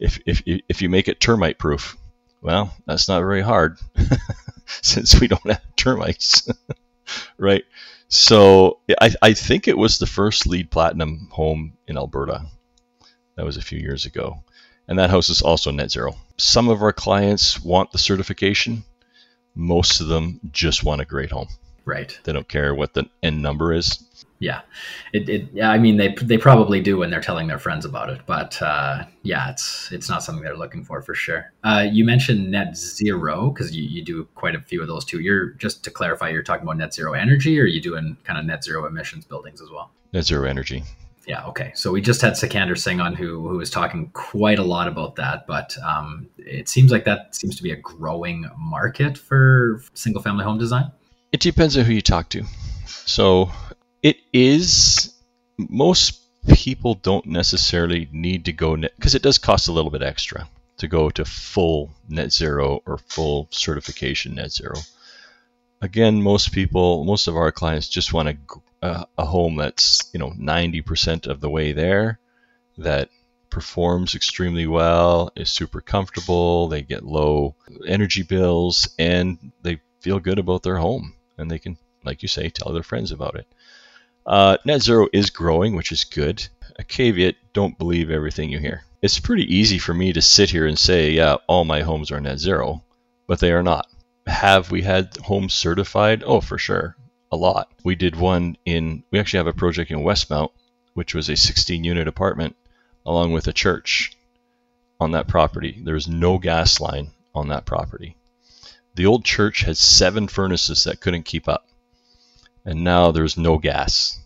If 0.00 0.18
if 0.26 0.42
if 0.44 0.82
you 0.82 0.88
make 0.88 1.06
it 1.06 1.20
termite 1.20 1.58
proof, 1.58 1.96
well, 2.42 2.74
that's 2.86 3.08
not 3.08 3.20
very 3.20 3.42
hard 3.42 3.78
since 4.66 5.20
we 5.20 5.28
don't 5.28 5.46
have 5.46 5.62
termites, 5.76 6.50
right? 7.38 7.64
So 8.08 8.80
I, 9.00 9.14
I 9.20 9.32
think 9.34 9.68
it 9.68 9.76
was 9.76 9.98
the 9.98 10.06
first 10.06 10.46
LEED 10.46 10.70
Platinum 10.70 11.28
home 11.30 11.74
in 11.86 11.96
Alberta. 11.96 12.46
That 13.36 13.44
was 13.44 13.56
a 13.56 13.62
few 13.62 13.78
years 13.78 14.06
ago. 14.06 14.42
And 14.88 14.98
that 14.98 15.10
house 15.10 15.28
is 15.28 15.42
also 15.42 15.70
net 15.70 15.90
zero. 15.90 16.16
Some 16.38 16.70
of 16.70 16.82
our 16.82 16.94
clients 16.94 17.62
want 17.62 17.92
the 17.92 17.98
certification. 17.98 18.84
Most 19.54 20.00
of 20.00 20.08
them 20.08 20.40
just 20.50 20.82
want 20.82 21.02
a 21.02 21.04
great 21.04 21.30
home. 21.30 21.48
Right. 21.84 22.18
They 22.24 22.32
don't 22.32 22.48
care 22.48 22.74
what 22.74 22.94
the 22.94 23.08
end 23.22 23.42
number 23.42 23.74
is. 23.74 24.02
Yeah. 24.40 24.60
It. 25.12 25.28
it 25.28 25.48
yeah, 25.52 25.70
I 25.70 25.78
mean, 25.78 25.96
they 25.96 26.14
they 26.22 26.38
probably 26.38 26.80
do 26.80 26.98
when 26.98 27.10
they're 27.10 27.20
telling 27.20 27.48
their 27.48 27.58
friends 27.58 27.84
about 27.84 28.08
it, 28.10 28.20
but 28.26 28.60
uh, 28.62 29.04
yeah, 29.22 29.50
it's 29.50 29.90
it's 29.90 30.08
not 30.08 30.22
something 30.22 30.44
they're 30.44 30.56
looking 30.56 30.84
for 30.84 31.02
for 31.02 31.14
sure. 31.14 31.52
Uh, 31.64 31.86
you 31.90 32.04
mentioned 32.04 32.50
net 32.50 32.76
zero 32.76 33.50
because 33.50 33.74
you, 33.74 33.82
you 33.82 34.04
do 34.04 34.24
quite 34.36 34.54
a 34.54 34.60
few 34.60 34.80
of 34.80 34.86
those 34.86 35.04
too. 35.04 35.20
You're 35.20 35.50
just 35.54 35.82
to 35.84 35.90
clarify, 35.90 36.28
you're 36.28 36.42
talking 36.42 36.62
about 36.62 36.76
net 36.76 36.94
zero 36.94 37.14
energy, 37.14 37.58
or 37.58 37.64
are 37.64 37.66
you 37.66 37.80
doing 37.80 38.16
kind 38.24 38.38
of 38.38 38.44
net 38.44 38.62
zero 38.62 38.86
emissions 38.86 39.24
buildings 39.24 39.60
as 39.60 39.70
well? 39.70 39.90
Net 40.12 40.24
zero 40.24 40.48
energy. 40.48 40.84
Yeah, 41.26 41.44
okay. 41.46 41.72
So 41.74 41.92
we 41.92 42.00
just 42.00 42.22
had 42.22 42.32
Sikander 42.34 42.78
Singh 42.78 43.00
on 43.00 43.14
who 43.14 43.46
who 43.48 43.58
was 43.58 43.70
talking 43.70 44.08
quite 44.14 44.58
a 44.58 44.64
lot 44.64 44.86
about 44.86 45.16
that, 45.16 45.46
but 45.46 45.76
um, 45.84 46.28
it 46.38 46.68
seems 46.68 46.92
like 46.92 47.04
that 47.04 47.34
seems 47.34 47.56
to 47.56 47.62
be 47.62 47.72
a 47.72 47.76
growing 47.76 48.48
market 48.56 49.18
for 49.18 49.82
single 49.94 50.22
family 50.22 50.44
home 50.44 50.58
design. 50.58 50.90
It 51.32 51.40
depends 51.40 51.76
on 51.76 51.84
who 51.84 51.92
you 51.92 52.00
talk 52.00 52.30
to. 52.30 52.44
So 52.86 53.50
it 54.02 54.16
is 54.32 55.14
most 55.56 56.20
people 56.54 56.94
don't 56.94 57.26
necessarily 57.26 58.08
need 58.12 58.44
to 58.44 58.52
go 58.52 58.76
because 58.76 59.14
it 59.14 59.22
does 59.22 59.38
cost 59.38 59.68
a 59.68 59.72
little 59.72 59.90
bit 59.90 60.02
extra 60.02 60.48
to 60.78 60.88
go 60.88 61.10
to 61.10 61.24
full 61.24 61.90
net 62.08 62.32
zero 62.32 62.80
or 62.86 62.98
full 62.98 63.48
certification 63.50 64.34
net 64.34 64.52
zero. 64.52 64.76
Again, 65.80 66.22
most 66.22 66.52
people, 66.52 67.04
most 67.04 67.26
of 67.28 67.36
our 67.36 67.52
clients 67.52 67.88
just 67.88 68.12
want 68.12 68.28
a, 68.28 68.36
a, 68.82 69.06
a 69.18 69.24
home 69.24 69.56
that's 69.56 70.10
you 70.12 70.18
know 70.18 70.30
90% 70.30 71.26
of 71.26 71.40
the 71.40 71.50
way 71.50 71.72
there, 71.72 72.18
that 72.78 73.10
performs 73.50 74.14
extremely 74.14 74.66
well, 74.66 75.30
is 75.36 75.50
super 75.50 75.80
comfortable, 75.80 76.68
they 76.68 76.82
get 76.82 77.04
low 77.04 77.54
energy 77.86 78.22
bills, 78.22 78.88
and 78.98 79.52
they 79.62 79.80
feel 80.00 80.18
good 80.18 80.38
about 80.38 80.62
their 80.62 80.76
home, 80.76 81.14
and 81.36 81.50
they 81.50 81.58
can, 81.58 81.76
like 82.04 82.22
you 82.22 82.28
say, 82.28 82.48
tell 82.48 82.72
their 82.72 82.82
friends 82.82 83.10
about 83.10 83.36
it. 83.36 83.46
Uh, 84.28 84.58
net 84.66 84.82
zero 84.82 85.08
is 85.10 85.30
growing, 85.30 85.74
which 85.74 85.90
is 85.90 86.04
good. 86.04 86.46
A 86.78 86.84
caveat 86.84 87.36
don't 87.54 87.78
believe 87.78 88.10
everything 88.10 88.50
you 88.50 88.58
hear. 88.58 88.82
It's 89.00 89.18
pretty 89.18 89.56
easy 89.56 89.78
for 89.78 89.94
me 89.94 90.12
to 90.12 90.20
sit 90.20 90.50
here 90.50 90.66
and 90.66 90.78
say, 90.78 91.12
yeah, 91.12 91.36
all 91.46 91.64
my 91.64 91.80
homes 91.80 92.10
are 92.10 92.20
net 92.20 92.38
zero, 92.38 92.84
but 93.26 93.40
they 93.40 93.52
are 93.52 93.62
not. 93.62 93.86
Have 94.26 94.70
we 94.70 94.82
had 94.82 95.16
homes 95.16 95.54
certified? 95.54 96.22
Oh, 96.26 96.42
for 96.42 96.58
sure. 96.58 96.94
A 97.32 97.36
lot. 97.38 97.72
We 97.84 97.94
did 97.94 98.16
one 98.16 98.58
in, 98.66 99.02
we 99.10 99.18
actually 99.18 99.38
have 99.38 99.46
a 99.46 99.54
project 99.54 99.90
in 99.90 100.00
Westmount, 100.00 100.50
which 100.92 101.14
was 101.14 101.30
a 101.30 101.36
16 101.36 101.82
unit 101.82 102.06
apartment 102.06 102.54
along 103.06 103.32
with 103.32 103.48
a 103.48 103.52
church 103.54 104.12
on 105.00 105.12
that 105.12 105.26
property. 105.26 105.80
There 105.82 105.94
was 105.94 106.06
no 106.06 106.36
gas 106.36 106.80
line 106.80 107.12
on 107.34 107.48
that 107.48 107.64
property. 107.64 108.14
The 108.94 109.06
old 109.06 109.24
church 109.24 109.62
had 109.62 109.78
seven 109.78 110.28
furnaces 110.28 110.84
that 110.84 111.00
couldn't 111.00 111.22
keep 111.22 111.48
up 111.48 111.67
and 112.68 112.84
now 112.84 113.10
there's 113.10 113.38
no 113.38 113.56
gas. 113.56 114.20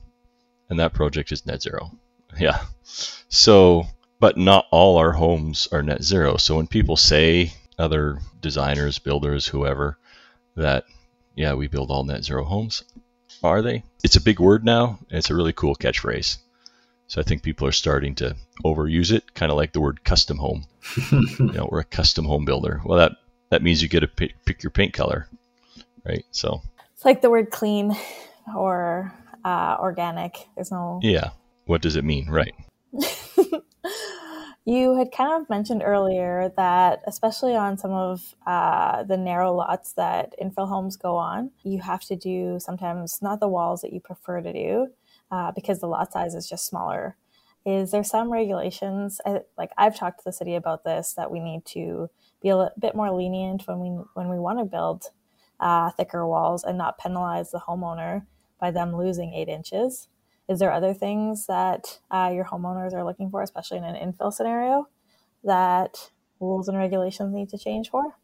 And 0.68 0.80
that 0.80 0.94
project 0.94 1.30
is 1.30 1.46
net 1.46 1.62
zero. 1.62 1.92
Yeah. 2.36 2.58
So, 3.28 3.86
but 4.18 4.36
not 4.36 4.66
all 4.72 4.98
our 4.98 5.12
homes 5.12 5.68
are 5.70 5.82
net 5.82 6.02
zero. 6.02 6.38
So 6.38 6.56
when 6.56 6.66
people 6.66 6.96
say, 6.96 7.52
other 7.78 8.18
designers, 8.40 8.98
builders, 8.98 9.46
whoever, 9.46 9.96
that, 10.56 10.86
yeah, 11.36 11.54
we 11.54 11.68
build 11.68 11.92
all 11.92 12.02
net 12.02 12.24
zero 12.24 12.42
homes, 12.42 12.82
are 13.44 13.62
they? 13.62 13.84
It's 14.02 14.16
a 14.16 14.20
big 14.20 14.40
word 14.40 14.64
now, 14.64 14.98
and 15.08 15.18
it's 15.18 15.30
a 15.30 15.36
really 15.36 15.52
cool 15.52 15.76
catchphrase. 15.76 16.38
So 17.06 17.20
I 17.20 17.24
think 17.24 17.44
people 17.44 17.68
are 17.68 17.72
starting 17.72 18.16
to 18.16 18.34
overuse 18.64 19.12
it, 19.12 19.34
kind 19.34 19.52
of 19.52 19.56
like 19.56 19.72
the 19.72 19.80
word 19.80 20.02
custom 20.02 20.38
home. 20.38 20.64
you 21.12 21.52
know, 21.52 21.68
we're 21.70 21.80
a 21.80 21.84
custom 21.84 22.24
home 22.24 22.44
builder. 22.44 22.80
Well, 22.84 22.98
that 22.98 23.12
that 23.50 23.62
means 23.62 23.82
you 23.82 23.88
get 23.88 24.00
to 24.00 24.08
pick, 24.08 24.34
pick 24.44 24.64
your 24.64 24.70
paint 24.70 24.94
color, 24.94 25.28
right? 26.04 26.24
So 26.32 26.62
it's 26.94 27.04
like 27.04 27.20
the 27.20 27.30
word 27.30 27.50
clean 27.50 27.96
or 28.56 29.12
uh, 29.44 29.76
organic. 29.80 30.46
There's 30.54 30.70
no. 30.70 31.00
Yeah. 31.02 31.30
What 31.66 31.82
does 31.82 31.96
it 31.96 32.04
mean? 32.04 32.28
Right. 32.28 32.54
you 34.64 34.96
had 34.96 35.12
kind 35.12 35.40
of 35.40 35.48
mentioned 35.50 35.82
earlier 35.84 36.52
that, 36.56 37.02
especially 37.06 37.56
on 37.56 37.78
some 37.78 37.92
of 37.92 38.34
uh, 38.46 39.02
the 39.04 39.16
narrow 39.16 39.54
lots 39.54 39.92
that 39.94 40.34
infill 40.42 40.68
homes 40.68 40.96
go 40.96 41.16
on, 41.16 41.50
you 41.62 41.80
have 41.80 42.02
to 42.04 42.16
do 42.16 42.58
sometimes 42.60 43.20
not 43.22 43.40
the 43.40 43.48
walls 43.48 43.80
that 43.82 43.92
you 43.92 44.00
prefer 44.00 44.40
to 44.40 44.52
do 44.52 44.88
uh, 45.30 45.52
because 45.52 45.80
the 45.80 45.86
lot 45.86 46.12
size 46.12 46.34
is 46.34 46.48
just 46.48 46.66
smaller. 46.66 47.16
Is 47.64 47.92
there 47.92 48.04
some 48.04 48.32
regulations? 48.32 49.20
Like 49.56 49.70
I've 49.78 49.96
talked 49.96 50.18
to 50.18 50.24
the 50.24 50.32
city 50.32 50.56
about 50.56 50.84
this 50.84 51.14
that 51.14 51.30
we 51.30 51.38
need 51.38 51.64
to 51.66 52.10
be 52.42 52.48
a 52.48 52.70
bit 52.78 52.96
more 52.96 53.12
lenient 53.12 53.66
when 53.66 53.78
we 53.78 53.88
when 54.14 54.28
we 54.28 54.38
want 54.38 54.58
to 54.58 54.64
build 54.64 55.10
uh, 55.60 55.90
thicker 55.92 56.26
walls 56.26 56.64
and 56.64 56.76
not 56.76 56.98
penalize 56.98 57.52
the 57.52 57.60
homeowner 57.60 58.26
by 58.62 58.70
them 58.70 58.96
losing 58.96 59.34
eight 59.34 59.48
inches. 59.48 60.06
Is 60.48 60.60
there 60.60 60.72
other 60.72 60.94
things 60.94 61.46
that 61.46 61.98
uh, 62.12 62.30
your 62.32 62.44
homeowners 62.44 62.94
are 62.94 63.04
looking 63.04 63.28
for, 63.28 63.42
especially 63.42 63.78
in 63.78 63.84
an 63.84 63.96
infill 63.96 64.32
scenario, 64.32 64.88
that 65.42 66.10
rules 66.38 66.68
and 66.68 66.78
regulations 66.78 67.34
need 67.34 67.48
to 67.50 67.58
change 67.58 67.90
for? 67.90 68.16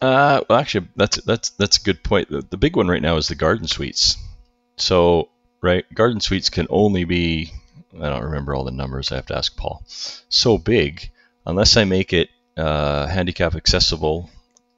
Uh, 0.00 0.40
well, 0.48 0.58
actually, 0.58 0.86
that's 0.96 1.20
that's 1.24 1.50
that's 1.50 1.78
a 1.78 1.82
good 1.82 2.02
point. 2.02 2.30
The, 2.30 2.42
the 2.48 2.56
big 2.56 2.76
one 2.76 2.88
right 2.88 3.02
now 3.02 3.16
is 3.16 3.26
the 3.26 3.34
garden 3.34 3.66
suites. 3.66 4.16
So, 4.76 5.28
right, 5.60 5.84
garden 5.92 6.20
suites 6.20 6.48
can 6.48 6.66
only 6.70 7.04
be 7.04 7.52
I 8.00 8.08
don't 8.08 8.22
remember 8.22 8.54
all 8.54 8.64
the 8.64 8.70
numbers. 8.70 9.10
I 9.10 9.16
have 9.16 9.26
to 9.26 9.36
ask 9.36 9.56
Paul. 9.56 9.82
So 10.28 10.58
big, 10.58 11.10
unless 11.44 11.76
I 11.76 11.84
make 11.84 12.12
it 12.12 12.30
uh, 12.56 13.06
handicap 13.08 13.56
accessible 13.56 14.30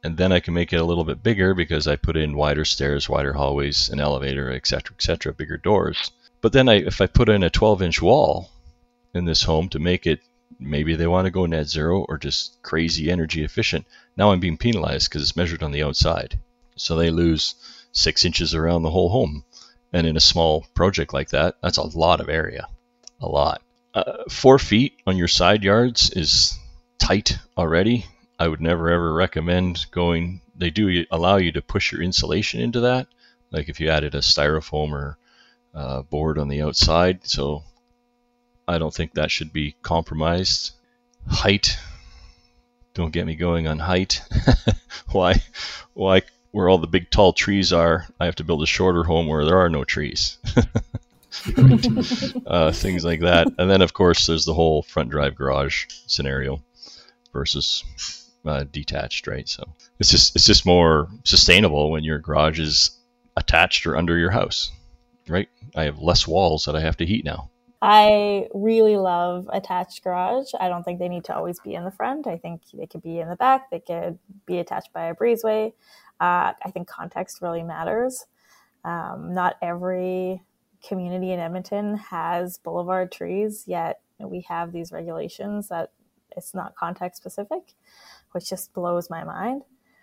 and 0.05 0.17
then 0.17 0.33
I 0.33 0.41
can 0.41 0.55
make 0.55 0.73
it 0.73 0.81
a 0.81 0.85
little 0.85 1.05
bit 1.05 1.23
bigger 1.23 1.55
because 1.55 1.87
I 1.87 1.97
put 1.97 2.17
in 2.17 2.37
wider 2.37 2.65
stairs, 2.65 3.09
wider 3.09 3.33
hallways, 3.33 3.89
an 3.89 4.01
elevator, 4.01 4.51
etc., 4.51 4.95
etc., 4.97 5.33
bigger 5.33 5.57
doors. 5.57 6.11
But 6.41 6.53
then 6.53 6.69
I, 6.69 6.75
if 6.75 7.01
I 7.01 7.07
put 7.07 7.29
in 7.29 7.45
a 7.45 7.51
12-inch 7.51 8.03
wall 8.03 8.51
in 9.15 9.27
this 9.27 9.45
home 9.45 9.69
to 9.71 9.79
make 9.79 10.07
it, 10.07 10.21
maybe 10.59 10.97
they 10.97 11.07
want 11.07 11.27
to 11.27 11.31
go 11.31 11.47
net 11.47 11.69
zero 11.69 12.01
or 12.09 12.19
just 12.19 12.61
crazy 12.63 13.11
energy 13.11 13.45
efficient. 13.45 13.87
Now 14.17 14.33
I'm 14.33 14.41
being 14.41 14.59
penalized 14.59 15.09
because 15.09 15.23
it's 15.23 15.37
measured 15.37 15.63
on 15.63 15.71
the 15.71 15.85
outside, 15.85 16.39
so 16.75 16.97
they 16.97 17.11
lose 17.11 17.55
six 17.93 18.25
inches 18.25 18.55
around 18.55 18.83
the 18.83 18.91
whole 18.91 19.09
home. 19.09 19.45
And 19.93 20.07
in 20.07 20.17
a 20.17 20.21
small 20.21 20.67
project 20.75 21.13
like 21.13 21.31
that, 21.31 21.57
that's 21.63 21.77
a 21.77 21.97
lot 21.97 22.21
of 22.21 22.29
area, 22.29 22.67
a 23.21 23.29
lot. 23.29 23.63
Uh, 23.95 24.25
four 24.31 24.59
feet 24.59 24.95
on 25.07 25.17
your 25.17 25.29
side 25.29 25.63
yards 25.63 26.11
is 26.11 26.59
tight 26.99 27.39
already 27.57 28.07
I 28.43 28.49
would 28.49 28.61
never 28.61 28.91
ever 28.91 29.15
recommend 29.15 29.87
going. 29.93 30.41
They 30.57 30.71
do 30.71 31.07
allow 31.13 31.37
you 31.37 31.53
to 31.53 31.63
push 31.63 31.93
your 31.93 32.03
insulation 32.03 32.61
into 32.61 32.81
that, 32.81 33.07
like 33.53 33.69
if 33.69 33.79
you 33.79 33.89
added 33.89 34.17
a 34.17 34.19
styrofoam 34.19 34.91
or 34.91 35.17
uh, 35.73 36.03
board 36.03 36.39
on 36.39 36.49
the 36.49 36.61
outside. 36.63 37.21
So 37.23 37.63
I 38.67 38.79
don't 38.79 38.93
think 38.93 39.15
that 39.15 39.31
should 39.31 39.53
be 39.53 39.77
compromised. 39.83 40.73
Height. 41.29 41.79
Don't 42.95 43.13
get 43.13 43.27
me 43.27 43.37
going 43.37 43.69
on 43.69 43.79
height. 43.79 44.23
why? 45.13 45.41
Why? 45.95 46.23
Where 46.51 46.69
all 46.69 46.79
the 46.79 46.89
big 46.89 47.11
tall 47.11 47.33
trees 47.33 47.73
are, 47.73 48.09
I 48.19 48.25
have 48.25 48.35
to 48.37 48.45
build 48.45 48.65
a 48.65 48.67
shorter 48.67 49.05
home 49.05 49.29
where 49.29 49.45
there 49.45 49.61
are 49.61 49.71
no 49.71 49.85
trees. 49.85 50.39
uh, 52.45 52.73
things 52.73 53.05
like 53.05 53.21
that. 53.21 53.47
And 53.57 53.71
then, 53.71 53.83
of 53.83 53.95
course, 53.95 54.27
there's 54.27 54.47
the 54.47 54.55
whole 54.55 54.83
front 54.83 55.11
drive 55.11 55.37
garage 55.37 55.85
scenario 56.09 56.61
versus 57.33 57.85
uh, 58.45 58.65
detached, 58.71 59.27
right? 59.27 59.49
So 59.49 59.65
it's 59.99 60.11
just 60.11 60.35
it's 60.37 60.47
just 60.47 60.67
more 60.67 61.09
sustainable 61.25 61.91
when 61.91 62.05
your 62.05 62.19
garage 62.19 62.59
is 62.59 62.99
attached 63.37 63.87
or 63.87 63.97
under 63.97 64.19
your 64.19 64.31
house, 64.31 64.71
right? 65.29 65.49
I 65.75 65.85
have 65.85 65.99
less 65.99 66.27
walls 66.27 66.65
that 66.65 66.77
I 66.77 66.81
have 66.81 66.97
to 66.99 67.07
heat 67.07 67.25
now. 67.25 67.51
I 67.85 68.47
really 68.55 68.97
love 68.97 69.51
attached 69.53 70.05
garage. 70.05 70.53
I 70.61 70.69
don't 70.69 70.85
think 70.85 71.01
they 71.01 71.09
need 71.09 71.25
to 71.25 71.35
always 71.35 71.59
be 71.59 71.75
in 71.75 71.85
the 71.85 71.91
front. 71.91 72.29
I 72.29 72.39
think 72.39 72.63
they 72.73 72.87
could 72.87 73.03
be 73.03 73.19
in 73.19 73.29
the 73.29 73.35
back. 73.35 73.71
They 73.71 73.81
could 73.81 74.21
be 74.47 74.59
attached 74.59 74.93
by 74.93 75.07
a 75.07 75.15
breezeway. 75.17 75.73
Uh, 76.21 76.53
I 76.65 76.71
think 76.73 76.87
context 76.87 77.43
really 77.43 77.65
matters. 77.65 78.25
Um, 78.85 79.35
not 79.35 79.57
every 79.61 80.43
community 80.87 81.33
in 81.33 81.41
Edmonton 81.41 81.97
has 81.97 82.59
boulevard 82.59 83.11
trees, 83.11 83.65
yet 83.67 84.01
we 84.21 84.43
have 84.43 84.73
these 84.73 84.93
regulations 84.93 85.69
that 85.69 85.91
it's 86.37 86.55
not 86.55 86.77
context 86.77 87.21
specific 87.21 87.75
which 88.33 88.49
just 88.51 88.73
blows 88.73 89.11
my 89.11 89.25
mind. 89.25 89.63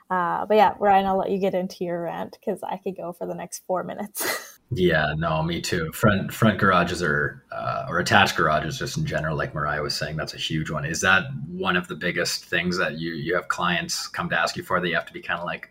Uh, 0.10 0.46
but 0.46 0.58
yeah, 0.58 0.74
Ryan, 0.80 1.06
I'll 1.06 1.18
let 1.18 1.30
you 1.30 1.38
get 1.38 1.54
into 1.54 1.84
your 1.84 2.02
rant 2.02 2.38
because 2.40 2.64
I 2.64 2.78
could 2.78 2.98
go 2.98 3.14
for 3.14 3.28
the 3.28 3.36
next 3.36 3.64
four 3.68 3.84
minutes. 3.84 4.60
yeah, 4.72 5.14
no, 5.16 5.44
me 5.44 5.62
too. 5.62 5.92
Front 5.92 6.34
front 6.34 6.60
garages 6.60 7.04
are 7.04 7.44
uh, 7.52 7.86
or 7.88 8.00
attached 8.00 8.36
garages, 8.36 8.80
just 8.80 8.98
in 8.98 9.06
general, 9.06 9.38
like 9.38 9.54
Mariah 9.54 9.84
was 9.84 9.96
saying, 9.96 10.18
that's 10.18 10.34
a 10.34 10.38
huge 10.38 10.72
one. 10.72 10.84
Is 10.84 11.02
that 11.02 11.26
one 11.48 11.76
of 11.76 11.88
the 11.88 11.96
biggest 11.96 12.46
things 12.46 12.78
that 12.80 12.98
you 12.98 13.12
you 13.14 13.36
have 13.36 13.50
clients 13.50 14.08
come 14.08 14.30
to 14.30 14.40
ask 14.40 14.58
you 14.58 14.64
for 14.64 14.80
that 14.80 14.88
you 14.88 14.96
have 14.96 15.06
to 15.06 15.14
be 15.14 15.22
kind 15.22 15.40
of 15.40 15.46
like, 15.46 15.70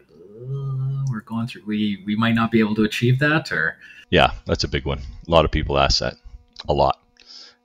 we're 1.11 1.23
going 1.23 1.49
through, 1.49 1.63
we 1.67 2.03
we 2.07 2.15
might 2.15 2.35
not 2.37 2.53
be 2.53 2.61
able 2.61 2.77
to 2.77 2.85
achieve 2.85 3.19
that, 3.19 3.51
or 3.51 3.77
yeah, 4.11 4.33
that's 4.47 4.63
a 4.63 4.69
big 4.69 4.85
one. 4.85 5.01
A 5.27 5.31
lot 5.31 5.45
of 5.45 5.51
people 5.51 5.79
ask 5.79 5.99
that, 5.99 6.15
a 6.69 6.73
lot, 6.73 7.03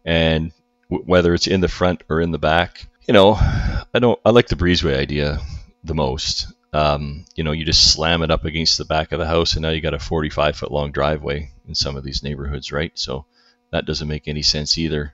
and 0.06 0.52
w- 0.90 1.06
whether 1.06 1.36
it's 1.36 1.46
in 1.46 1.62
the 1.62 1.68
front 1.68 2.04
or 2.10 2.20
in 2.20 2.32
the 2.32 2.40
back, 2.40 2.88
you 3.08 3.14
know, 3.14 3.34
I 3.34 4.00
don't. 4.00 4.20
I 4.26 4.30
like 4.32 4.48
the 4.48 4.56
breezeway 4.56 4.98
idea 4.98 5.40
the 5.84 5.96
most. 5.96 6.48
Um, 6.72 7.26
you 7.36 7.44
know, 7.44 7.52
you 7.52 7.66
just 7.66 7.94
slam 7.94 8.24
it 8.24 8.32
up 8.32 8.46
against 8.46 8.78
the 8.78 8.86
back 8.86 9.12
of 9.12 9.20
the 9.20 9.28
house, 9.28 9.54
and 9.54 9.62
now 9.62 9.70
you 9.70 9.82
got 9.82 9.94
a 9.94 10.00
45 10.00 10.56
foot 10.56 10.72
long 10.72 10.92
driveway 10.92 11.52
in 11.68 11.76
some 11.76 11.96
of 11.96 12.04
these 12.04 12.24
neighborhoods, 12.24 12.72
right? 12.72 12.92
So 12.96 13.26
that 13.72 13.86
doesn't 13.86 14.08
make 14.08 14.28
any 14.28 14.42
sense 14.42 14.78
either. 14.78 15.14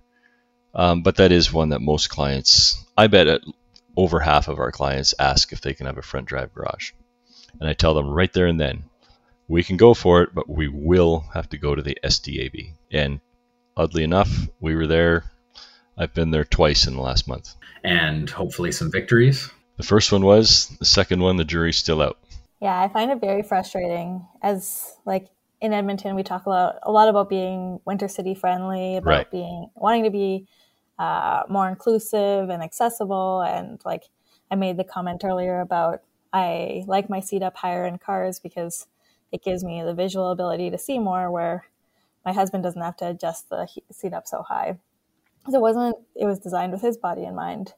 Um, 0.73 1.01
but 1.01 1.17
that 1.17 1.31
is 1.31 1.51
one 1.51 1.69
that 1.69 1.81
most 1.81 2.09
clients, 2.09 2.81
I 2.95 3.07
bet, 3.07 3.27
at 3.27 3.41
over 3.97 4.19
half 4.19 4.47
of 4.47 4.59
our 4.59 4.71
clients 4.71 5.15
ask 5.19 5.51
if 5.51 5.61
they 5.61 5.73
can 5.73 5.87
have 5.87 5.97
a 5.97 6.03
front 6.03 6.27
drive 6.27 6.53
garage, 6.53 6.91
and 7.59 7.67
I 7.67 7.73
tell 7.73 7.93
them 7.93 8.09
right 8.09 8.31
there 8.31 8.47
and 8.47 8.59
then, 8.59 8.83
we 9.49 9.63
can 9.63 9.77
go 9.77 9.93
for 9.95 10.21
it, 10.21 10.29
but 10.33 10.47
we 10.47 10.67
will 10.67 11.25
have 11.33 11.49
to 11.49 11.57
go 11.57 11.73
to 11.73 11.81
the 11.81 11.97
SDAB. 12.03 12.71
And 12.91 13.19
oddly 13.75 14.03
enough, 14.03 14.29
we 14.59 14.75
were 14.75 14.87
there. 14.87 15.31
I've 15.99 16.13
been 16.13 16.31
there 16.31 16.45
twice 16.45 16.87
in 16.87 16.95
the 16.95 17.01
last 17.01 17.27
month 17.27 17.55
and 17.83 18.29
hopefully 18.29 18.71
some 18.71 18.91
victories. 18.91 19.51
The 19.77 19.83
first 19.83 20.11
one 20.11 20.25
was. 20.25 20.67
The 20.79 20.85
second 20.85 21.21
one, 21.21 21.37
the 21.37 21.43
jury's 21.43 21.77
still 21.77 22.01
out. 22.01 22.17
Yeah, 22.61 22.81
I 22.81 22.87
find 22.87 23.11
it 23.11 23.21
very 23.21 23.43
frustrating 23.43 24.25
as 24.41 24.93
like 25.05 25.27
in 25.61 25.73
Edmonton, 25.73 26.15
we 26.15 26.23
talk 26.23 26.45
a 26.45 26.49
lot, 26.49 26.79
a 26.83 26.91
lot 26.91 27.09
about 27.09 27.29
being 27.29 27.79
winter 27.85 28.07
city 28.07 28.33
friendly, 28.33 28.97
about 28.97 29.09
right. 29.09 29.31
being 29.31 29.69
wanting 29.75 30.03
to 30.05 30.09
be 30.09 30.47
uh, 30.97 31.43
more 31.49 31.67
inclusive 31.67 32.49
and 32.49 32.63
accessible. 32.63 33.41
And 33.41 33.79
like 33.85 34.03
I 34.51 34.55
made 34.55 34.77
the 34.77 34.83
comment 34.83 35.23
earlier 35.23 35.59
about 35.59 36.01
I 36.31 36.83
like 36.87 37.09
my 37.09 37.19
seat 37.19 37.41
up 37.41 37.57
higher 37.57 37.85
in 37.85 37.97
cars 37.97 38.39
because 38.39 38.87
it 39.31 39.43
gives 39.43 39.63
me 39.63 39.81
the 39.81 39.93
visual 39.93 40.31
ability 40.31 40.69
to 40.71 40.77
see 40.77 40.99
more 40.99 41.31
where 41.31 41.65
my 42.25 42.33
husband 42.33 42.63
doesn't 42.63 42.81
have 42.81 42.97
to 42.97 43.07
adjust 43.07 43.49
the 43.49 43.67
seat 43.91 44.13
up 44.13 44.27
so 44.27 44.43
high. 44.43 44.77
It 45.47 45.59
wasn't, 45.59 45.95
it 46.15 46.25
was 46.25 46.39
designed 46.39 46.71
with 46.71 46.81
his 46.81 46.97
body 46.97 47.23
in 47.23 47.35
mind. 47.35 47.73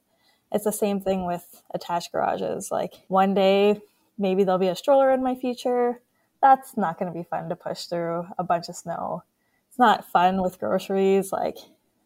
It's 0.51 0.65
the 0.65 0.71
same 0.71 0.99
thing 0.99 1.25
with 1.25 1.61
attached 1.73 2.11
garages. 2.11 2.71
Like 2.71 2.93
one 3.07 3.33
day, 3.33 3.79
maybe 4.17 4.43
there'll 4.43 4.59
be 4.59 4.67
a 4.67 4.75
stroller 4.75 5.11
in 5.11 5.23
my 5.23 5.35
future. 5.35 6.01
That's 6.41 6.75
not 6.75 6.99
going 6.99 7.11
to 7.11 7.17
be 7.17 7.23
fun 7.23 7.49
to 7.49 7.55
push 7.55 7.85
through 7.85 8.27
a 8.37 8.43
bunch 8.43 8.67
of 8.67 8.75
snow. 8.75 9.23
It's 9.69 9.79
not 9.79 10.11
fun 10.11 10.41
with 10.41 10.59
groceries. 10.59 11.31
Like, 11.31 11.57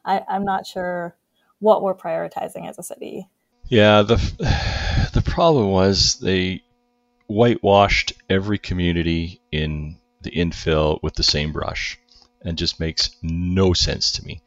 I, 0.03 0.22
I'm 0.28 0.43
not 0.43 0.68
sure 0.68 1.16
what 1.60 1.82
we're 1.82 1.95
prioritizing 1.95 2.70
as 2.70 2.78
a 2.78 2.84
city. 2.84 3.28
Yeah, 3.68 4.03
the 4.03 4.18
the 5.14 5.24
problem 5.24 5.72
was 5.72 6.20
they 6.20 6.62
whitewashed 7.28 8.14
every 8.30 8.60
community 8.60 9.41
in 9.51 9.97
the 10.22 10.32
infill 10.32 10.99
with 11.01 11.16
the 11.16 11.24
same 11.24 11.51
brush 11.51 11.99
and 12.41 12.58
just 12.58 12.80
makes 12.80 13.16
no 13.24 13.74
sense 13.74 14.12
to 14.14 14.26
me. 14.26 14.41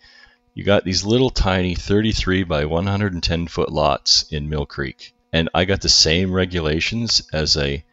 You 0.58 0.64
got 0.64 0.82
these 0.82 1.04
little 1.04 1.30
tiny 1.30 1.76
33 1.76 2.42
by 2.42 2.64
110 2.64 3.46
foot 3.46 3.70
lots 3.70 4.24
in 4.24 4.48
Mill 4.48 4.66
Creek, 4.66 5.14
and 5.32 5.48
I 5.54 5.64
got 5.64 5.82
the 5.82 5.88
same 5.88 6.32
regulations 6.32 7.22
as 7.32 7.56
a 7.56 7.84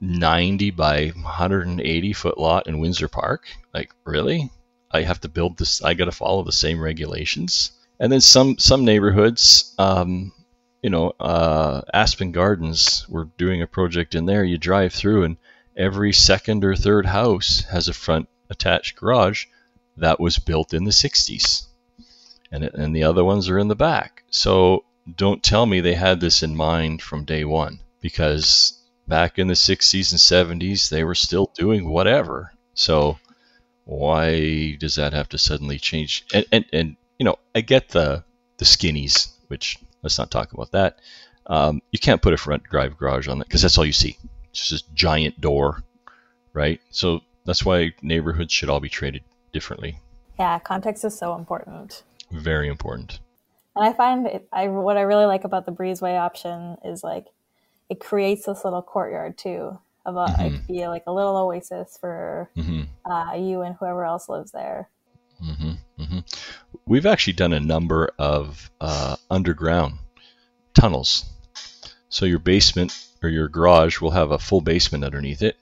90 0.00 0.70
by 0.70 1.08
180 1.08 2.12
foot 2.12 2.38
lot 2.38 2.68
in 2.68 2.78
Windsor 2.78 3.08
Park. 3.08 3.48
Like, 3.74 3.90
really? 4.04 4.52
I 4.92 5.02
have 5.02 5.20
to 5.22 5.28
build 5.28 5.58
this, 5.58 5.82
I 5.82 5.94
got 5.94 6.04
to 6.04 6.12
follow 6.12 6.44
the 6.44 6.52
same 6.52 6.80
regulations. 6.80 7.72
And 7.98 8.12
then 8.12 8.20
some, 8.20 8.56
some 8.56 8.84
neighborhoods, 8.84 9.74
um, 9.76 10.30
you 10.80 10.90
know, 10.90 11.12
uh, 11.18 11.80
Aspen 11.92 12.30
Gardens, 12.30 13.04
we're 13.08 13.30
doing 13.36 13.62
a 13.62 13.66
project 13.66 14.14
in 14.14 14.26
there. 14.26 14.44
You 14.44 14.58
drive 14.58 14.92
through, 14.92 15.24
and 15.24 15.38
every 15.76 16.12
second 16.12 16.64
or 16.64 16.76
third 16.76 17.06
house 17.06 17.64
has 17.64 17.88
a 17.88 17.92
front 17.92 18.28
attached 18.48 18.94
garage 18.94 19.46
that 19.96 20.20
was 20.20 20.38
built 20.38 20.74
in 20.74 20.84
the 20.84 20.90
60s. 20.90 21.66
And, 22.50 22.64
and 22.64 22.94
the 22.94 23.04
other 23.04 23.24
ones 23.24 23.48
are 23.48 23.58
in 23.58 23.68
the 23.68 23.76
back. 23.76 24.24
So 24.30 24.84
don't 25.12 25.42
tell 25.42 25.66
me 25.66 25.80
they 25.80 25.94
had 25.94 26.20
this 26.20 26.42
in 26.42 26.56
mind 26.56 27.02
from 27.02 27.24
day 27.24 27.44
one 27.44 27.80
because 28.00 28.80
back 29.06 29.38
in 29.38 29.48
the 29.48 29.54
60s 29.54 30.12
and 30.12 30.60
70s 30.60 30.88
they 30.88 31.04
were 31.04 31.14
still 31.14 31.50
doing 31.54 31.88
whatever. 31.88 32.52
So 32.74 33.18
why 33.84 34.76
does 34.76 34.94
that 34.96 35.12
have 35.12 35.28
to 35.30 35.38
suddenly 35.38 35.78
change? 35.78 36.24
And, 36.32 36.46
and, 36.52 36.64
and 36.72 36.96
you 37.18 37.24
know, 37.24 37.36
I 37.54 37.60
get 37.60 37.88
the, 37.88 38.24
the 38.58 38.64
skinnies, 38.64 39.28
which 39.48 39.78
let's 40.02 40.18
not 40.18 40.30
talk 40.30 40.52
about 40.52 40.72
that. 40.72 41.00
Um, 41.46 41.82
you 41.92 41.98
can't 41.98 42.22
put 42.22 42.32
a 42.32 42.38
front 42.38 42.64
drive 42.64 42.96
garage 42.96 43.28
on 43.28 43.40
it 43.40 43.48
because 43.48 43.62
that's 43.62 43.76
all 43.76 43.84
you 43.84 43.92
see. 43.92 44.16
It's 44.50 44.60
just 44.60 44.70
this 44.70 44.94
giant 44.94 45.40
door, 45.40 45.82
right? 46.52 46.80
So 46.90 47.20
that's 47.44 47.64
why 47.64 47.92
neighborhoods 48.00 48.52
should 48.52 48.70
all 48.70 48.80
be 48.80 48.88
treated 48.88 49.22
differently. 49.54 49.98
Yeah, 50.38 50.58
context 50.58 51.04
is 51.04 51.16
so 51.16 51.34
important. 51.36 52.02
Very 52.30 52.68
important. 52.68 53.20
And 53.74 53.86
I 53.86 53.94
find 53.94 54.26
it, 54.26 54.46
I 54.52 54.68
what 54.68 54.98
I 54.98 55.02
really 55.02 55.24
like 55.24 55.44
about 55.44 55.64
the 55.64 55.72
breezeway 55.72 56.18
option 56.18 56.76
is 56.84 57.02
like 57.02 57.26
it 57.88 58.00
creates 58.00 58.44
this 58.44 58.64
little 58.64 58.82
courtyard 58.82 59.38
too 59.38 59.78
of 60.04 60.16
a 60.16 60.26
mm-hmm. 60.26 60.54
it 60.56 60.66
be 60.66 60.86
like 60.86 61.04
a 61.06 61.12
little 61.12 61.36
oasis 61.36 61.96
for 61.98 62.50
mm-hmm. 62.56 62.82
uh, 63.10 63.34
you 63.34 63.62
and 63.62 63.76
whoever 63.76 64.04
else 64.04 64.28
lives 64.28 64.52
there. 64.52 64.90
Mm-hmm. 65.42 66.02
mm-hmm. 66.02 66.18
We've 66.86 67.06
actually 67.06 67.32
done 67.34 67.52
a 67.52 67.60
number 67.60 68.10
of 68.18 68.70
uh, 68.80 69.16
underground 69.30 69.94
tunnels. 70.74 71.24
So 72.08 72.26
your 72.26 72.38
basement 72.38 72.92
or 73.22 73.28
your 73.28 73.48
garage 73.48 74.00
will 74.00 74.10
have 74.10 74.30
a 74.30 74.38
full 74.38 74.60
basement 74.60 75.02
underneath 75.04 75.42
it, 75.42 75.56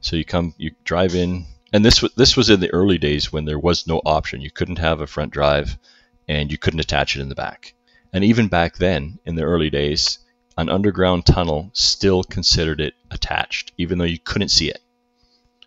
so 0.00 0.16
you 0.16 0.24
come, 0.24 0.54
you 0.58 0.72
drive 0.84 1.14
in, 1.14 1.46
and 1.72 1.84
this 1.84 2.02
was 2.02 2.12
this 2.14 2.36
was 2.36 2.50
in 2.50 2.60
the 2.60 2.72
early 2.72 2.98
days 2.98 3.32
when 3.32 3.44
there 3.44 3.58
was 3.58 3.86
no 3.86 4.00
option. 4.04 4.40
You 4.40 4.50
couldn't 4.50 4.78
have 4.78 5.00
a 5.00 5.06
front 5.06 5.32
drive, 5.32 5.78
and 6.26 6.50
you 6.50 6.58
couldn't 6.58 6.80
attach 6.80 7.16
it 7.16 7.20
in 7.20 7.28
the 7.28 7.34
back. 7.34 7.74
And 8.12 8.24
even 8.24 8.48
back 8.48 8.76
then, 8.76 9.18
in 9.26 9.34
the 9.34 9.42
early 9.42 9.70
days, 9.70 10.18
an 10.56 10.68
underground 10.68 11.26
tunnel 11.26 11.70
still 11.74 12.24
considered 12.24 12.80
it 12.80 12.94
attached, 13.10 13.72
even 13.76 13.98
though 13.98 14.04
you 14.04 14.18
couldn't 14.18 14.48
see 14.48 14.68
it. 14.68 14.80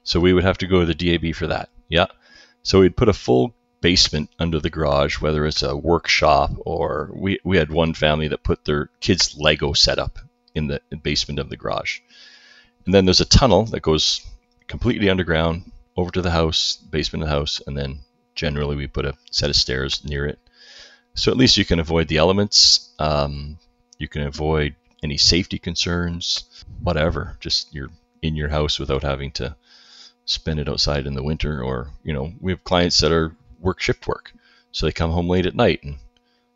So 0.03 0.19
we 0.19 0.33
would 0.33 0.43
have 0.43 0.57
to 0.59 0.67
go 0.67 0.79
to 0.79 0.85
the 0.85 0.95
DAB 0.95 1.35
for 1.35 1.47
that. 1.47 1.69
Yeah. 1.87 2.07
So 2.63 2.79
we'd 2.79 2.97
put 2.97 3.09
a 3.09 3.13
full 3.13 3.55
basement 3.81 4.29
under 4.39 4.59
the 4.59 4.69
garage, 4.69 5.19
whether 5.19 5.45
it's 5.45 5.63
a 5.63 5.75
workshop 5.75 6.51
or 6.65 7.11
we, 7.13 7.39
we 7.43 7.57
had 7.57 7.71
one 7.71 7.93
family 7.93 8.27
that 8.27 8.43
put 8.43 8.65
their 8.65 8.89
kids' 8.99 9.35
Lego 9.37 9.73
setup 9.73 10.19
in 10.53 10.67
the 10.67 10.81
basement 11.03 11.39
of 11.39 11.49
the 11.49 11.57
garage. 11.57 11.99
And 12.85 12.93
then 12.93 13.05
there's 13.05 13.21
a 13.21 13.25
tunnel 13.25 13.65
that 13.65 13.81
goes 13.81 14.25
completely 14.67 15.09
underground 15.09 15.71
over 15.97 16.11
to 16.11 16.21
the 16.21 16.31
house, 16.31 16.77
basement 16.77 17.23
of 17.23 17.29
the 17.29 17.35
house, 17.35 17.61
and 17.65 17.77
then 17.77 17.99
generally 18.35 18.75
we 18.75 18.87
put 18.87 19.05
a 19.05 19.15
set 19.31 19.49
of 19.49 19.55
stairs 19.55 20.03
near 20.05 20.25
it. 20.25 20.39
So 21.13 21.31
at 21.31 21.37
least 21.37 21.57
you 21.57 21.65
can 21.65 21.79
avoid 21.79 22.07
the 22.07 22.17
elements. 22.17 22.93
Um, 22.99 23.57
you 23.97 24.07
can 24.07 24.23
avoid 24.23 24.75
any 25.03 25.17
safety 25.17 25.59
concerns, 25.59 26.63
whatever. 26.81 27.37
Just 27.39 27.73
you're 27.73 27.89
in 28.21 28.35
your 28.35 28.49
house 28.49 28.79
without 28.79 29.03
having 29.03 29.31
to 29.31 29.55
spend 30.25 30.59
it 30.59 30.69
outside 30.69 31.05
in 31.05 31.13
the 31.13 31.23
winter. 31.23 31.61
Or 31.61 31.89
you 32.03 32.13
know, 32.13 32.31
we 32.39 32.51
have 32.51 32.63
clients 32.63 32.99
that 32.99 33.11
are 33.11 33.35
work 33.59 33.81
shift 33.81 34.07
work, 34.07 34.31
so 34.71 34.85
they 34.85 34.91
come 34.91 35.11
home 35.11 35.27
late 35.27 35.45
at 35.45 35.55
night, 35.55 35.83
and 35.83 35.97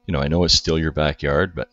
you 0.05 0.13
know, 0.13 0.19
I 0.19 0.29
know 0.29 0.43
it's 0.43 0.53
still 0.53 0.79
your 0.79 0.91
backyard, 0.91 1.53
but 1.55 1.69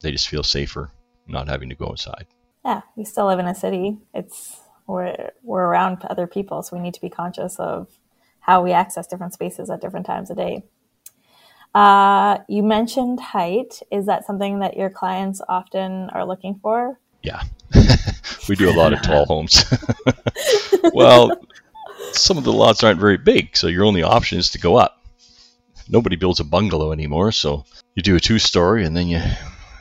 they 0.00 0.12
just 0.12 0.28
feel 0.28 0.42
safer 0.42 0.90
not 1.26 1.48
having 1.48 1.68
to 1.68 1.74
go 1.74 1.86
outside 1.86 2.26
yeah, 2.64 2.82
we 2.96 3.04
still 3.04 3.26
live 3.26 3.38
in 3.38 3.46
a 3.46 3.54
city. 3.54 3.98
It's 4.14 4.60
we're 4.86 5.30
we're 5.42 5.64
around 5.64 6.04
other 6.04 6.26
people, 6.26 6.62
so 6.62 6.76
we 6.76 6.82
need 6.82 6.94
to 6.94 7.00
be 7.00 7.10
conscious 7.10 7.58
of 7.58 7.88
how 8.40 8.62
we 8.62 8.72
access 8.72 9.06
different 9.06 9.34
spaces 9.34 9.70
at 9.70 9.80
different 9.80 10.06
times 10.06 10.30
of 10.30 10.36
day. 10.36 10.64
Uh, 11.74 12.38
you 12.48 12.62
mentioned 12.62 13.20
height. 13.20 13.80
Is 13.90 14.06
that 14.06 14.26
something 14.26 14.58
that 14.60 14.76
your 14.76 14.90
clients 14.90 15.40
often 15.48 16.10
are 16.10 16.26
looking 16.26 16.58
for? 16.62 16.98
Yeah, 17.22 17.42
we 18.48 18.56
do 18.56 18.68
a 18.68 18.74
lot 18.76 18.92
of 18.92 19.00
tall 19.02 19.24
homes. 19.24 19.64
well, 20.92 21.40
some 22.12 22.36
of 22.36 22.44
the 22.44 22.52
lots 22.52 22.82
aren't 22.82 23.00
very 23.00 23.16
big, 23.16 23.56
so 23.56 23.68
your 23.68 23.84
only 23.84 24.02
option 24.02 24.38
is 24.38 24.50
to 24.50 24.58
go 24.58 24.76
up. 24.76 25.04
Nobody 25.88 26.16
builds 26.16 26.40
a 26.40 26.44
bungalow 26.44 26.92
anymore, 26.92 27.32
so 27.32 27.64
you 27.94 28.02
do 28.02 28.16
a 28.16 28.20
two-story, 28.20 28.84
and 28.84 28.96
then 28.96 29.06
you 29.06 29.20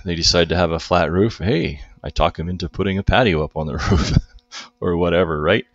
they 0.05 0.15
decide 0.15 0.49
to 0.49 0.55
have 0.55 0.71
a 0.71 0.79
flat 0.79 1.11
roof. 1.11 1.39
Hey, 1.39 1.81
I 2.03 2.09
talk 2.09 2.37
them 2.37 2.49
into 2.49 2.69
putting 2.69 2.97
a 2.97 3.03
patio 3.03 3.43
up 3.43 3.55
on 3.55 3.67
the 3.67 3.73
roof 3.91 4.17
or 4.79 4.97
whatever, 4.97 5.41
right? 5.41 5.65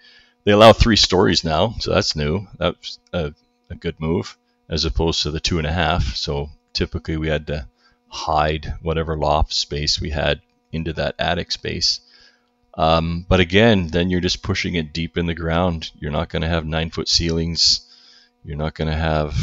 They 0.45 0.53
allow 0.53 0.73
three 0.73 0.97
stories 0.97 1.45
now, 1.45 1.75
so 1.81 1.93
that's 1.93 2.15
new. 2.15 2.47
That's 2.59 2.99
a, 3.13 3.35
a 3.71 3.75
good 3.75 4.01
move 4.01 4.37
as 4.69 4.85
opposed 4.85 5.23
to 5.23 5.31
the 5.31 5.41
two 5.41 5.59
and 5.59 5.67
a 5.67 5.73
half. 5.73 6.17
So 6.17 6.51
typically 6.73 7.17
we 7.17 7.29
had 7.29 7.47
to 7.49 7.69
hide 8.09 8.75
whatever 8.83 9.17
loft 9.17 9.53
space 9.53 10.01
we 10.01 10.11
had 10.11 10.41
into 10.73 10.93
that 10.95 11.15
attic 11.19 11.53
space. 11.53 12.01
Um, 12.75 13.25
but 13.29 13.41
again, 13.41 13.89
then 13.89 14.11
you're 14.11 14.21
just 14.21 14.43
pushing 14.43 14.75
it 14.75 14.93
deep 14.93 15.17
in 15.17 15.27
the 15.27 15.35
ground. 15.35 15.91
You're 15.99 16.11
not 16.11 16.29
going 16.29 16.43
to 16.43 16.49
have 16.49 16.67
nine 16.67 16.91
foot 16.91 17.09
ceilings. 17.09 17.81
You're 18.45 18.59
not 18.59 18.75
going 18.75 18.91
to 18.91 18.97
have 18.97 19.35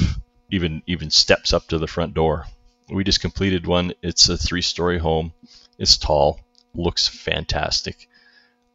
even 0.51 0.83
even 0.85 1.09
steps 1.09 1.51
up 1.51 1.67
to 1.67 1.79
the 1.79 1.87
front 1.87 2.13
door. 2.13 2.45
We 2.89 3.03
just 3.03 3.21
completed 3.21 3.65
one. 3.65 3.93
It's 4.03 4.29
a 4.29 4.37
three 4.37 4.61
story 4.61 4.99
home. 4.99 5.33
It's 5.79 5.97
tall 5.97 6.39
looks 6.75 7.07
fantastic. 7.07 8.07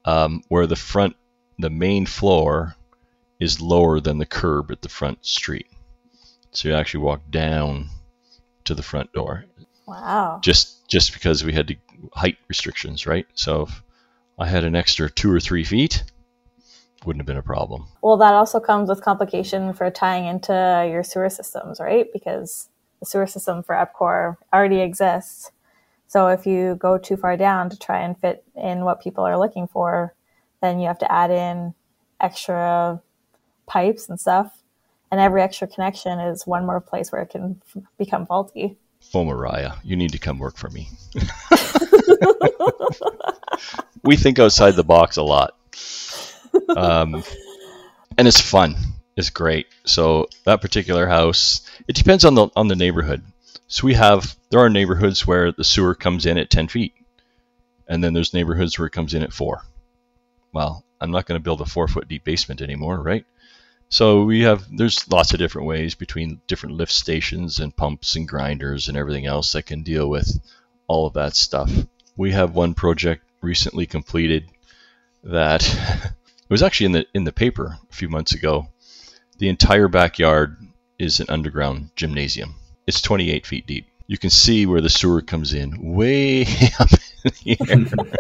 Um, 0.09 0.43
where 0.49 0.67
the 0.67 0.77
front, 0.77 1.17
the 1.59 1.69
main 1.71 2.07
floor 2.07 2.75
is 3.41 3.61
lower 3.61 4.01
than 4.01 4.17
the 4.19 4.27
curb 4.27 4.71
at 4.71 4.81
the 4.81 4.89
front 4.89 5.27
street. 5.27 5.67
So 6.53 6.69
you 6.69 6.75
actually 6.75 7.05
walk 7.05 7.21
down 7.31 7.91
to 8.65 8.75
the 8.75 8.83
front 8.83 9.13
door. 9.13 9.45
Wow. 9.87 10.41
Just 10.43 10.89
just 10.89 11.13
because 11.13 11.45
we 11.45 11.53
had 11.53 11.69
to, 11.69 11.77
height 12.15 12.39
restrictions, 12.49 13.07
right? 13.07 13.27
So 13.35 13.63
if 13.63 13.83
I 14.39 14.47
had 14.47 14.65
an 14.65 14.75
extra 14.75 15.11
two 15.11 15.31
or 15.31 15.41
three 15.41 15.65
feet, 15.65 16.05
wouldn't 17.05 17.21
have 17.21 17.27
been 17.27 17.37
a 17.37 17.43
problem. 17.43 17.87
Well, 18.03 18.17
that 18.17 18.35
also 18.35 18.61
comes 18.61 18.89
with 18.89 19.03
complication 19.03 19.75
for 19.75 19.91
tying 19.91 20.27
into 20.27 20.53
your 20.91 21.03
sewer 21.03 21.29
systems, 21.29 21.81
right? 21.81 22.07
Because 22.13 22.71
the 23.01 23.07
sewer 23.07 23.27
system 23.27 23.63
for 23.63 23.75
EPCOR 23.75 24.37
already 24.55 24.81
exists. 24.81 25.51
So 26.09 26.29
if 26.29 26.47
you 26.47 26.75
go 26.77 26.99
too 26.99 27.17
far 27.17 27.37
down 27.37 27.71
to 27.71 27.79
try 27.79 28.01
and 28.01 28.19
fit 28.19 28.43
in 28.57 28.85
what 28.85 29.03
people 29.03 29.25
are 29.25 29.39
looking 29.39 29.69
for, 29.69 30.15
then 30.63 30.81
you 30.81 30.89
have 30.89 30.99
to 31.01 31.13
add 31.13 31.31
in 31.31 31.75
extra 32.21 33.01
pipes 33.67 34.09
and 34.09 34.19
stuff. 34.19 34.63
And 35.11 35.21
every 35.21 35.43
extra 35.43 35.69
connection 35.69 36.19
is 36.19 36.47
one 36.47 36.67
more 36.67 36.81
place 36.81 37.13
where 37.13 37.23
it 37.23 37.31
can 37.31 37.61
f- 37.75 37.83
become 37.99 38.27
faulty. 38.27 38.77
Oh, 39.15 39.25
Mariah, 39.25 39.75
you 39.85 39.97
need 39.97 40.13
to 40.13 40.19
come 40.19 40.39
work 40.39 40.57
for 40.57 40.69
me. 40.71 40.89
we 44.03 44.17
think 44.17 44.39
outside 44.39 44.73
the 44.73 44.85
box 44.85 45.17
a 45.17 45.23
lot. 45.23 45.57
Um, 46.77 47.23
and 48.17 48.29
it's 48.29 48.41
fun. 48.41 48.77
It's 49.17 49.31
great. 49.31 49.67
So 49.85 50.29
that 50.45 50.61
particular 50.61 51.07
house, 51.07 51.63
it 51.87 51.97
depends 51.97 52.25
on 52.25 52.35
the 52.35 52.49
on 52.55 52.69
the 52.69 52.77
neighborhood. 52.77 53.23
So 53.69 53.87
we 53.87 53.95
have 53.95 54.35
there 54.51 54.61
are 54.61 54.71
neighborhoods 54.71 55.27
where 55.27 55.53
the 55.53 55.63
sewer 55.63 55.95
comes 55.95 56.25
in 56.25 56.39
at 56.39 56.49
ten 56.49 56.69
feet, 56.69 56.95
and 57.87 58.03
then 58.03 58.15
there's 58.15 58.33
neighborhoods 58.33 58.79
where 58.79 58.87
it 58.87 58.93
comes 58.93 59.13
in 59.13 59.23
at 59.23 59.33
four. 59.33 59.63
Well, 60.53 60.85
I'm 61.01 61.11
not 61.11 61.27
going 61.27 61.39
to 61.39 61.45
build 61.45 61.61
a 61.61 61.67
four 61.67 61.87
foot 61.87 62.09
deep 62.09 62.25
basement 62.25 62.63
anymore, 62.63 63.01
right? 63.03 63.27
So 63.91 64.25
we 64.25 64.41
have 64.43 64.67
there's 64.75 65.11
lots 65.11 65.33
of 65.33 65.39
different 65.39 65.69
ways 65.69 65.95
between 65.95 66.41
different 66.47 66.77
lift 66.77 66.93
stations 66.93 67.59
and 67.59 67.77
pumps 67.77 68.17
and 68.17 68.27
grinders 68.27 68.89
and 68.89 68.97
everything 68.97 69.27
else 69.27 69.53
that 69.53 69.67
can 69.67 69.83
deal 69.83 70.09
with 70.09 70.41
all 70.87 71.07
of 71.07 71.15
that 71.15 71.37
stuff. 71.37 71.71
We 72.17 72.33
have 72.33 72.55
one 72.55 72.73
project 72.73 73.23
recently 73.43 73.87
completed 73.87 74.45
that 75.25 75.63
it 76.43 76.51
was 76.51 76.63
actually 76.63 76.87
in 76.87 76.93
the 76.93 77.07
in 77.13 77.25
the 77.25 77.33
paper 77.33 77.79
a 77.91 77.95
few 77.95 78.09
months 78.09 78.33
ago. 78.33 78.69
The 79.37 79.51
entire 79.51 79.89
backyard 79.89 80.57
is 80.99 81.21
an 81.21 81.27
underground 81.29 81.91
gymnasium. 81.97 82.55
It's 82.89 83.03
28 83.03 83.45
feet 83.45 83.67
deep. 83.67 83.87
You 84.07 84.17
can 84.17 84.31
see 84.31 84.65
where 84.65 84.81
the 84.81 84.89
sewer 84.89 85.21
comes 85.21 85.53
in 85.53 85.93
way 85.93 86.47
up 86.81 86.89
in 87.23 87.33
the 87.45 87.57
air. 87.69 88.13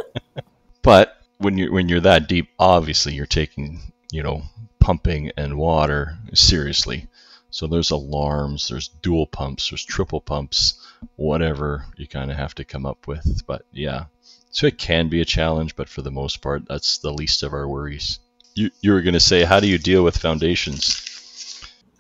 but 0.82 1.16
when 1.38 1.56
you're 1.56 1.72
when 1.72 1.88
you're 1.88 2.00
that 2.00 2.28
deep, 2.28 2.50
obviously 2.58 3.14
you're 3.14 3.24
taking 3.24 3.80
you 4.12 4.22
know 4.22 4.42
pumping 4.78 5.32
and 5.38 5.56
water 5.56 6.18
seriously. 6.34 7.06
So 7.48 7.66
there's 7.66 7.92
alarms, 7.92 8.68
there's 8.68 8.88
dual 8.88 9.26
pumps, 9.26 9.70
there's 9.70 9.86
triple 9.86 10.20
pumps, 10.20 10.74
whatever 11.16 11.86
you 11.96 12.06
kind 12.06 12.30
of 12.30 12.36
have 12.36 12.54
to 12.56 12.64
come 12.66 12.84
up 12.84 13.06
with. 13.06 13.46
But 13.46 13.64
yeah, 13.72 14.04
so 14.50 14.66
it 14.66 14.76
can 14.76 15.08
be 15.08 15.22
a 15.22 15.24
challenge, 15.24 15.76
but 15.76 15.88
for 15.88 16.02
the 16.02 16.10
most 16.10 16.42
part, 16.42 16.68
that's 16.68 16.98
the 16.98 17.10
least 17.10 17.42
of 17.42 17.54
our 17.54 17.66
worries. 17.66 18.18
You, 18.54 18.70
you 18.82 18.92
were 18.92 19.00
going 19.00 19.14
to 19.14 19.20
say, 19.20 19.44
how 19.44 19.60
do 19.60 19.66
you 19.66 19.78
deal 19.78 20.04
with 20.04 20.18
foundations? 20.18 21.07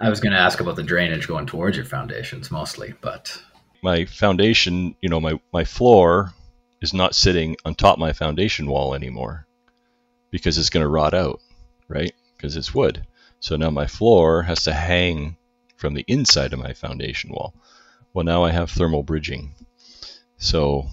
I 0.00 0.10
was 0.10 0.20
going 0.20 0.32
to 0.32 0.38
ask 0.38 0.60
about 0.60 0.76
the 0.76 0.82
drainage 0.82 1.26
going 1.26 1.46
towards 1.46 1.76
your 1.76 1.86
foundations 1.86 2.50
mostly, 2.50 2.94
but 3.00 3.40
my 3.82 4.04
foundation, 4.04 4.94
you 5.00 5.08
know, 5.08 5.20
my 5.20 5.40
my 5.52 5.64
floor 5.64 6.32
is 6.80 6.94
not 6.94 7.14
sitting 7.14 7.56
on 7.64 7.74
top 7.74 7.98
my 7.98 8.12
foundation 8.12 8.66
wall 8.66 8.94
anymore 8.94 9.46
because 10.30 10.58
it's 10.58 10.70
going 10.70 10.84
to 10.84 10.88
rot 10.88 11.14
out, 11.14 11.40
right? 11.88 12.12
Because 12.36 12.56
it's 12.56 12.74
wood. 12.74 13.04
So 13.40 13.56
now 13.56 13.70
my 13.70 13.86
floor 13.86 14.42
has 14.42 14.64
to 14.64 14.72
hang 14.72 15.36
from 15.76 15.94
the 15.94 16.04
inside 16.08 16.52
of 16.52 16.58
my 16.58 16.72
foundation 16.72 17.30
wall. 17.30 17.54
Well, 18.12 18.24
now 18.24 18.44
I 18.44 18.50
have 18.50 18.70
thermal 18.70 19.02
bridging. 19.02 19.54
So 20.38 20.86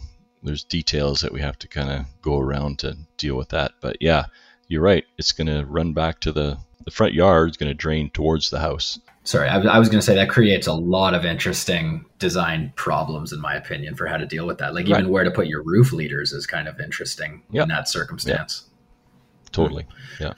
there's 0.43 0.63
details 0.63 1.21
that 1.21 1.33
we 1.33 1.41
have 1.41 1.57
to 1.59 1.67
kind 1.67 1.89
of 1.89 2.05
go 2.21 2.39
around 2.39 2.79
to 2.79 2.97
deal 3.17 3.35
with 3.35 3.49
that. 3.49 3.73
But 3.81 3.97
yeah, 3.99 4.25
you're 4.67 4.81
right. 4.81 5.05
It's 5.17 5.31
going 5.31 5.47
to 5.47 5.65
run 5.65 5.93
back 5.93 6.19
to 6.21 6.31
the 6.31 6.57
the 6.85 6.91
front 6.91 7.13
yard 7.13 7.49
is 7.49 7.57
going 7.57 7.69
to 7.69 7.73
drain 7.73 8.09
towards 8.11 8.49
the 8.49 8.59
house. 8.59 8.99
Sorry, 9.23 9.49
I, 9.49 9.59
I 9.59 9.79
was 9.79 9.89
going 9.89 9.99
to 9.99 10.05
say 10.05 10.13
that 10.15 10.29
creates 10.29 10.67
a 10.67 10.73
lot 10.73 11.15
of 11.15 11.25
interesting 11.25 12.05
design 12.19 12.71
problems, 12.75 13.33
in 13.33 13.41
my 13.41 13.55
opinion, 13.55 13.95
for 13.95 14.05
how 14.05 14.17
to 14.17 14.25
deal 14.25 14.45
with 14.45 14.59
that. 14.59 14.75
Like 14.75 14.87
even 14.87 15.09
where 15.09 15.23
to 15.23 15.31
put 15.31 15.47
your 15.47 15.63
roof 15.63 15.91
leaders 15.91 16.31
is 16.31 16.45
kind 16.45 16.67
of 16.67 16.79
interesting 16.79 17.41
yep. 17.49 17.63
in 17.63 17.69
that 17.69 17.89
circumstance. 17.89 18.63
Yep. 18.65 19.51
Totally. 19.51 19.87
Yeah. 20.19 20.33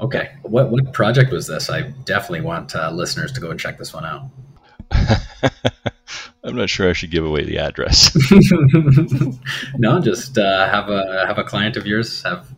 Okay. 0.00 0.32
What 0.42 0.70
what 0.70 0.92
project 0.92 1.30
was 1.30 1.46
this? 1.46 1.70
I 1.70 1.82
definitely 2.04 2.40
want 2.40 2.74
uh, 2.74 2.90
listeners 2.90 3.30
to 3.32 3.40
go 3.40 3.50
and 3.50 3.60
check 3.60 3.78
this 3.78 3.92
one 3.92 4.04
out. 4.04 4.28
I'm 6.44 6.56
not 6.56 6.68
sure 6.68 6.90
I 6.90 6.92
should 6.94 7.10
give 7.10 7.24
away 7.24 7.44
the 7.44 7.58
address. 7.58 8.16
no, 9.78 10.00
just 10.00 10.36
uh, 10.38 10.68
have 10.68 10.88
a 10.88 11.26
have 11.26 11.38
a 11.38 11.44
client 11.44 11.76
of 11.76 11.86
yours 11.86 12.22
have 12.22 12.48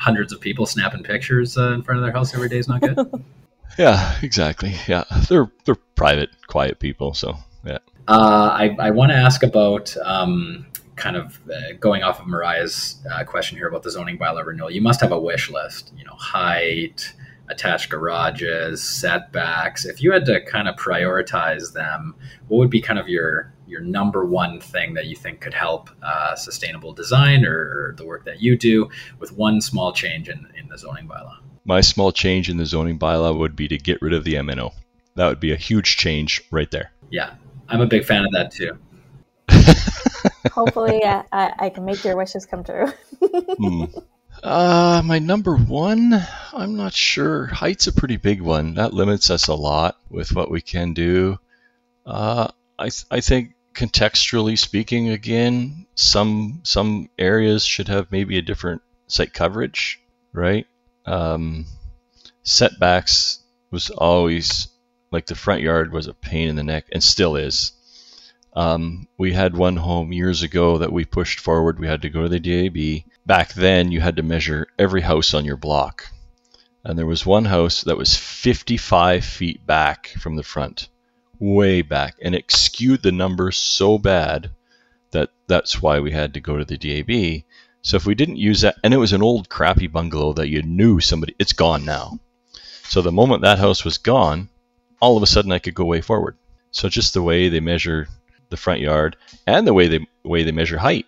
hundreds 0.00 0.32
of 0.32 0.40
people 0.40 0.66
snapping 0.66 1.02
pictures 1.02 1.56
uh, 1.58 1.72
in 1.72 1.82
front 1.82 1.98
of 1.98 2.04
their 2.04 2.12
house 2.12 2.34
every 2.34 2.48
day 2.48 2.58
is 2.58 2.68
not 2.68 2.80
good. 2.80 2.98
yeah, 3.78 4.18
exactly. 4.22 4.74
Yeah, 4.88 5.04
they're 5.28 5.50
they're 5.64 5.76
private, 5.94 6.30
quiet 6.46 6.80
people. 6.80 7.14
So 7.14 7.36
yeah. 7.64 7.78
Uh, 8.08 8.50
I 8.52 8.76
I 8.80 8.90
want 8.90 9.12
to 9.12 9.16
ask 9.16 9.42
about 9.42 9.94
um, 9.98 10.66
kind 10.96 11.16
of 11.16 11.38
uh, 11.50 11.74
going 11.78 12.02
off 12.02 12.20
of 12.20 12.26
Mariah's 12.26 12.96
uh, 13.12 13.24
question 13.24 13.58
here 13.58 13.68
about 13.68 13.82
the 13.82 13.90
zoning 13.90 14.18
bylaw 14.18 14.44
renewal. 14.44 14.70
You 14.70 14.80
must 14.80 15.00
have 15.00 15.12
a 15.12 15.20
wish 15.20 15.50
list. 15.50 15.92
You 15.96 16.04
know, 16.04 16.14
height, 16.14 17.12
attached 17.50 17.90
garages, 17.90 18.82
setbacks. 18.82 19.84
If 19.84 20.02
you 20.02 20.12
had 20.12 20.24
to 20.26 20.40
kind 20.44 20.66
of 20.66 20.76
prioritize 20.76 21.72
them, 21.72 22.14
what 22.48 22.58
would 22.58 22.70
be 22.70 22.80
kind 22.80 22.98
of 22.98 23.08
your 23.08 23.52
your 23.70 23.80
number 23.80 24.24
one 24.24 24.60
thing 24.60 24.94
that 24.94 25.06
you 25.06 25.16
think 25.16 25.40
could 25.40 25.54
help 25.54 25.88
uh, 26.02 26.34
sustainable 26.34 26.92
design 26.92 27.44
or, 27.44 27.56
or, 27.56 27.94
the 27.96 28.04
work 28.04 28.24
that 28.24 28.42
you 28.42 28.56
do 28.56 28.88
with 29.18 29.32
one 29.32 29.60
small 29.60 29.92
change 29.92 30.28
in, 30.28 30.46
in 30.58 30.68
the 30.68 30.76
zoning 30.76 31.08
bylaw? 31.08 31.36
My 31.64 31.80
small 31.80 32.12
change 32.12 32.50
in 32.50 32.56
the 32.56 32.66
zoning 32.66 32.98
bylaw 32.98 33.38
would 33.38 33.56
be 33.56 33.68
to 33.68 33.78
get 33.78 34.02
rid 34.02 34.12
of 34.12 34.24
the 34.24 34.34
MNO. 34.34 34.72
That 35.14 35.28
would 35.28 35.40
be 35.40 35.52
a 35.52 35.56
huge 35.56 35.96
change 35.96 36.42
right 36.50 36.70
there. 36.70 36.90
Yeah, 37.10 37.34
I'm 37.68 37.80
a 37.80 37.86
big 37.86 38.04
fan 38.04 38.24
of 38.24 38.32
that 38.32 38.50
too. 38.50 38.78
Hopefully, 40.52 41.04
I, 41.04 41.24
I, 41.32 41.70
can 41.70 41.84
make 41.84 42.04
your 42.04 42.16
wishes 42.16 42.46
come 42.46 42.64
true. 42.64 42.92
mm. 43.22 44.04
Uh, 44.42 45.02
my 45.04 45.18
number 45.18 45.56
one, 45.56 46.14
I'm 46.52 46.76
not 46.76 46.94
sure. 46.94 47.46
Height's 47.46 47.86
a 47.86 47.92
pretty 47.92 48.16
big 48.16 48.40
one. 48.40 48.74
That 48.74 48.94
limits 48.94 49.30
us 49.30 49.48
a 49.48 49.54
lot 49.54 49.98
with 50.08 50.32
what 50.32 50.50
we 50.50 50.60
can 50.60 50.94
do. 50.94 51.38
Uh, 52.06 52.48
I, 52.78 52.84
th- 52.84 53.04
I 53.10 53.20
think 53.20 53.54
contextually 53.74 54.58
speaking, 54.58 55.10
again, 55.10 55.86
some 55.94 56.60
some 56.64 57.08
areas 57.18 57.64
should 57.64 57.88
have 57.88 58.10
maybe 58.10 58.38
a 58.38 58.42
different 58.42 58.82
site 59.06 59.32
coverage, 59.32 60.00
right? 60.32 60.66
Um, 61.06 61.66
setbacks 62.42 63.40
was 63.70 63.90
always 63.90 64.68
like 65.12 65.26
the 65.26 65.34
front 65.34 65.62
yard 65.62 65.92
was 65.92 66.06
a 66.06 66.14
pain 66.14 66.48
in 66.48 66.56
the 66.56 66.62
neck 66.62 66.86
and 66.92 67.02
still 67.02 67.36
is. 67.36 67.72
Um, 68.52 69.06
we 69.16 69.32
had 69.32 69.56
one 69.56 69.76
home 69.76 70.12
years 70.12 70.42
ago 70.42 70.78
that 70.78 70.92
we 70.92 71.04
pushed 71.04 71.40
forward. 71.40 71.78
We 71.78 71.86
had 71.86 72.02
to 72.02 72.10
go 72.10 72.22
to 72.22 72.28
the 72.28 72.40
DAB. 72.40 73.04
Back 73.24 73.54
then, 73.54 73.92
you 73.92 74.00
had 74.00 74.16
to 74.16 74.24
measure 74.24 74.66
every 74.78 75.02
house 75.02 75.34
on 75.34 75.44
your 75.44 75.56
block. 75.56 76.06
And 76.82 76.98
there 76.98 77.06
was 77.06 77.24
one 77.24 77.44
house 77.44 77.82
that 77.82 77.96
was 77.96 78.16
55 78.16 79.24
feet 79.24 79.64
back 79.66 80.08
from 80.18 80.34
the 80.36 80.42
front 80.42 80.88
way 81.40 81.82
back, 81.82 82.16
and 82.22 82.34
it 82.34 82.50
skewed 82.52 83.02
the 83.02 83.10
numbers 83.10 83.56
so 83.56 83.98
bad 83.98 84.50
that 85.10 85.30
that's 85.48 85.82
why 85.82 85.98
we 85.98 86.12
had 86.12 86.34
to 86.34 86.40
go 86.40 86.56
to 86.56 86.64
the 86.64 86.76
DAB. 86.76 87.44
So 87.82 87.96
if 87.96 88.06
we 88.06 88.14
didn't 88.14 88.36
use 88.36 88.60
that, 88.60 88.76
and 88.84 88.94
it 88.94 88.98
was 88.98 89.12
an 89.12 89.22
old 89.22 89.48
crappy 89.48 89.86
bungalow 89.86 90.34
that 90.34 90.48
you 90.48 90.62
knew 90.62 91.00
somebody, 91.00 91.34
it's 91.38 91.54
gone 91.54 91.84
now. 91.84 92.20
So 92.84 93.02
the 93.02 93.10
moment 93.10 93.42
that 93.42 93.58
house 93.58 93.84
was 93.84 93.98
gone, 93.98 94.48
all 95.00 95.16
of 95.16 95.22
a 95.22 95.26
sudden 95.26 95.50
I 95.50 95.58
could 95.58 95.74
go 95.74 95.84
way 95.84 96.00
forward. 96.00 96.36
So 96.70 96.88
just 96.88 97.14
the 97.14 97.22
way 97.22 97.48
they 97.48 97.60
measure 97.60 98.08
the 98.50 98.56
front 98.56 98.80
yard 98.80 99.16
and 99.46 99.66
the 99.66 99.74
way 99.74 99.88
they 99.88 100.06
way 100.24 100.42
they 100.42 100.52
measure 100.52 100.78
height. 100.78 101.06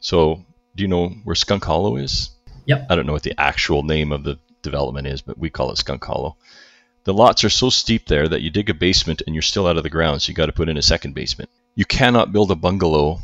So 0.00 0.44
do 0.74 0.82
you 0.82 0.88
know 0.88 1.08
where 1.24 1.34
Skunk 1.34 1.64
Hollow 1.64 1.96
is? 1.96 2.30
Yep. 2.66 2.86
I 2.88 2.96
don't 2.96 3.06
know 3.06 3.12
what 3.12 3.22
the 3.22 3.38
actual 3.38 3.82
name 3.82 4.12
of 4.12 4.24
the 4.24 4.38
development 4.62 5.06
is, 5.06 5.22
but 5.22 5.38
we 5.38 5.50
call 5.50 5.70
it 5.72 5.78
Skunk 5.78 6.04
Hollow. 6.04 6.36
The 7.04 7.14
lots 7.14 7.44
are 7.44 7.50
so 7.50 7.70
steep 7.70 8.06
there 8.06 8.28
that 8.28 8.42
you 8.42 8.50
dig 8.50 8.70
a 8.70 8.74
basement 8.74 9.22
and 9.26 9.34
you're 9.34 9.42
still 9.42 9.66
out 9.66 9.76
of 9.76 9.82
the 9.82 9.90
ground, 9.90 10.20
so 10.20 10.30
you 10.30 10.34
got 10.34 10.46
to 10.46 10.52
put 10.52 10.68
in 10.68 10.76
a 10.76 10.82
second 10.82 11.14
basement. 11.14 11.50
You 11.74 11.84
cannot 11.84 12.32
build 12.32 12.50
a 12.50 12.56
bungalow 12.56 13.20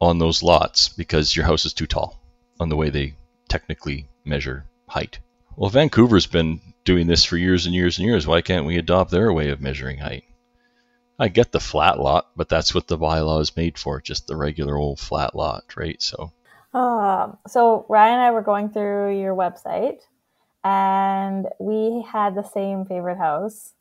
on 0.00 0.18
those 0.18 0.42
lots 0.42 0.88
because 0.88 1.36
your 1.36 1.44
house 1.44 1.64
is 1.64 1.74
too 1.74 1.86
tall 1.86 2.20
on 2.58 2.68
the 2.68 2.76
way 2.76 2.90
they 2.90 3.14
technically 3.48 4.08
measure 4.24 4.64
height. 4.88 5.18
Well, 5.56 5.70
Vancouver's 5.70 6.26
been 6.26 6.60
doing 6.84 7.06
this 7.06 7.24
for 7.24 7.36
years 7.36 7.66
and 7.66 7.74
years 7.74 7.98
and 7.98 8.06
years. 8.06 8.26
Why 8.26 8.40
can't 8.40 8.66
we 8.66 8.78
adopt 8.78 9.10
their 9.10 9.32
way 9.32 9.50
of 9.50 9.60
measuring 9.60 9.98
height? 9.98 10.24
I 11.18 11.28
get 11.28 11.52
the 11.52 11.60
flat 11.60 12.00
lot, 12.00 12.28
but 12.34 12.48
that's 12.48 12.74
what 12.74 12.88
the 12.88 12.96
bylaw 12.96 13.42
is 13.42 13.54
made 13.54 13.78
for, 13.78 14.00
just 14.00 14.26
the 14.26 14.36
regular 14.36 14.76
old 14.76 14.98
flat 14.98 15.36
lot, 15.36 15.76
right? 15.76 16.00
So, 16.00 16.32
um, 16.72 17.36
so 17.46 17.84
Ryan 17.88 18.14
and 18.14 18.22
I 18.22 18.30
were 18.30 18.42
going 18.42 18.70
through 18.70 19.20
your 19.20 19.34
website 19.34 20.00
and 20.64 21.46
we 21.58 22.04
had 22.10 22.34
the 22.34 22.42
same 22.42 22.84
favorite 22.84 23.18
house. 23.18 23.74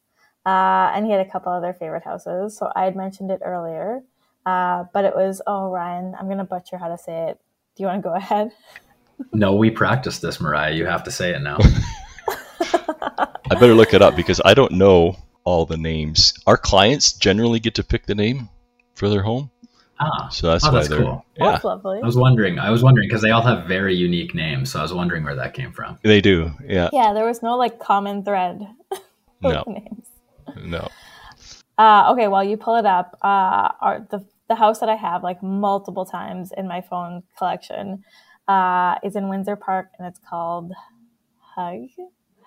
Uh, 0.45 0.91
and 0.95 1.05
he 1.05 1.11
had 1.11 1.25
a 1.25 1.29
couple 1.29 1.51
other 1.51 1.73
favorite 1.73 2.03
houses. 2.03 2.57
So 2.57 2.71
I 2.75 2.85
had 2.85 2.95
mentioned 2.95 3.29
it 3.29 3.41
earlier, 3.43 4.01
uh, 4.45 4.85
but 4.93 5.05
it 5.05 5.15
was 5.15 5.41
oh 5.45 5.69
Ryan, 5.69 6.15
I'm 6.19 6.29
gonna 6.29 6.45
butcher 6.45 6.77
how 6.77 6.87
to 6.87 6.97
say 6.97 7.29
it. 7.29 7.39
Do 7.75 7.83
you 7.83 7.87
want 7.87 8.01
to 8.03 8.09
go 8.09 8.15
ahead? 8.15 8.51
no, 9.33 9.55
we 9.55 9.69
practiced 9.69 10.21
this, 10.21 10.39
Mariah. 10.39 10.73
You 10.73 10.85
have 10.85 11.03
to 11.03 11.11
say 11.11 11.31
it 11.31 11.41
now. 11.41 11.57
I 13.51 13.55
better 13.55 13.73
look 13.73 13.93
it 13.93 14.01
up 14.01 14.15
because 14.15 14.41
I 14.43 14.53
don't 14.53 14.73
know 14.73 15.17
all 15.43 15.65
the 15.65 15.77
names. 15.77 16.33
Our 16.47 16.57
clients 16.57 17.13
generally 17.13 17.59
get 17.59 17.75
to 17.75 17.83
pick 17.83 18.05
the 18.05 18.15
name 18.15 18.49
for 18.95 19.09
their 19.09 19.23
home. 19.23 19.51
Ah, 19.99 20.29
so 20.29 20.47
that's 20.47 20.65
oh, 20.65 20.71
why 20.71 20.73
that's 20.75 20.87
cool. 20.87 21.25
Yeah. 21.37 21.51
That's 21.51 21.63
lovely. 21.63 21.99
I 22.01 22.05
was 22.05 22.15
wondering. 22.15 22.57
I 22.57 22.69
was 22.69 22.83
wondering 22.83 23.09
because 23.09 23.21
they 23.21 23.31
all 23.31 23.41
have 23.41 23.65
very 23.65 23.93
unique 23.95 24.33
names, 24.33 24.71
so 24.71 24.79
I 24.79 24.81
was 24.81 24.93
wondering 24.93 25.23
where 25.23 25.35
that 25.35 25.53
came 25.53 25.73
from. 25.73 25.99
They 26.03 26.21
do. 26.21 26.51
Yeah. 26.65 26.89
Yeah. 26.93 27.13
There 27.13 27.25
was 27.25 27.43
no 27.43 27.57
like 27.57 27.79
common 27.79 28.23
thread. 28.23 28.65
no. 29.41 29.63
names. 29.67 30.07
No. 30.63 30.87
Uh, 31.77 32.11
okay. 32.13 32.27
While 32.27 32.43
you 32.43 32.55
pull 32.55 32.75
it 32.75 32.85
up, 32.85 33.17
uh, 33.21 33.71
our, 33.81 34.07
the 34.09 34.25
the 34.47 34.55
house 34.55 34.79
that 34.79 34.89
I 34.89 34.95
have 34.95 35.23
like 35.23 35.43
multiple 35.43 36.05
times 36.05 36.51
in 36.57 36.67
my 36.67 36.81
phone 36.81 37.23
collection 37.37 38.03
uh, 38.47 38.95
is 39.03 39.15
in 39.15 39.29
Windsor 39.29 39.55
Park, 39.55 39.91
and 39.97 40.07
it's 40.07 40.19
called 40.19 40.73
Hug 41.55 41.87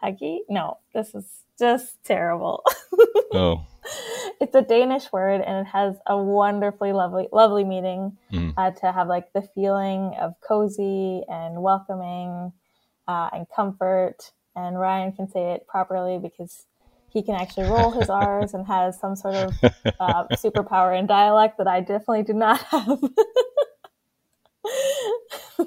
Huggy. 0.03 0.39
No, 0.49 0.79
this 0.95 1.15
is 1.15 1.27
just 1.59 2.03
terrible. 2.05 2.63
Oh, 3.35 3.65
it's 4.41 4.55
a 4.55 4.63
Danish 4.63 5.11
word, 5.13 5.41
and 5.41 5.67
it 5.67 5.71
has 5.71 5.97
a 6.07 6.17
wonderfully 6.17 6.93
lovely, 6.93 7.29
lovely 7.33 7.65
meaning 7.65 8.17
Mm. 8.33 8.55
uh, 8.57 8.71
to 8.71 8.91
have 8.93 9.09
like 9.09 9.33
the 9.35 9.43
feeling 9.55 10.15
of 10.21 10.35
cozy 10.41 11.23
and 11.29 11.63
welcoming 11.63 12.53
uh, 13.09 13.29
and 13.33 13.47
comfort. 13.55 14.33
And 14.57 14.79
Ryan 14.79 15.13
can 15.13 15.29
say 15.29 15.53
it 15.53 15.67
properly 15.67 16.19
because 16.19 16.67
he 17.11 17.23
can 17.23 17.35
actually 17.35 17.65
roll 17.65 17.91
his 17.91 18.09
R's 18.11 18.55
and 18.55 18.67
has 18.67 18.99
some 18.99 19.17
sort 19.17 19.35
of 19.35 19.55
uh, 20.01 20.25
superpower 20.35 20.99
in 20.99 21.07
dialect 21.07 21.59
that 21.59 21.67
I 21.67 21.81
definitely 21.81 22.23
do 22.23 22.33
not 22.33 22.61
have. 22.63 23.01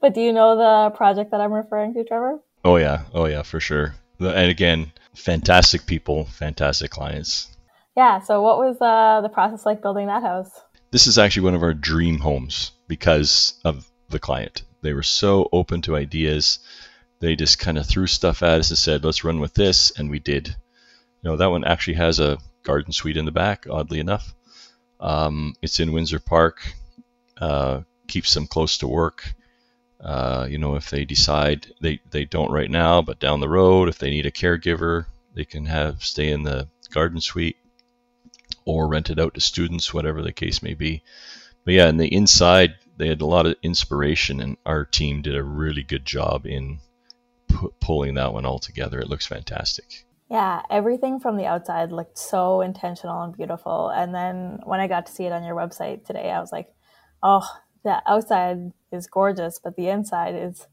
but 0.00 0.14
do 0.14 0.20
you 0.20 0.32
know 0.32 0.56
the 0.56 0.96
project 0.96 1.30
that 1.32 1.40
I'm 1.40 1.52
referring 1.52 1.94
to, 1.94 2.04
Trevor? 2.04 2.40
oh 2.64 2.76
yeah, 2.76 3.02
oh 3.12 3.26
yeah, 3.26 3.42
for 3.42 3.60
sure. 3.60 3.94
And 4.18 4.50
again, 4.50 4.92
fantastic 5.14 5.86
people, 5.86 6.24
fantastic 6.24 6.90
clients. 6.90 7.48
Yeah. 7.96 8.20
So, 8.20 8.42
what 8.42 8.58
was 8.58 8.76
uh, 8.80 9.20
the 9.22 9.28
process 9.28 9.64
like 9.64 9.82
building 9.82 10.06
that 10.06 10.22
house? 10.22 10.50
This 10.90 11.06
is 11.06 11.18
actually 11.18 11.44
one 11.44 11.54
of 11.54 11.62
our 11.62 11.74
dream 11.74 12.18
homes 12.18 12.72
because 12.88 13.60
of 13.64 13.86
the 14.08 14.18
client. 14.18 14.62
They 14.82 14.92
were 14.92 15.02
so 15.02 15.48
open 15.52 15.82
to 15.82 15.96
ideas. 15.96 16.58
They 17.20 17.36
just 17.36 17.58
kind 17.58 17.78
of 17.78 17.86
threw 17.86 18.06
stuff 18.06 18.42
at 18.42 18.60
us 18.60 18.70
and 18.70 18.78
said, 18.78 19.04
"Let's 19.04 19.24
run 19.24 19.40
with 19.40 19.54
this," 19.54 19.92
and 19.92 20.10
we 20.10 20.18
did. 20.18 20.48
You 20.48 21.30
know, 21.30 21.36
that 21.36 21.50
one 21.50 21.64
actually 21.64 21.94
has 21.94 22.20
a 22.20 22.38
garden 22.62 22.92
suite 22.92 23.16
in 23.16 23.24
the 23.24 23.32
back. 23.32 23.66
Oddly 23.68 24.00
enough, 24.00 24.34
um, 25.00 25.54
it's 25.62 25.80
in 25.80 25.92
Windsor 25.92 26.20
Park. 26.20 26.74
Uh, 27.36 27.82
keeps 28.06 28.34
them 28.34 28.46
close 28.46 28.78
to 28.78 28.88
work. 28.88 29.34
Uh, 30.04 30.46
you 30.50 30.58
know, 30.58 30.74
if 30.74 30.90
they 30.90 31.04
decide 31.04 31.66
they, 31.80 31.98
they 32.10 32.26
don't 32.26 32.52
right 32.52 32.70
now, 32.70 33.00
but 33.00 33.18
down 33.18 33.40
the 33.40 33.48
road, 33.48 33.88
if 33.88 33.98
they 33.98 34.10
need 34.10 34.26
a 34.26 34.30
caregiver, 34.30 35.06
they 35.34 35.46
can 35.46 35.64
have 35.64 36.04
stay 36.04 36.30
in 36.30 36.42
the 36.42 36.68
garden 36.90 37.20
suite 37.20 37.56
or 38.66 38.86
rent 38.86 39.08
it 39.08 39.18
out 39.18 39.34
to 39.34 39.40
students, 39.40 39.94
whatever 39.94 40.22
the 40.22 40.32
case 40.32 40.62
may 40.62 40.74
be. 40.74 41.02
But 41.64 41.74
yeah, 41.74 41.88
in 41.88 41.96
the 41.96 42.14
inside, 42.14 42.74
they 42.98 43.08
had 43.08 43.22
a 43.22 43.26
lot 43.26 43.46
of 43.46 43.56
inspiration, 43.62 44.40
and 44.40 44.58
our 44.66 44.84
team 44.84 45.22
did 45.22 45.36
a 45.36 45.42
really 45.42 45.82
good 45.82 46.04
job 46.04 46.46
in 46.46 46.80
pu- 47.48 47.72
pulling 47.80 48.14
that 48.14 48.34
one 48.34 48.44
all 48.44 48.58
together. 48.58 49.00
It 49.00 49.08
looks 49.08 49.26
fantastic. 49.26 50.04
Yeah, 50.30 50.62
everything 50.70 51.20
from 51.20 51.36
the 51.36 51.46
outside 51.46 51.92
looked 51.92 52.18
so 52.18 52.60
intentional 52.60 53.22
and 53.22 53.36
beautiful. 53.36 53.88
And 53.88 54.14
then 54.14 54.58
when 54.64 54.80
I 54.80 54.86
got 54.86 55.06
to 55.06 55.12
see 55.12 55.24
it 55.24 55.32
on 55.32 55.44
your 55.44 55.56
website 55.56 56.04
today, 56.04 56.30
I 56.30 56.40
was 56.40 56.52
like, 56.52 56.68
oh, 57.22 57.46
the 57.84 58.02
outside 58.06 58.72
is 58.90 59.06
gorgeous, 59.06 59.60
but 59.62 59.76
the 59.76 59.88
inside 59.88 60.34
is 60.34 60.66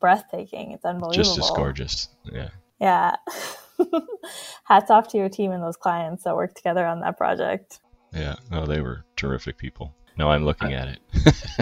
breathtaking. 0.00 0.72
It's 0.72 0.84
unbelievable. 0.84 1.24
Just 1.24 1.38
as 1.38 1.50
gorgeous. 1.50 2.08
Yeah. 2.24 2.48
Yeah. 2.80 3.16
Hats 4.64 4.90
off 4.90 5.08
to 5.08 5.18
your 5.18 5.28
team 5.28 5.52
and 5.52 5.62
those 5.62 5.76
clients 5.76 6.24
that 6.24 6.34
worked 6.34 6.56
together 6.56 6.86
on 6.86 7.00
that 7.00 7.16
project. 7.16 7.80
Yeah. 8.12 8.36
No, 8.50 8.66
they 8.66 8.80
were 8.80 9.04
terrific 9.16 9.58
people. 9.58 9.94
No, 10.16 10.30
I'm 10.30 10.44
looking 10.44 10.72
at 10.72 10.88
it. 10.88 11.00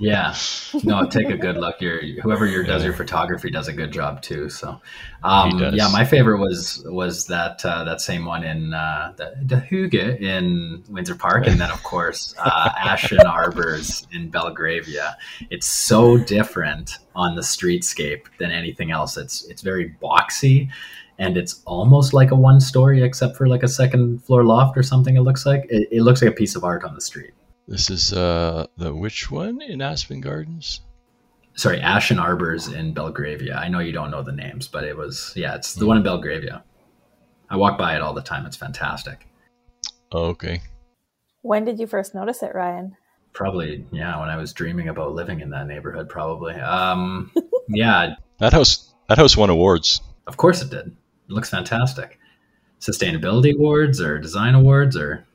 Yeah, 0.00 0.34
no, 0.82 1.06
take 1.06 1.28
a 1.28 1.36
good 1.36 1.58
look. 1.58 1.78
Your 1.82 2.00
whoever 2.22 2.46
your 2.46 2.64
does 2.64 2.82
your 2.82 2.94
photography 2.94 3.50
does 3.50 3.68
a 3.68 3.72
good 3.72 3.92
job 3.92 4.22
too. 4.22 4.48
So, 4.48 4.80
um, 5.22 5.58
yeah, 5.74 5.88
my 5.92 6.06
favorite 6.06 6.38
was 6.38 6.82
was 6.86 7.26
that 7.26 7.62
uh, 7.66 7.84
that 7.84 8.00
same 8.00 8.24
one 8.24 8.42
in 8.42 8.72
uh, 8.72 9.12
the, 9.16 9.34
the 9.42 9.56
Hygge 9.56 10.20
in 10.22 10.82
Windsor 10.88 11.16
Park, 11.16 11.46
and 11.46 11.60
then 11.60 11.70
of 11.70 11.82
course 11.82 12.34
uh, 12.38 12.70
Ashen 12.78 13.20
Arbors 13.26 14.06
in 14.10 14.30
Belgravia. 14.30 15.18
It's 15.50 15.66
so 15.66 16.16
different 16.16 16.96
on 17.14 17.36
the 17.36 17.42
streetscape 17.42 18.22
than 18.38 18.50
anything 18.50 18.90
else. 18.90 19.18
It's 19.18 19.44
it's 19.48 19.60
very 19.60 19.94
boxy. 20.02 20.70
And 21.18 21.36
it's 21.36 21.60
almost 21.66 22.14
like 22.14 22.30
a 22.30 22.34
one 22.34 22.62
story, 22.62 23.02
except 23.02 23.36
for 23.36 23.46
like 23.46 23.62
a 23.62 23.68
second 23.68 24.24
floor 24.24 24.42
loft 24.42 24.78
or 24.78 24.82
something. 24.82 25.16
It 25.16 25.20
looks 25.20 25.44
like 25.44 25.66
it, 25.68 25.88
it 25.92 26.00
looks 26.00 26.22
like 26.22 26.30
a 26.30 26.34
piece 26.34 26.56
of 26.56 26.64
art 26.64 26.82
on 26.82 26.94
the 26.94 27.00
street. 27.02 27.32
This 27.68 27.90
is 27.90 28.12
uh, 28.12 28.66
the 28.76 28.94
which 28.94 29.30
one 29.30 29.62
in 29.62 29.80
Aspen 29.82 30.20
Gardens? 30.20 30.80
sorry, 31.56 31.80
Ashen 31.80 32.18
Arbors 32.18 32.68
in 32.68 32.94
Belgravia. 32.94 33.54
I 33.56 33.68
know 33.68 33.80
you 33.80 33.92
don't 33.92 34.10
know 34.10 34.22
the 34.22 34.32
names, 34.32 34.66
but 34.66 34.82
it 34.84 34.96
was 34.96 35.32
yeah, 35.36 35.54
it's 35.56 35.74
the 35.74 35.86
one 35.86 35.96
in 35.98 36.02
Belgravia. 36.02 36.64
I 37.50 37.56
walk 37.56 37.76
by 37.76 37.96
it 37.96 38.02
all 38.02 38.14
the 38.14 38.22
time. 38.22 38.46
It's 38.46 38.56
fantastic. 38.56 39.26
Okay. 40.12 40.62
When 41.42 41.64
did 41.64 41.78
you 41.78 41.86
first 41.86 42.14
notice 42.14 42.42
it, 42.42 42.54
Ryan? 42.54 42.96
Probably 43.32 43.84
yeah, 43.92 44.18
when 44.20 44.28
I 44.30 44.36
was 44.36 44.52
dreaming 44.52 44.88
about 44.88 45.12
living 45.14 45.40
in 45.40 45.50
that 45.50 45.66
neighborhood, 45.66 46.08
probably. 46.08 46.54
Um, 46.54 47.30
yeah, 47.68 48.14
That 48.38 48.52
house. 48.52 48.92
That 49.08 49.18
house 49.18 49.36
won 49.36 49.50
awards. 49.50 50.00
of 50.28 50.36
course 50.36 50.62
it 50.62 50.70
did. 50.70 50.86
It 50.86 50.94
looks 51.32 51.50
fantastic. 51.50 52.18
Sustainability 52.80 53.54
awards 53.54 54.00
or 54.00 54.18
design 54.18 54.54
awards 54.54 54.96
or 54.96 55.26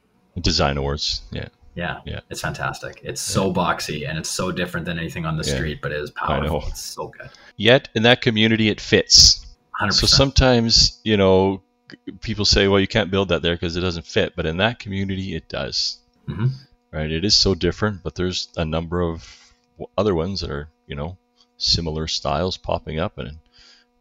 Design 0.42 0.78
awards. 0.78 1.22
Yeah. 1.32 1.50
Yeah, 1.76 2.00
Yeah. 2.06 2.22
it's 2.30 2.42
fantastic. 2.42 3.02
It's 3.04 3.22
so 3.22 3.54
boxy 3.54 4.08
and 4.08 4.18
it's 4.18 4.30
so 4.30 4.52
different 4.52 4.86
than 4.86 4.98
anything 4.98 5.26
on 5.26 5.38
the 5.38 5.44
Yeah. 5.48 5.56
street, 5.56 5.80
but 5.82 5.92
it 5.92 6.00
is 6.02 6.12
powerful. 6.12 6.64
It's 6.68 6.82
so 6.82 7.08
good. 7.10 7.30
Yet 7.58 7.90
in 7.96 8.04
that 8.04 8.22
community, 8.22 8.70
it 8.70 8.82
fits. 8.82 9.46
Hundred 9.72 9.94
So 9.94 10.08
sometimes, 10.08 11.00
you 11.04 11.18
know, 11.18 11.62
people 12.22 12.46
say, 12.46 12.68
well, 12.68 12.80
you 12.80 12.88
can't 12.88 13.12
build 13.12 13.30
that 13.30 13.42
there 13.42 13.56
because 13.56 13.76
it 13.76 13.82
doesn't 13.82 14.06
fit. 14.06 14.36
But 14.36 14.46
in 14.46 14.58
that 14.58 14.80
community, 14.80 15.36
it 15.36 15.50
does. 15.50 16.00
Mhm. 16.28 16.52
Right? 16.92 17.12
It 17.12 17.26
is 17.26 17.36
so 17.36 17.54
different, 17.54 18.02
but 18.02 18.16
there's 18.16 18.48
a 18.56 18.64
number 18.66 19.02
of 19.02 19.28
other 19.98 20.16
ones 20.16 20.40
that 20.42 20.50
are, 20.50 20.70
you 20.88 20.96
know, 20.96 21.18
similar 21.58 22.08
styles 22.08 22.58
popping 22.58 23.00
up. 23.00 23.18
And 23.18 23.40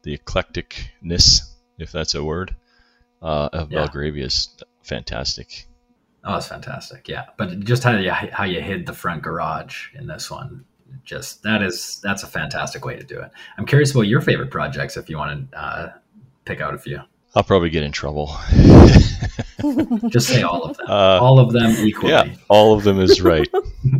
the 0.02 0.16
eclecticness, 0.16 1.40
if 1.78 1.90
that's 1.90 2.14
a 2.14 2.22
word, 2.22 2.54
uh, 3.20 3.48
of. 3.52 3.70
Belgravia 3.70 4.26
is 4.26 4.48
fantastic. 4.82 5.66
Oh, 6.24 6.36
it's 6.36 6.48
fantastic. 6.48 7.06
Yeah, 7.06 7.26
but 7.36 7.60
just 7.60 7.82
how 7.82 7.96
you 7.96 8.10
how 8.10 8.44
you 8.44 8.60
hid 8.60 8.86
the 8.86 8.94
front 8.94 9.22
garage 9.22 9.88
in 9.94 10.06
this 10.06 10.30
one, 10.30 10.64
just 11.04 11.42
that 11.42 11.62
is 11.62 12.00
that's 12.02 12.22
a 12.22 12.26
fantastic 12.26 12.84
way 12.84 12.96
to 12.96 13.04
do 13.04 13.20
it. 13.20 13.30
I'm 13.58 13.66
curious 13.66 13.90
about 13.92 14.02
your 14.02 14.20
favorite 14.20 14.50
projects 14.50 14.96
if 14.96 15.10
you 15.10 15.18
want 15.18 15.50
to 15.50 15.58
uh, 15.58 15.92
pick 16.44 16.60
out 16.60 16.74
a 16.74 16.78
few. 16.78 17.00
I'll 17.34 17.42
probably 17.42 17.70
get 17.70 17.82
in 17.82 17.92
trouble. 17.92 18.34
Just 20.08 20.28
say 20.28 20.42
all 20.42 20.62
of 20.62 20.76
them. 20.76 20.86
Uh, 20.88 21.18
all 21.20 21.40
of 21.40 21.52
them 21.52 21.72
equally. 21.84 22.12
Yeah, 22.12 22.32
all 22.48 22.74
of 22.74 22.84
them 22.84 23.00
is 23.00 23.20
right. 23.20 23.48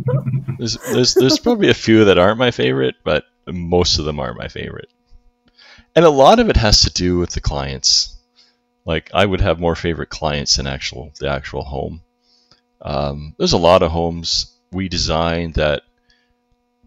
there's, 0.57 0.77
there's 0.91 1.13
there's 1.15 1.39
probably 1.39 1.69
a 1.69 1.73
few 1.73 2.05
that 2.05 2.17
aren't 2.17 2.37
my 2.37 2.51
favorite, 2.51 2.95
but 3.03 3.25
most 3.45 3.99
of 3.99 4.05
them 4.05 4.19
are 4.19 4.33
my 4.33 4.47
favorite. 4.47 4.87
And 5.95 6.05
a 6.05 6.09
lot 6.09 6.39
of 6.39 6.49
it 6.49 6.57
has 6.57 6.83
to 6.83 6.93
do 6.93 7.17
with 7.17 7.31
the 7.31 7.41
clients. 7.41 8.17
Like 8.85 9.11
I 9.13 9.25
would 9.25 9.41
have 9.41 9.59
more 9.59 9.75
favorite 9.75 10.09
clients 10.09 10.55
than 10.55 10.67
actual 10.67 11.11
the 11.19 11.29
actual 11.29 11.63
home. 11.63 12.01
Um, 12.85 13.33
there's 13.39 13.53
a 13.53 13.57
lot 13.57 13.81
of 13.81 13.91
homes 13.91 14.55
we 14.71 14.89
design 14.89 15.53
that 15.53 15.81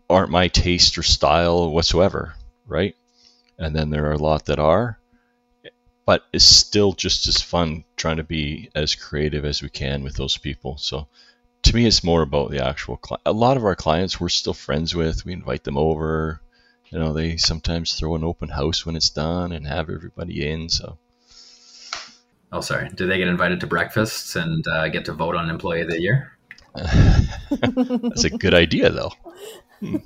aren't 0.09 0.31
my 0.31 0.47
taste 0.47 0.97
or 0.97 1.03
style 1.03 1.73
whatsoever, 1.73 2.35
right? 2.67 2.95
And 3.59 3.75
then 3.75 3.91
there 3.91 4.07
are 4.07 4.13
a 4.13 4.19
lot 4.19 4.47
that 4.47 4.61
are, 4.61 5.01
but 6.07 6.23
it's 6.33 6.45
still 6.45 6.93
just 6.93 7.27
as 7.27 7.43
fun 7.43 7.85
trying 7.97 8.19
to 8.19 8.23
be 8.25 8.71
as 8.77 8.95
creative 8.95 9.45
as 9.45 9.61
we 9.61 9.71
can 9.71 10.05
with 10.05 10.15
those 10.15 10.37
people. 10.37 10.79
So 10.79 11.09
to 11.65 11.75
me, 11.75 11.85
it's 11.85 12.05
more 12.05 12.23
about 12.23 12.53
the 12.53 12.65
actual 12.65 12.97
client. 12.97 13.23
A 13.27 13.33
lot 13.33 13.57
of 13.57 13.65
our 13.65 13.75
clients 13.75 14.21
we're 14.21 14.29
still 14.29 14.55
friends 14.55 14.95
with. 14.95 15.25
We 15.25 15.33
invite 15.33 15.65
them 15.65 15.77
over. 15.77 16.41
You 16.91 17.01
know, 17.01 17.13
they 17.13 17.39
sometimes 17.39 17.95
throw 17.95 18.15
an 18.15 18.23
open 18.23 18.51
house 18.51 18.87
when 18.87 18.95
it's 18.95 19.11
done 19.11 19.51
and 19.51 19.67
have 19.67 19.91
everybody 19.91 20.49
in. 20.49 20.69
So 20.69 20.97
Oh, 22.53 22.61
sorry. 22.61 22.89
Do 22.89 23.07
they 23.07 23.19
get 23.19 23.29
invited 23.29 23.61
to 23.61 23.67
breakfasts 23.67 24.37
and 24.37 24.67
uh, 24.69 24.89
get 24.89 25.05
to 25.07 25.13
vote 25.13 25.35
on 25.35 25.51
Employee 25.51 25.83
of 25.83 25.91
the 25.91 26.01
Year? 26.01 26.33
that's 26.75 28.25
a 28.25 28.31
good 28.31 28.55
idea, 28.55 28.91
though. 28.91 29.13
Hmm. 29.81 29.97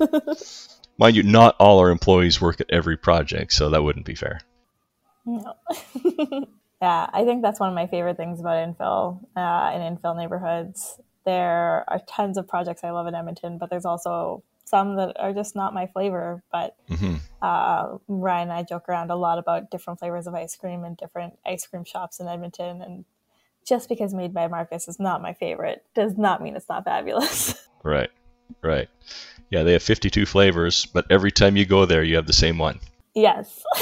Mind 0.99 1.17
you, 1.17 1.23
not 1.23 1.57
all 1.59 1.79
our 1.79 1.91
employees 1.91 2.41
work 2.41 2.61
at 2.61 2.71
every 2.71 2.97
project, 2.97 3.53
so 3.53 3.71
that 3.71 3.83
wouldn't 3.83 4.07
be 4.07 4.15
fair. 4.15 4.41
No. 5.25 5.55
yeah, 6.83 7.09
I 7.13 7.25
think 7.25 7.43
that's 7.43 7.61
one 7.61 7.69
of 7.69 7.75
my 7.75 7.87
favorite 7.87 8.17
things 8.17 8.41
about 8.41 8.57
infill 8.57 9.21
uh, 9.37 9.73
in 9.75 9.97
infill 9.97 10.17
neighborhoods. 10.17 11.01
There 11.25 11.85
are 11.89 12.01
tons 12.09 12.37
of 12.37 12.49
projects 12.49 12.83
I 12.85 12.91
love 12.91 13.07
in 13.07 13.15
Edmonton, 13.15 13.59
but 13.59 13.71
there's 13.71 13.85
also 13.85 14.43
some 14.73 14.97
that 14.97 15.17
are 15.21 15.33
just 15.33 15.55
not 15.55 15.75
my 15.75 15.87
flavor. 15.87 16.43
But 16.51 16.77
hmm 16.89 17.17
uh, 17.41 17.99
Ryan 18.07 18.51
and 18.51 18.53
I 18.53 18.63
joke 18.63 18.89
around 18.89 19.11
a 19.11 19.17
lot 19.17 19.39
about 19.39 19.71
different 19.71 19.99
flavors 19.99 20.29
of 20.29 20.35
ice 20.35 20.55
cream 20.55 20.85
and 20.85 20.97
different 20.97 21.35
ice 21.45 21.67
cream 21.67 21.85
shops 21.85 22.21
in 22.21 22.29
Edmonton. 22.29 22.81
And 22.81 23.05
just 23.67 23.89
because 23.89 24.15
Made 24.15 24.33
by 24.33 24.47
Marcus 24.47 24.87
is 24.87 25.01
not 25.01 25.23
my 25.23 25.33
favorite 25.35 25.85
does 25.95 26.17
not 26.17 26.41
mean 26.41 26.55
it's 26.57 26.69
not 26.69 26.85
fabulous. 26.85 27.55
Right, 27.85 28.11
right. 28.63 28.89
Yeah, 29.51 29.65
they 29.65 29.73
have 29.73 29.83
52 29.83 30.25
flavors, 30.25 30.87
but 30.87 31.05
every 31.11 31.33
time 31.33 31.57
you 31.57 31.67
go 31.67 31.85
there, 31.85 32.05
you 32.05 32.15
have 32.15 32.29
the 32.29 32.33
same 32.33 32.57
one. 32.57 32.79
yes. 33.13 33.65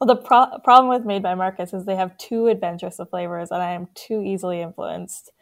well, 0.00 0.06
the 0.06 0.14
pro- 0.14 0.58
problem 0.62 0.88
with 0.90 1.04
Made 1.04 1.24
by 1.24 1.34
Marcus 1.34 1.74
is 1.74 1.86
they 1.86 1.96
have 1.96 2.16
too 2.18 2.46
adventurous 2.46 3.00
of 3.00 3.10
flavors, 3.10 3.50
and 3.50 3.60
I 3.60 3.72
am 3.72 3.88
too 3.94 4.22
easily 4.22 4.60
influenced. 4.60 5.32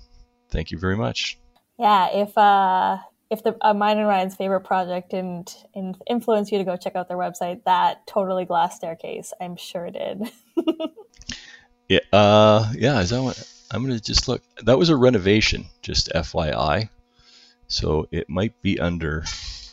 thank 0.50 0.70
you 0.70 0.78
very 0.78 0.96
much. 0.96 1.38
Yeah, 1.78 2.08
if 2.12 2.36
uh, 2.38 2.98
if 3.30 3.42
the 3.42 3.56
uh, 3.60 3.74
mine 3.74 3.98
and 3.98 4.06
Ryan's 4.06 4.36
favorite 4.36 4.60
project 4.60 5.12
and, 5.12 5.52
and 5.74 5.96
influence 6.08 6.52
you 6.52 6.58
to 6.58 6.64
go 6.64 6.76
check 6.76 6.96
out 6.96 7.08
their 7.08 7.16
website, 7.16 7.64
that 7.64 8.06
totally 8.06 8.44
glass 8.44 8.76
staircase, 8.76 9.32
I'm 9.40 9.56
sure 9.56 9.90
did. 9.90 10.30
yeah, 11.88 12.00
uh, 12.12 12.70
yeah. 12.74 13.00
Is 13.00 13.10
that 13.10 13.22
what, 13.22 13.52
I'm 13.70 13.82
gonna 13.82 14.00
just 14.00 14.28
look. 14.28 14.42
That 14.62 14.78
was 14.78 14.88
a 14.88 14.96
renovation, 14.96 15.66
just 15.82 16.10
FYI. 16.14 16.88
So 17.66 18.06
it 18.10 18.28
might 18.28 18.60
be 18.62 18.78
under. 18.78 19.24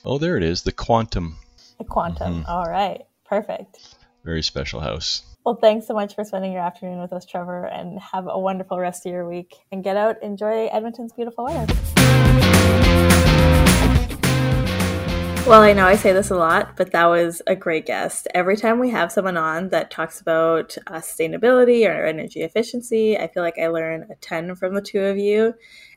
Oh, 0.03 0.17
there 0.17 0.37
it 0.37 0.43
is. 0.43 0.63
The 0.63 0.71
Quantum. 0.71 1.37
The 1.77 1.83
Quantum. 1.83 2.41
Mm-hmm. 2.41 2.49
All 2.49 2.65
right. 2.65 3.03
Perfect. 3.25 3.95
Very 4.23 4.41
special 4.41 4.79
house. 4.79 5.23
Well, 5.43 5.55
thanks 5.55 5.87
so 5.87 5.95
much 5.95 6.13
for 6.13 6.23
spending 6.23 6.51
your 6.51 6.61
afternoon 6.61 7.01
with 7.01 7.11
us, 7.11 7.25
Trevor, 7.25 7.65
and 7.65 7.97
have 7.99 8.27
a 8.27 8.37
wonderful 8.37 8.77
rest 8.77 9.07
of 9.07 9.11
your 9.11 9.27
week. 9.27 9.55
And 9.71 9.83
get 9.83 9.97
out, 9.97 10.21
enjoy 10.21 10.67
Edmonton's 10.67 11.13
beautiful 11.13 11.45
weather. 11.45 11.73
Well, 15.47 15.63
I 15.63 15.73
know 15.73 15.87
I 15.87 15.95
say 15.95 16.13
this 16.13 16.29
a 16.29 16.35
lot, 16.35 16.77
but 16.77 16.91
that 16.91 17.05
was 17.07 17.41
a 17.47 17.55
great 17.55 17.87
guest. 17.87 18.27
Every 18.35 18.55
time 18.55 18.77
we 18.77 18.91
have 18.91 19.11
someone 19.11 19.35
on 19.35 19.69
that 19.69 19.89
talks 19.89 20.21
about 20.21 20.77
uh, 20.85 20.99
sustainability 20.99 21.89
or 21.89 22.05
energy 22.05 22.41
efficiency, 22.41 23.17
I 23.17 23.27
feel 23.27 23.41
like 23.41 23.57
I 23.57 23.69
learn 23.69 24.09
a 24.11 24.15
ton 24.17 24.53
from 24.55 24.75
the 24.75 24.81
two 24.81 25.01
of 25.01 25.17
you. 25.17 25.55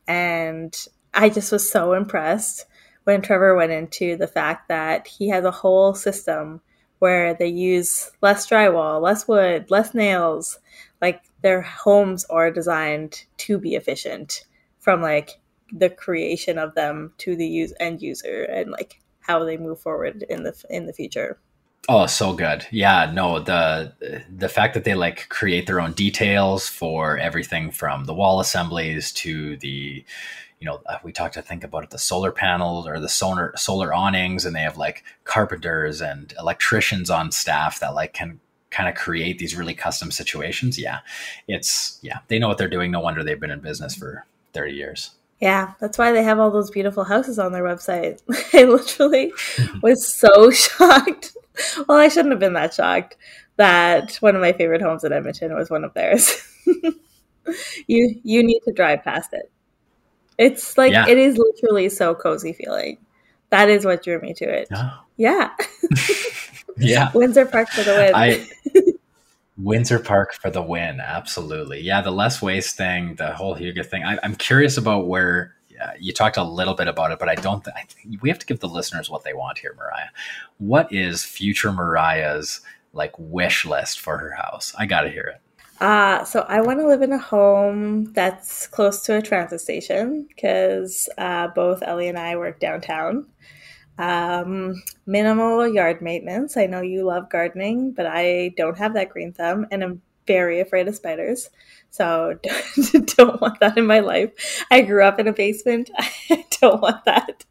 And 0.08 0.74
I 1.12 1.28
just 1.28 1.52
was 1.52 1.70
so 1.70 1.92
impressed 1.92 2.64
when 3.04 3.20
Trevor 3.20 3.54
went 3.54 3.72
into 3.72 4.16
the 4.16 4.26
fact 4.26 4.68
that 4.68 5.06
he 5.06 5.28
has 5.28 5.44
a 5.44 5.50
whole 5.50 5.94
system 5.94 6.62
where 6.98 7.34
they 7.34 7.48
use 7.48 8.10
less 8.22 8.46
drywall, 8.48 9.00
less 9.00 9.28
wood, 9.28 9.70
less 9.70 9.94
nails. 9.94 10.58
Like 11.00 11.22
their 11.42 11.60
homes 11.60 12.24
are 12.26 12.50
designed 12.50 13.24
to 13.38 13.58
be 13.58 13.74
efficient 13.74 14.44
from 14.80 15.02
like 15.02 15.40
the 15.72 15.90
creation 15.90 16.58
of 16.58 16.74
them 16.74 17.12
to 17.18 17.36
the 17.36 17.46
use 17.46 17.72
end 17.80 18.00
user 18.00 18.44
and 18.44 18.70
like 18.70 19.00
how 19.20 19.44
they 19.44 19.56
move 19.56 19.80
forward 19.80 20.24
in 20.28 20.42
the 20.42 20.54
in 20.70 20.86
the 20.86 20.92
future. 20.92 21.38
Oh, 21.88 22.06
so 22.06 22.32
good. 22.32 22.66
Yeah, 22.70 23.10
no, 23.12 23.40
the 23.40 24.24
the 24.34 24.48
fact 24.48 24.74
that 24.74 24.84
they 24.84 24.94
like 24.94 25.28
create 25.28 25.66
their 25.66 25.80
own 25.80 25.92
details 25.92 26.66
for 26.66 27.18
everything 27.18 27.70
from 27.70 28.04
the 28.04 28.14
wall 28.14 28.40
assemblies 28.40 29.12
to 29.12 29.58
the 29.58 30.04
you 30.64 30.70
know, 30.70 30.80
we 31.02 31.12
talked, 31.12 31.34
to 31.34 31.42
think 31.42 31.62
about 31.62 31.84
it, 31.84 31.90
the 31.90 31.98
solar 31.98 32.32
panels 32.32 32.86
or 32.86 32.98
the 32.98 33.08
solar 33.08 33.52
solar 33.54 33.92
awnings, 33.92 34.46
and 34.46 34.56
they 34.56 34.62
have 34.62 34.78
like 34.78 35.04
carpenters 35.24 36.00
and 36.00 36.32
electricians 36.38 37.10
on 37.10 37.30
staff 37.30 37.80
that 37.80 37.94
like 37.94 38.14
can 38.14 38.40
kind 38.70 38.88
of 38.88 38.94
create 38.94 39.38
these 39.38 39.54
really 39.54 39.74
custom 39.74 40.10
situations. 40.10 40.78
Yeah, 40.78 41.00
it's 41.46 41.98
yeah, 42.00 42.20
they 42.28 42.38
know 42.38 42.48
what 42.48 42.56
they're 42.56 42.68
doing. 42.70 42.90
No 42.90 43.00
wonder 43.00 43.22
they've 43.22 43.38
been 43.38 43.50
in 43.50 43.60
business 43.60 43.94
for 43.94 44.24
thirty 44.54 44.72
years. 44.72 45.10
Yeah, 45.38 45.74
that's 45.80 45.98
why 45.98 46.12
they 46.12 46.22
have 46.22 46.38
all 46.38 46.50
those 46.50 46.70
beautiful 46.70 47.04
houses 47.04 47.38
on 47.38 47.52
their 47.52 47.64
website. 47.64 48.22
I 48.54 48.64
literally 48.64 49.34
was 49.82 50.14
so 50.14 50.50
shocked. 50.50 51.36
Well, 51.86 51.98
I 51.98 52.08
shouldn't 52.08 52.32
have 52.32 52.40
been 52.40 52.54
that 52.54 52.72
shocked 52.72 53.18
that 53.56 54.16
one 54.16 54.34
of 54.34 54.40
my 54.40 54.52
favorite 54.52 54.80
homes 54.80 55.04
in 55.04 55.12
Edmonton 55.12 55.54
was 55.54 55.68
one 55.68 55.84
of 55.84 55.92
theirs. 55.92 56.42
you 57.86 58.18
you 58.22 58.42
need 58.42 58.60
to 58.60 58.72
drive 58.72 59.04
past 59.04 59.34
it. 59.34 59.50
It's 60.38 60.76
like 60.76 60.92
yeah. 60.92 61.06
it 61.08 61.18
is 61.18 61.38
literally 61.38 61.88
so 61.88 62.14
cozy 62.14 62.52
feeling. 62.52 62.98
That 63.50 63.68
is 63.68 63.84
what 63.84 64.02
drew 64.02 64.20
me 64.20 64.34
to 64.34 64.44
it. 64.44 64.68
Oh. 64.74 65.00
Yeah. 65.16 65.50
yeah. 66.76 67.10
Windsor 67.14 67.46
Park 67.46 67.68
for 67.68 67.82
the 67.82 67.92
win. 67.94 68.12
I, 68.14 68.48
Windsor 69.56 70.00
Park 70.00 70.34
for 70.34 70.50
the 70.50 70.62
win. 70.62 71.00
Absolutely. 71.00 71.80
Yeah. 71.80 72.00
The 72.00 72.10
less 72.10 72.42
waste 72.42 72.76
thing, 72.76 73.14
the 73.14 73.32
whole 73.32 73.54
Huga 73.54 73.86
thing. 73.86 74.02
I, 74.02 74.18
am 74.24 74.34
curious 74.34 74.76
about 74.76 75.06
where 75.06 75.54
uh, 75.80 75.90
you 75.98 76.12
talked 76.12 76.36
a 76.36 76.44
little 76.44 76.74
bit 76.74 76.88
about 76.88 77.12
it, 77.12 77.18
but 77.18 77.28
I 77.28 77.34
don't. 77.34 77.62
Th- 77.62 77.74
I 77.76 77.84
we 78.20 78.28
have 78.28 78.38
to 78.38 78.46
give 78.46 78.60
the 78.60 78.68
listeners 78.68 79.10
what 79.10 79.24
they 79.24 79.34
want 79.34 79.58
here, 79.58 79.74
Mariah. 79.76 80.08
What 80.58 80.92
is 80.92 81.24
future 81.24 81.72
Mariah's 81.72 82.60
like 82.92 83.12
wish 83.18 83.64
list 83.64 84.00
for 84.00 84.18
her 84.18 84.30
house? 84.30 84.74
I 84.78 84.86
got 84.86 85.02
to 85.02 85.10
hear 85.10 85.24
it. 85.24 85.40
Uh, 85.80 86.24
so 86.24 86.40
I 86.48 86.60
want 86.60 86.80
to 86.80 86.86
live 86.86 87.02
in 87.02 87.12
a 87.12 87.18
home 87.18 88.12
that's 88.12 88.66
close 88.66 89.02
to 89.02 89.16
a 89.16 89.22
transit 89.22 89.60
station 89.60 90.26
because 90.28 91.08
uh, 91.18 91.48
both 91.48 91.82
Ellie 91.82 92.08
and 92.08 92.18
I 92.18 92.36
work 92.36 92.60
downtown. 92.60 93.26
Um, 93.98 94.82
minimal 95.06 95.68
yard 95.68 96.00
maintenance. 96.00 96.56
I 96.56 96.66
know 96.66 96.80
you 96.80 97.04
love 97.04 97.30
gardening, 97.30 97.92
but 97.92 98.06
I 98.06 98.54
don't 98.56 98.78
have 98.78 98.94
that 98.94 99.10
green 99.10 99.32
thumb 99.32 99.66
and 99.70 99.82
I'm 99.82 100.02
very 100.26 100.60
afraid 100.60 100.88
of 100.88 100.96
spiders. 100.96 101.50
So 101.90 102.38
don't 103.16 103.40
want 103.40 103.60
that 103.60 103.76
in 103.76 103.86
my 103.86 104.00
life. 104.00 104.64
I 104.70 104.80
grew 104.80 105.04
up 105.04 105.18
in 105.18 105.28
a 105.28 105.32
basement. 105.32 105.90
I 105.98 106.44
don't 106.60 106.80
want 106.80 107.04
that. 107.04 107.44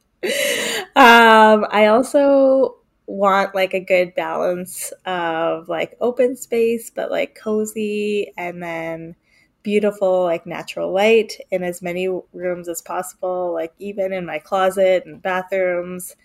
Um, 0.96 1.66
I 1.70 1.88
also 1.88 2.78
want 3.06 3.54
like 3.54 3.74
a 3.74 3.80
good 3.80 4.16
balance 4.16 4.94
of 5.06 5.68
like 5.68 5.98
open 6.00 6.36
space 6.36 6.90
but 6.90 7.12
like 7.12 7.36
cozy 7.36 8.32
and 8.38 8.64
then 8.64 9.16
beautiful 9.64 10.24
like 10.24 10.46
natural 10.46 10.92
light 10.92 11.34
in 11.50 11.64
as 11.64 11.82
many 11.82 12.08
rooms 12.34 12.68
as 12.68 12.82
possible 12.82 13.54
like 13.54 13.74
even 13.80 14.14
in 14.14 14.26
my 14.26 14.38
closet 14.38 15.06
and 15.06 15.22
bathrooms. 15.22 16.16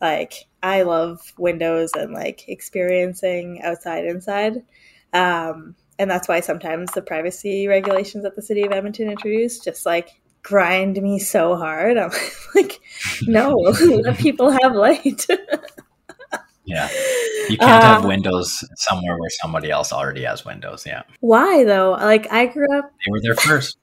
Like 0.00 0.46
i 0.62 0.82
love 0.82 1.32
windows 1.38 1.92
and 1.94 2.12
like 2.12 2.48
experiencing 2.48 3.60
outside 3.62 4.04
inside. 4.04 4.62
Um, 5.12 5.74
and 5.98 6.10
that's 6.10 6.28
why 6.28 6.40
sometimes 6.40 6.90
the 6.92 7.02
privacy 7.02 7.68
regulations 7.68 8.24
that 8.24 8.34
the 8.36 8.42
city 8.42 8.62
of 8.62 8.72
edmonton 8.72 9.10
introduced 9.10 9.64
just 9.64 9.86
like 9.86 10.20
grind 10.42 11.00
me 11.00 11.18
so 11.18 11.56
hard. 11.56 11.96
I'm 11.96 12.10
like 12.54 12.80
no 13.22 13.50
let 13.54 14.18
people 14.18 14.50
have 14.50 14.74
light 14.74 15.26
Yeah. 16.64 16.88
You 17.48 17.58
can't 17.58 17.82
have 17.82 18.04
uh, 18.04 18.08
windows 18.08 18.64
somewhere 18.76 19.18
where 19.18 19.30
somebody 19.42 19.70
else 19.70 19.92
already 19.92 20.22
has 20.22 20.44
windows. 20.44 20.84
Yeah. 20.86 21.02
Why 21.20 21.64
though? 21.64 21.92
Like 21.92 22.30
I 22.32 22.46
grew 22.46 22.66
up 22.78 22.92
They 23.04 23.10
were 23.10 23.20
there 23.20 23.34
first. 23.34 23.78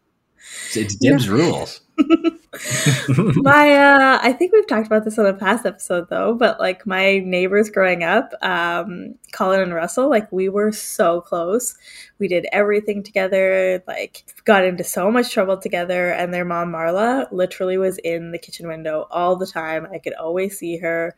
It's, 0.75 0.95
Dibs 0.95 1.27
yeah. 1.27 1.31
rules. 1.31 1.81
my 3.35 3.75
uh 3.75 4.19
I 4.21 4.33
think 4.33 4.53
we've 4.53 4.65
talked 4.65 4.87
about 4.87 5.05
this 5.05 5.19
on 5.19 5.27
a 5.27 5.33
past 5.33 5.65
episode 5.65 6.09
though, 6.09 6.33
but 6.33 6.59
like 6.59 6.85
my 6.87 7.19
neighbors 7.19 7.69
growing 7.69 8.03
up, 8.03 8.33
um, 8.41 9.15
Colin 9.31 9.61
and 9.61 9.73
Russell, 9.73 10.09
like 10.09 10.31
we 10.31 10.49
were 10.49 10.71
so 10.71 11.21
close. 11.21 11.75
We 12.17 12.27
did 12.27 12.47
everything 12.51 13.03
together, 13.03 13.83
like 13.87 14.23
got 14.45 14.65
into 14.65 14.83
so 14.83 15.11
much 15.11 15.31
trouble 15.31 15.57
together, 15.57 16.09
and 16.11 16.33
their 16.33 16.45
mom 16.45 16.71
Marla 16.71 17.31
literally 17.31 17.77
was 17.77 17.99
in 17.99 18.31
the 18.31 18.39
kitchen 18.39 18.67
window 18.67 19.07
all 19.11 19.35
the 19.35 19.47
time. 19.47 19.87
I 19.93 19.99
could 19.99 20.13
always 20.13 20.57
see 20.57 20.77
her. 20.77 21.15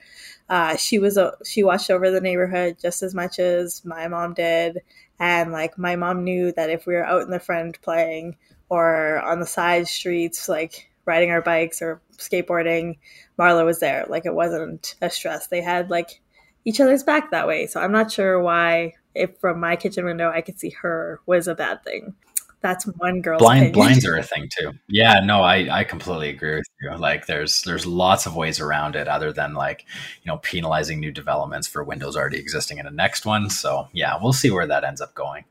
Uh, 0.52 0.76
she 0.76 1.00
was 1.00 1.16
a, 1.18 1.34
she 1.46 1.64
watched 1.64 1.90
over 1.90 2.12
the 2.12 2.22
neighborhood 2.22 2.78
just 2.80 3.02
as 3.02 3.16
much 3.16 3.40
as 3.40 3.84
my 3.86 4.08
mom 4.08 4.34
did, 4.34 4.82
and 5.18 5.54
like 5.54 5.78
my 5.78 5.96
mom 5.96 6.26
knew 6.26 6.52
that 6.52 6.70
if 6.70 6.86
we 6.86 6.94
were 6.94 7.06
out 7.06 7.22
in 7.22 7.32
the 7.32 7.40
front 7.40 7.82
playing 7.82 8.36
or 8.70 9.20
on 9.22 9.40
the 9.40 9.46
side 9.46 9.88
streets, 9.88 10.50
like 10.50 10.90
riding 11.06 11.32
our 11.32 11.42
bikes 11.42 11.82
or 11.82 12.02
skateboarding, 12.18 12.98
Marla 13.40 13.66
was 13.66 13.80
there. 13.80 14.06
Like 14.10 14.26
it 14.26 14.34
wasn't 14.36 14.96
a 15.02 15.10
stress. 15.10 15.48
They 15.48 15.62
had 15.62 15.90
like 15.90 16.22
each 16.66 16.82
other's 16.82 17.04
back 17.04 17.32
that 17.32 17.48
way. 17.48 17.66
So 17.66 17.80
I'm 17.80 17.94
not 17.94 18.12
sure 18.12 18.42
why 18.42 18.94
if 19.16 19.38
from 19.40 19.60
my 19.60 19.78
kitchen 19.78 20.06
window 20.06 20.30
I 20.30 20.42
could 20.42 20.60
see 20.60 20.72
her 20.82 21.22
was 21.26 21.48
a 21.48 21.56
bad 21.56 21.84
thing. 21.84 22.14
That's 22.62 22.86
one 22.86 23.22
girl. 23.22 23.40
Blind 23.40 23.74
blinds 23.74 24.06
are 24.06 24.18
a 24.18 24.24
thing 24.32 24.48
too. 24.56 24.72
Yeah, 24.88 25.20
no, 25.24 25.42
I, 25.42 25.80
I 25.80 25.84
completely 25.84 26.30
agree 26.30 26.56
with 26.56 26.66
you. 26.82 26.96
Like 26.96 27.26
there's 27.26 27.64
there's 27.64 27.86
lots 27.86 28.26
of 28.26 28.36
ways 28.36 28.60
around 28.60 28.96
it 28.96 29.08
other 29.08 29.34
than 29.34 29.54
like, 29.54 29.86
you 30.24 30.32
know, 30.32 30.38
penalizing 30.38 31.00
new 31.00 31.12
developments 31.12 31.68
for 31.68 31.84
windows 31.84 32.16
already 32.16 32.38
existing 32.38 32.78
in 32.78 32.86
the 32.86 32.92
next 32.92 33.26
one. 33.26 33.50
So 33.50 33.88
yeah, 33.94 34.18
we'll 34.22 34.34
see 34.34 34.52
where 34.52 34.68
that 34.68 34.84
ends 34.84 35.02
up 35.02 35.16
going. 35.16 35.46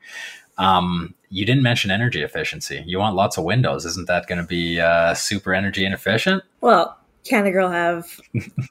Um, 0.57 1.15
you 1.29 1.45
didn't 1.45 1.63
mention 1.63 1.91
energy 1.91 2.21
efficiency. 2.21 2.83
You 2.85 2.99
want 2.99 3.15
lots 3.15 3.37
of 3.37 3.43
windows. 3.43 3.85
Isn't 3.85 4.07
that 4.07 4.27
going 4.27 4.41
to 4.41 4.47
be 4.47 4.79
uh, 4.79 5.13
super 5.13 5.53
energy 5.53 5.85
inefficient? 5.85 6.43
Well, 6.59 6.97
can 7.23 7.45
a 7.45 7.51
girl 7.51 7.69
have 7.69 8.05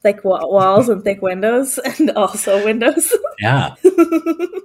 thick 0.03 0.25
walls 0.25 0.89
and 0.89 1.05
thick 1.05 1.23
windows 1.23 1.79
and 1.85 2.11
also 2.13 2.65
windows? 2.65 3.13
Yeah. 3.39 3.75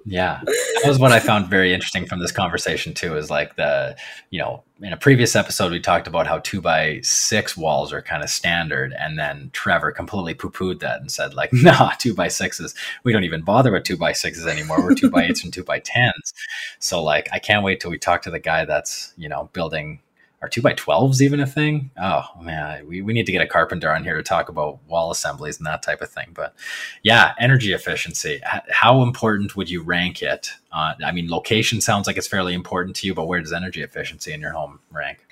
yeah. 0.05 0.41
That 0.45 0.83
was 0.85 0.99
what 0.99 1.11
I 1.11 1.19
found 1.19 1.49
very 1.49 1.73
interesting 1.73 2.05
from 2.05 2.19
this 2.19 2.31
conversation 2.31 2.93
too, 2.93 3.15
is 3.15 3.29
like 3.29 3.55
the, 3.55 3.95
you 4.31 4.39
know, 4.39 4.63
in 4.81 4.91
a 4.91 4.97
previous 4.97 5.35
episode, 5.35 5.71
we 5.71 5.79
talked 5.79 6.07
about 6.07 6.27
how 6.27 6.39
two 6.39 6.59
by 6.59 6.99
six 7.01 7.55
walls 7.55 7.93
are 7.93 8.01
kind 8.01 8.23
of 8.23 8.29
standard. 8.29 8.93
And 8.99 9.17
then 9.17 9.49
Trevor 9.53 9.91
completely 9.91 10.33
poo 10.33 10.49
pooed 10.49 10.79
that 10.81 10.99
and 10.99 11.11
said, 11.11 11.33
like, 11.33 11.49
nah, 11.53 11.91
two 11.91 12.13
by 12.13 12.27
sixes, 12.27 12.75
we 13.03 13.13
don't 13.13 13.23
even 13.23 13.41
bother 13.41 13.71
with 13.71 13.83
two 13.83 13.97
by 13.97 14.11
sixes 14.11 14.45
anymore. 14.45 14.81
We're 14.81 14.95
two 14.95 15.09
by 15.09 15.23
eights 15.25 15.43
and 15.43 15.53
two 15.53 15.63
by 15.63 15.79
tens. 15.79 16.33
So, 16.79 17.01
like, 17.01 17.29
I 17.31 17.39
can't 17.39 17.63
wait 17.63 17.79
till 17.79 17.91
we 17.91 17.97
talk 17.97 18.23
to 18.23 18.31
the 18.31 18.39
guy 18.39 18.65
that's, 18.65 19.13
you 19.15 19.29
know, 19.29 19.49
building 19.53 19.99
are 20.41 20.49
two 20.49 20.61
by 20.61 20.73
twelves 20.73 21.21
even 21.21 21.39
a 21.39 21.47
thing? 21.47 21.91
Oh 22.01 22.23
man, 22.41 22.87
we, 22.87 23.01
we 23.01 23.13
need 23.13 23.25
to 23.25 23.31
get 23.31 23.41
a 23.41 23.47
carpenter 23.47 23.91
on 23.91 24.03
here 24.03 24.15
to 24.15 24.23
talk 24.23 24.49
about 24.49 24.79
wall 24.87 25.11
assemblies 25.11 25.57
and 25.57 25.65
that 25.65 25.81
type 25.81 26.01
of 26.01 26.09
thing. 26.09 26.31
But 26.33 26.55
yeah, 27.03 27.33
energy 27.39 27.73
efficiency. 27.73 28.41
How 28.43 29.01
important 29.01 29.55
would 29.55 29.69
you 29.69 29.81
rank 29.81 30.21
it? 30.21 30.51
Uh, 30.71 30.93
I 31.03 31.11
mean, 31.11 31.29
location 31.29 31.81
sounds 31.81 32.07
like 32.07 32.17
it's 32.17 32.27
fairly 32.27 32.53
important 32.53 32.95
to 32.97 33.07
you, 33.07 33.13
but 33.13 33.25
where 33.25 33.41
does 33.41 33.53
energy 33.53 33.81
efficiency 33.81 34.33
in 34.33 34.41
your 34.41 34.51
home 34.51 34.79
rank? 34.91 35.25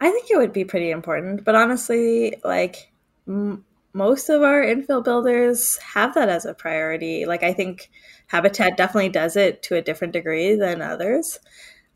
I 0.00 0.10
think 0.10 0.30
it 0.30 0.38
would 0.38 0.52
be 0.52 0.64
pretty 0.64 0.90
important, 0.90 1.44
but 1.44 1.54
honestly, 1.54 2.36
like 2.42 2.90
m- 3.28 3.64
most 3.92 4.30
of 4.30 4.42
our 4.42 4.62
infill 4.62 5.04
builders 5.04 5.76
have 5.78 6.14
that 6.14 6.28
as 6.28 6.46
a 6.46 6.54
priority. 6.54 7.26
Like 7.26 7.42
I 7.42 7.52
think 7.52 7.90
Habitat 8.28 8.76
definitely 8.76 9.10
does 9.10 9.36
it 9.36 9.62
to 9.64 9.74
a 9.74 9.82
different 9.82 10.12
degree 10.12 10.54
than 10.54 10.80
others. 10.80 11.38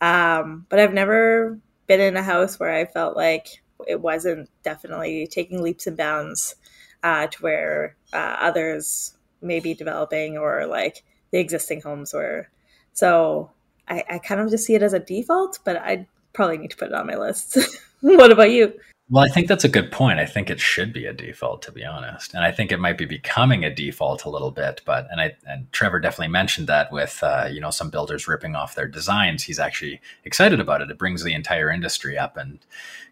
Um, 0.01 0.67
but 0.69 0.81
I've 0.81 0.93
never 0.93 1.59
been 1.87 2.01
in 2.01 2.17
a 2.17 2.23
house 2.23 2.59
where 2.59 2.73
I 2.73 2.85
felt 2.85 3.17
like 3.17 3.63
it 3.87 4.01
wasn't 4.01 4.49
definitely 4.63 5.27
taking 5.27 5.63
leaps 5.63 5.87
and 5.87 5.97
bounds 5.97 6.55
uh, 7.03 7.27
to 7.27 7.43
where 7.43 7.97
uh, 8.13 8.37
others 8.41 9.17
may 9.43 9.61
be 9.61 9.75
developing 9.75 10.39
or 10.39 10.67
like 10.67 11.03
the 11.31 11.39
existing 11.39 11.83
homes 11.83 12.15
were. 12.15 12.49
So 12.93 13.51
I, 13.89 14.05
I 14.09 14.19
kind 14.19 14.41
of 14.41 14.51
just 14.51 14.65
see 14.65 14.75
it 14.75 14.83
as 14.83 14.95
a 14.95 14.99
default, 14.99 15.59
but 15.65 15.77
I 15.77 16.07
probably 16.33 16.59
need 16.59 16.71
to 16.71 16.77
put 16.77 16.89
it 16.89 16.95
on 16.95 17.07
my 17.07 17.17
list. 17.17 17.59
what 18.01 18.33
about 18.33 18.51
you? 18.51 18.73
Well, 19.11 19.23
I 19.23 19.29
think 19.29 19.49
that's 19.49 19.65
a 19.65 19.69
good 19.69 19.93
point. 19.93 20.19
I 20.19 20.25
think 20.25 20.49
it 20.49 20.59
should 20.59 20.91
be 20.95 21.05
a 21.05 21.13
default, 21.13 21.61
to 21.63 21.73
be 21.73 21.85
honest, 21.85 22.33
and 22.33 22.43
I 22.43 22.51
think 22.51 22.73
it 22.73 22.81
might 22.81 22.97
be 22.97 23.05
becoming 23.05 23.63
a 23.63 23.73
default 23.73 24.25
a 24.25 24.31
little 24.31 24.51
bit. 24.51 24.81
But 24.87 25.09
and 25.11 25.21
I 25.21 25.37
and 25.47 25.71
Trevor 25.73 26.01
definitely 26.01 26.29
mentioned 26.29 26.69
that 26.69 26.91
with 26.91 27.23
uh, 27.23 27.47
you 27.53 27.61
know 27.61 27.71
some 27.71 27.91
builders 27.91 28.27
ripping 28.27 28.57
off 28.57 28.75
their 28.75 28.89
designs, 28.89 29.43
he's 29.43 29.59
actually 29.59 30.01
excited 30.25 30.59
about 30.59 30.81
it. 30.81 30.91
It 30.91 30.97
brings 30.97 31.23
the 31.23 31.35
entire 31.35 31.71
industry 31.71 32.17
up 32.17 32.39
and 32.39 32.59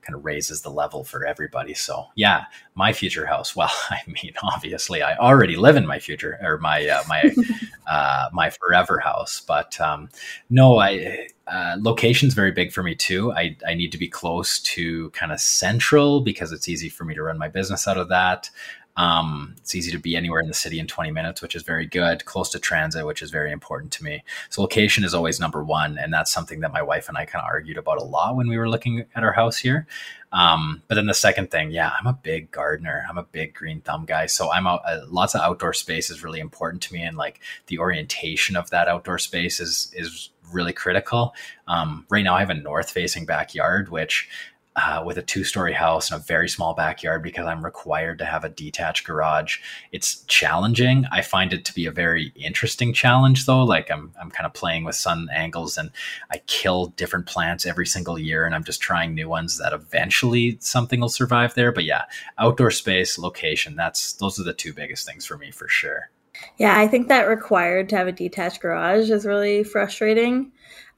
kind 0.01 0.17
of 0.17 0.25
raises 0.25 0.63
the 0.63 0.71
level 0.71 1.05
for 1.05 1.27
everybody. 1.27 1.75
So 1.75 2.07
yeah, 2.15 2.45
my 2.75 2.95
future 2.95 3.27
house. 3.27 3.55
Well, 3.63 3.71
I 3.91 4.01
mean, 4.07 4.33
obviously, 4.43 5.03
I 5.03 5.17
already 5.19 5.57
live 5.57 5.77
in 5.77 5.87
my 5.87 5.99
future 5.99 6.39
or 6.43 6.57
my 6.57 6.87
uh, 6.89 7.03
my 7.07 7.35
uh, 7.87 8.31
my 8.33 8.49
forever 8.49 8.99
house, 8.99 9.43
but 9.47 9.79
um, 9.79 10.09
no, 10.49 10.79
I 10.81 11.29
uh, 11.53 11.77
location's 11.79 12.33
very 12.33 12.51
big 12.51 12.73
for 12.73 12.83
me 12.83 12.95
too. 12.95 13.31
I, 13.33 13.57
I 13.67 13.75
need 13.75 13.93
to 13.93 13.99
be 13.99 14.09
close 14.09 14.59
to 14.61 15.11
kind 15.11 15.33
of 15.33 15.39
central 15.39 16.23
because 16.23 16.51
it's 16.51 16.67
easy 16.67 16.89
for 16.89 17.05
me 17.05 17.15
to 17.15 17.23
run 17.23 17.37
my 17.37 17.49
business 17.49 17.87
out 17.87 17.99
of 17.99 18.09
that. 18.09 18.49
Um, 18.97 19.55
it's 19.59 19.75
easy 19.75 19.91
to 19.93 19.99
be 19.99 20.17
anywhere 20.17 20.41
in 20.41 20.49
the 20.49 20.55
city 20.55 20.79
in 20.79 20.87
20 20.87 21.11
minutes, 21.11 21.41
which 21.41 21.55
is 21.55 21.63
very 21.63 21.87
good. 21.87 22.25
Close 22.25 22.51
to 22.51 22.59
transit, 22.59 23.07
which 23.07 23.23
is 23.23 23.31
very 23.31 23.51
important 23.51 23.93
to 23.93 24.05
me. 24.05 24.23
So 24.51 24.61
location 24.61 25.03
is 25.03 25.15
always 25.15 25.41
number 25.41 25.65
one, 25.65 25.97
and 25.99 26.13
that's 26.13 26.33
something 26.33 26.61
that 26.61 26.73
my 26.73 26.83
wife 26.83 27.09
and 27.09 27.17
I 27.17 27.25
kind 27.25 27.43
of 27.43 27.49
argued 27.49 27.79
about 27.79 27.99
a 27.99 28.05
lot 28.05 28.37
when 28.37 28.49
we 28.49 28.59
were 28.59 28.69
looking 28.69 29.05
at 29.15 29.25
our 29.25 29.33
house 29.33 29.57
here. 29.57 29.87
Um, 30.33 30.83
but 30.89 30.95
then 30.95 31.07
the 31.07 31.15
second 31.15 31.51
thing, 31.51 31.71
yeah, 31.71 31.93
I'm 31.99 32.07
a 32.07 32.13
big 32.13 32.51
gardener. 32.51 33.05
I'm 33.09 33.19
a 33.19 33.23
big 33.23 33.55
green 33.55 33.81
thumb 33.81 34.05
guy, 34.07 34.27
so 34.27 34.51
I'm 34.51 34.67
out. 34.67 34.83
Uh, 34.87 35.01
lots 35.09 35.35
of 35.35 35.43
outdoor 35.43 35.75
space 35.75 36.11
is 36.11 36.23
really 36.25 36.41
important 36.41 36.83
to 36.85 36.95
me, 36.95 37.03
and 37.03 37.17
like 37.17 37.41
the 37.67 37.79
orientation 37.79 38.57
of 38.57 38.71
that 38.71 38.89
outdoor 38.89 39.19
space 39.19 39.61
is 39.61 39.91
is 39.95 40.31
really 40.53 40.73
critical. 40.73 41.35
Um, 41.67 42.07
right 42.11 42.25
now, 42.25 42.35
I 42.35 42.41
have 42.41 42.51
a 42.51 42.55
north 42.55 42.91
facing 42.91 43.27
backyard, 43.27 43.91
which 43.91 44.29
uh, 44.75 45.03
with 45.05 45.19
a 45.19 45.23
two 45.23 45.45
story 45.45 45.73
house 45.73 46.11
and 46.11 46.21
a 46.21 46.25
very 46.25 46.49
small 46.49 46.75
backyard 46.75 47.23
because 47.23 47.47
I'm 47.47 47.65
required 47.65 48.19
to 48.19 48.25
have 48.25 48.45
a 48.45 48.49
detached 48.49 49.05
garage. 49.05 49.59
It's 49.93 50.23
challenging. 50.25 51.05
I 51.13 51.21
find 51.21 51.53
it 51.53 51.65
to 51.67 51.75
be 51.75 51.87
a 51.87 51.91
very 51.91 52.33
interesting 52.37 52.93
challenge 52.93 53.45
though. 53.45 53.65
Like 53.65 53.91
I'm, 53.91 54.13
I'm 54.21 54.31
kind 54.31 54.47
of 54.47 54.55
playing 54.55 54.85
with 54.85 54.95
sun 54.95 55.29
angles 55.33 55.77
and 55.77 55.91
I 56.31 56.39
kill 56.47 56.87
different 56.87 57.27
plants 57.27 57.67
every 57.67 57.87
single 57.87 58.19
year 58.19 58.47
and 58.47 58.55
I'm 58.55 58.65
just 58.65 58.81
trying 58.81 59.15
new 59.15 59.29
ones 59.29 59.59
that 59.59 59.75
eventually 59.75 60.57
something 60.61 61.01
will 61.01 61.11
survive 61.11 61.55
there. 61.55 61.73
But 61.73 61.85
yeah, 61.85 62.05
outdoor 62.39 62.71
space, 62.71 63.19
location, 63.19 63.77
that's, 63.77 64.15
those 64.15 64.41
are 64.41 64.45
the 64.45 64.55
two 64.55 64.73
biggest 64.73 65.07
things 65.07 65.27
for 65.27 65.37
me 65.37 65.51
for 65.51 65.69
sure. 65.69 66.11
Yeah, 66.57 66.79
I 66.79 66.89
think 66.89 67.09
that 67.09 67.29
required 67.29 67.89
to 67.91 67.97
have 67.97 68.09
a 68.09 68.13
detached 68.13 68.63
garage 68.63 69.11
is 69.11 69.27
really 69.27 69.65
frustrating. 69.65 70.53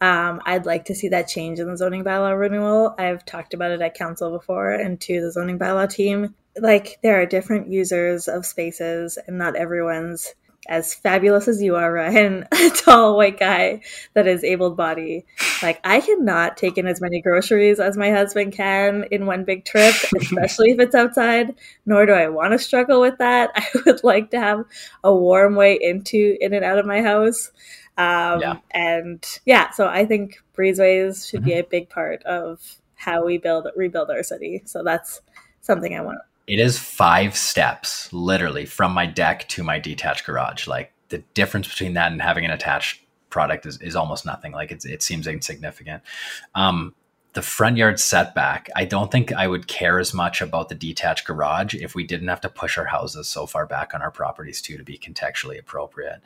Um, 0.05 0.42
I'd 0.44 0.66
like 0.66 0.84
to 0.86 0.94
see 0.94 1.09
that 1.09 1.28
change 1.28 1.59
in 1.59 1.66
the 1.66 1.78
zoning 1.78 2.05
bylaw 2.05 2.38
renewal. 2.38 2.94
I've 2.98 3.24
talked 3.24 3.55
about 3.55 3.70
it 3.70 3.80
at 3.80 3.94
council 3.94 4.30
before 4.30 4.70
and 4.70 5.00
to 5.00 5.22
the 5.22 5.32
zoning 5.32 5.59
bylaw 5.59 5.88
team. 5.90 6.34
Like, 6.59 6.98
there 7.02 7.18
are 7.18 7.24
different 7.24 7.68
users 7.72 8.28
of 8.28 8.44
spaces, 8.44 9.16
and 9.26 9.38
not 9.38 9.57
everyone's 9.57 10.34
as 10.68 10.92
fabulous 10.92 11.48
as 11.48 11.62
you 11.62 11.76
are, 11.76 11.90
Ryan, 12.00 12.46
a 12.52 12.70
tall 12.70 13.16
white 13.16 13.38
guy 13.40 13.80
that 14.12 14.26
is 14.26 14.44
able 14.44 14.72
bodied. 14.72 15.24
Like, 15.62 15.80
I 15.84 16.00
cannot 16.02 16.59
take 16.59 16.76
in 16.76 16.86
as 16.86 17.00
many 17.00 17.22
groceries 17.22 17.80
as 17.80 17.96
my 17.96 18.11
husband 18.11 18.52
can 18.52 19.05
in 19.11 19.24
one 19.24 19.44
big 19.44 19.64
trip, 19.64 19.94
especially 20.20 20.72
if 20.72 20.80
it's 20.80 20.94
outside, 20.94 21.55
nor 21.86 22.05
do 22.05 22.12
I 22.12 22.28
want 22.28 22.52
to 22.52 22.59
struggle 22.59 23.00
with 23.00 23.16
that. 23.20 23.52
I 23.57 23.66
would 23.86 24.05
like 24.05 24.30
to 24.32 24.38
have 24.38 24.64
a 25.02 25.14
warm 25.14 25.55
way 25.55 25.78
into, 25.80 26.36
in 26.42 26.52
and 26.52 26.64
out 26.64 26.78
of 26.78 26.84
my 26.84 27.00
house. 27.00 27.50
Um, 27.97 28.40
yeah. 28.40 28.57
And 28.72 29.24
yeah, 29.45 29.70
so 29.70 29.86
I 29.86 30.05
think 30.05 30.42
breezeways 30.57 31.28
should 31.28 31.40
mm-hmm. 31.40 31.49
be 31.49 31.59
a 31.59 31.64
big 31.64 31.88
part 31.88 32.22
of 32.24 32.61
how 32.95 33.24
we 33.24 33.38
build 33.38 33.66
rebuild 33.76 34.11
our 34.11 34.22
city. 34.22 34.62
So 34.64 34.82
that's 34.82 35.20
something 35.61 35.95
I 35.95 36.01
want. 36.01 36.18
It 36.47 36.59
is 36.59 36.78
five 36.78 37.36
steps, 37.36 38.12
literally, 38.12 38.66
from 38.66 38.92
my 38.92 39.07
deck 39.07 39.49
to 39.51 39.62
my 39.62 39.78
detached 39.78 40.26
garage. 40.26 40.66
Like 40.66 40.92
the 41.09 41.18
difference 41.34 41.68
between 41.68 41.95
that 41.95 42.12
and 42.12 42.20
having 42.20 42.45
an 42.45 42.51
attached 42.51 43.01
product 43.30 43.66
is, 43.66 43.80
is 43.80 43.97
almost 43.97 44.26
nothing. 44.26 44.53
Like 44.53 44.70
it's, 44.70 44.84
it 44.84 45.03
seems 45.03 45.26
insignificant. 45.26 46.03
Um, 46.55 46.95
the 47.35 47.43
front 47.43 47.76
yard 47.76 47.99
setback, 47.99 48.70
I 48.76 48.85
don't 48.85 49.11
think 49.11 49.32
I 49.32 49.49
would 49.49 49.66
care 49.66 49.99
as 49.99 50.14
much 50.14 50.41
about 50.41 50.68
the 50.68 50.74
detached 50.76 51.26
garage 51.26 51.74
if 51.74 51.93
we 51.93 52.05
didn't 52.05 52.28
have 52.28 52.41
to 52.43 52.49
push 52.49 52.78
our 52.78 52.85
houses 52.85 53.28
so 53.28 53.45
far 53.45 53.66
back 53.66 53.93
on 53.93 54.03
our 54.03 54.12
properties 54.12 54.62
too 54.62 54.76
to 54.76 54.85
be 54.85 54.97
contextually 54.97 55.59
appropriate. 55.59 56.20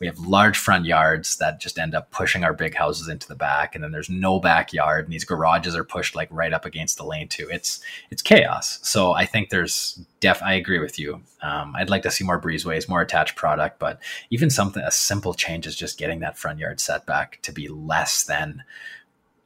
We 0.00 0.06
have 0.06 0.18
large 0.18 0.56
front 0.56 0.86
yards 0.86 1.36
that 1.36 1.60
just 1.60 1.78
end 1.78 1.94
up 1.94 2.10
pushing 2.10 2.44
our 2.44 2.54
big 2.54 2.74
houses 2.74 3.08
into 3.08 3.28
the 3.28 3.34
back, 3.34 3.74
and 3.74 3.84
then 3.84 3.92
there's 3.92 4.08
no 4.08 4.40
backyard, 4.40 5.04
and 5.04 5.12
these 5.12 5.26
garages 5.26 5.76
are 5.76 5.84
pushed 5.84 6.16
like 6.16 6.28
right 6.30 6.52
up 6.54 6.64
against 6.64 6.96
the 6.96 7.04
lane 7.04 7.28
too. 7.28 7.46
It's 7.50 7.80
it's 8.10 8.22
chaos. 8.22 8.80
So 8.82 9.12
I 9.12 9.26
think 9.26 9.50
there's 9.50 10.00
def. 10.20 10.42
I 10.42 10.54
agree 10.54 10.78
with 10.78 10.98
you. 10.98 11.20
Um, 11.42 11.76
I'd 11.76 11.90
like 11.90 12.02
to 12.04 12.10
see 12.10 12.24
more 12.24 12.40
breezeways, 12.40 12.88
more 12.88 13.02
attached 13.02 13.36
product, 13.36 13.78
but 13.78 14.00
even 14.30 14.48
something 14.48 14.82
a 14.82 14.90
simple 14.90 15.34
change 15.34 15.66
is 15.66 15.76
just 15.76 15.98
getting 15.98 16.20
that 16.20 16.38
front 16.38 16.58
yard 16.58 16.80
setback 16.80 17.40
to 17.42 17.52
be 17.52 17.68
less 17.68 18.22
than 18.24 18.64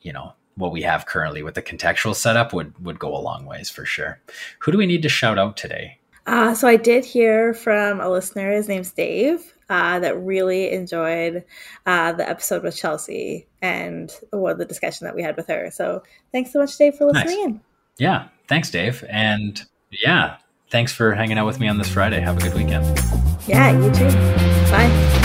you 0.01 0.13
know 0.13 0.35
what 0.59 0.73
we 0.73 0.83
have 0.83 1.07
currently 1.07 1.43
with 1.43 1.55
the 1.55 1.63
contextual 1.63 2.15
setup 2.15 2.53
would 2.53 2.79
would 2.85 2.99
go 2.99 3.17
a 3.17 3.19
long 3.19 3.47
ways 3.47 3.71
for 3.71 3.85
sure. 3.85 4.21
Who 4.61 4.73
do 4.73 4.79
we 4.79 4.87
need 4.87 5.03
to 5.03 5.09
shout 5.09 5.39
out 5.39 5.57
today? 5.57 5.99
Uh, 6.27 6.55
so 6.55 6.69
I 6.69 6.77
did 6.77 7.07
hear 7.07 7.55
from 7.55 8.01
a 8.01 8.11
listener. 8.11 8.53
His 8.53 8.69
name's 8.69 8.93
Dave. 8.93 9.55
Uh, 9.71 9.99
that 9.99 10.19
really 10.19 10.73
enjoyed 10.73 11.45
uh, 11.85 12.13
the 12.13 12.27
episode 12.27 12.63
with 12.63 12.75
Chelsea 12.75 13.47
and 13.61 14.11
well, 14.33 14.57
the 14.57 14.65
discussion 14.65 15.05
that 15.05 15.15
we 15.15 15.23
had 15.23 15.37
with 15.37 15.47
her. 15.47 15.71
So 15.71 16.03
thanks 16.33 16.55
so 16.55 16.61
much, 16.61 16.75
Dave, 16.79 16.95
for 16.95 17.05
listening 17.05 17.37
nice. 17.37 17.45
in. 17.45 17.61
Yeah, 17.99 18.29
thanks, 18.49 18.71
Dave, 18.71 19.05
and 19.11 19.63
yeah, 19.91 20.39
thanks 20.71 20.93
for 20.93 21.15
hanging 21.15 21.37
out 21.37 21.45
with 21.45 21.61
me 21.61 21.69
on 21.69 21.77
this 21.77 21.91
Friday. 21.91 22.19
Have 22.21 22.39
a 22.39 22.41
good 22.41 22.55
weekend. 22.55 22.87
Yeah, 23.47 23.73
you 23.73 23.93
too. 23.93 24.11
Bye. 24.71 25.18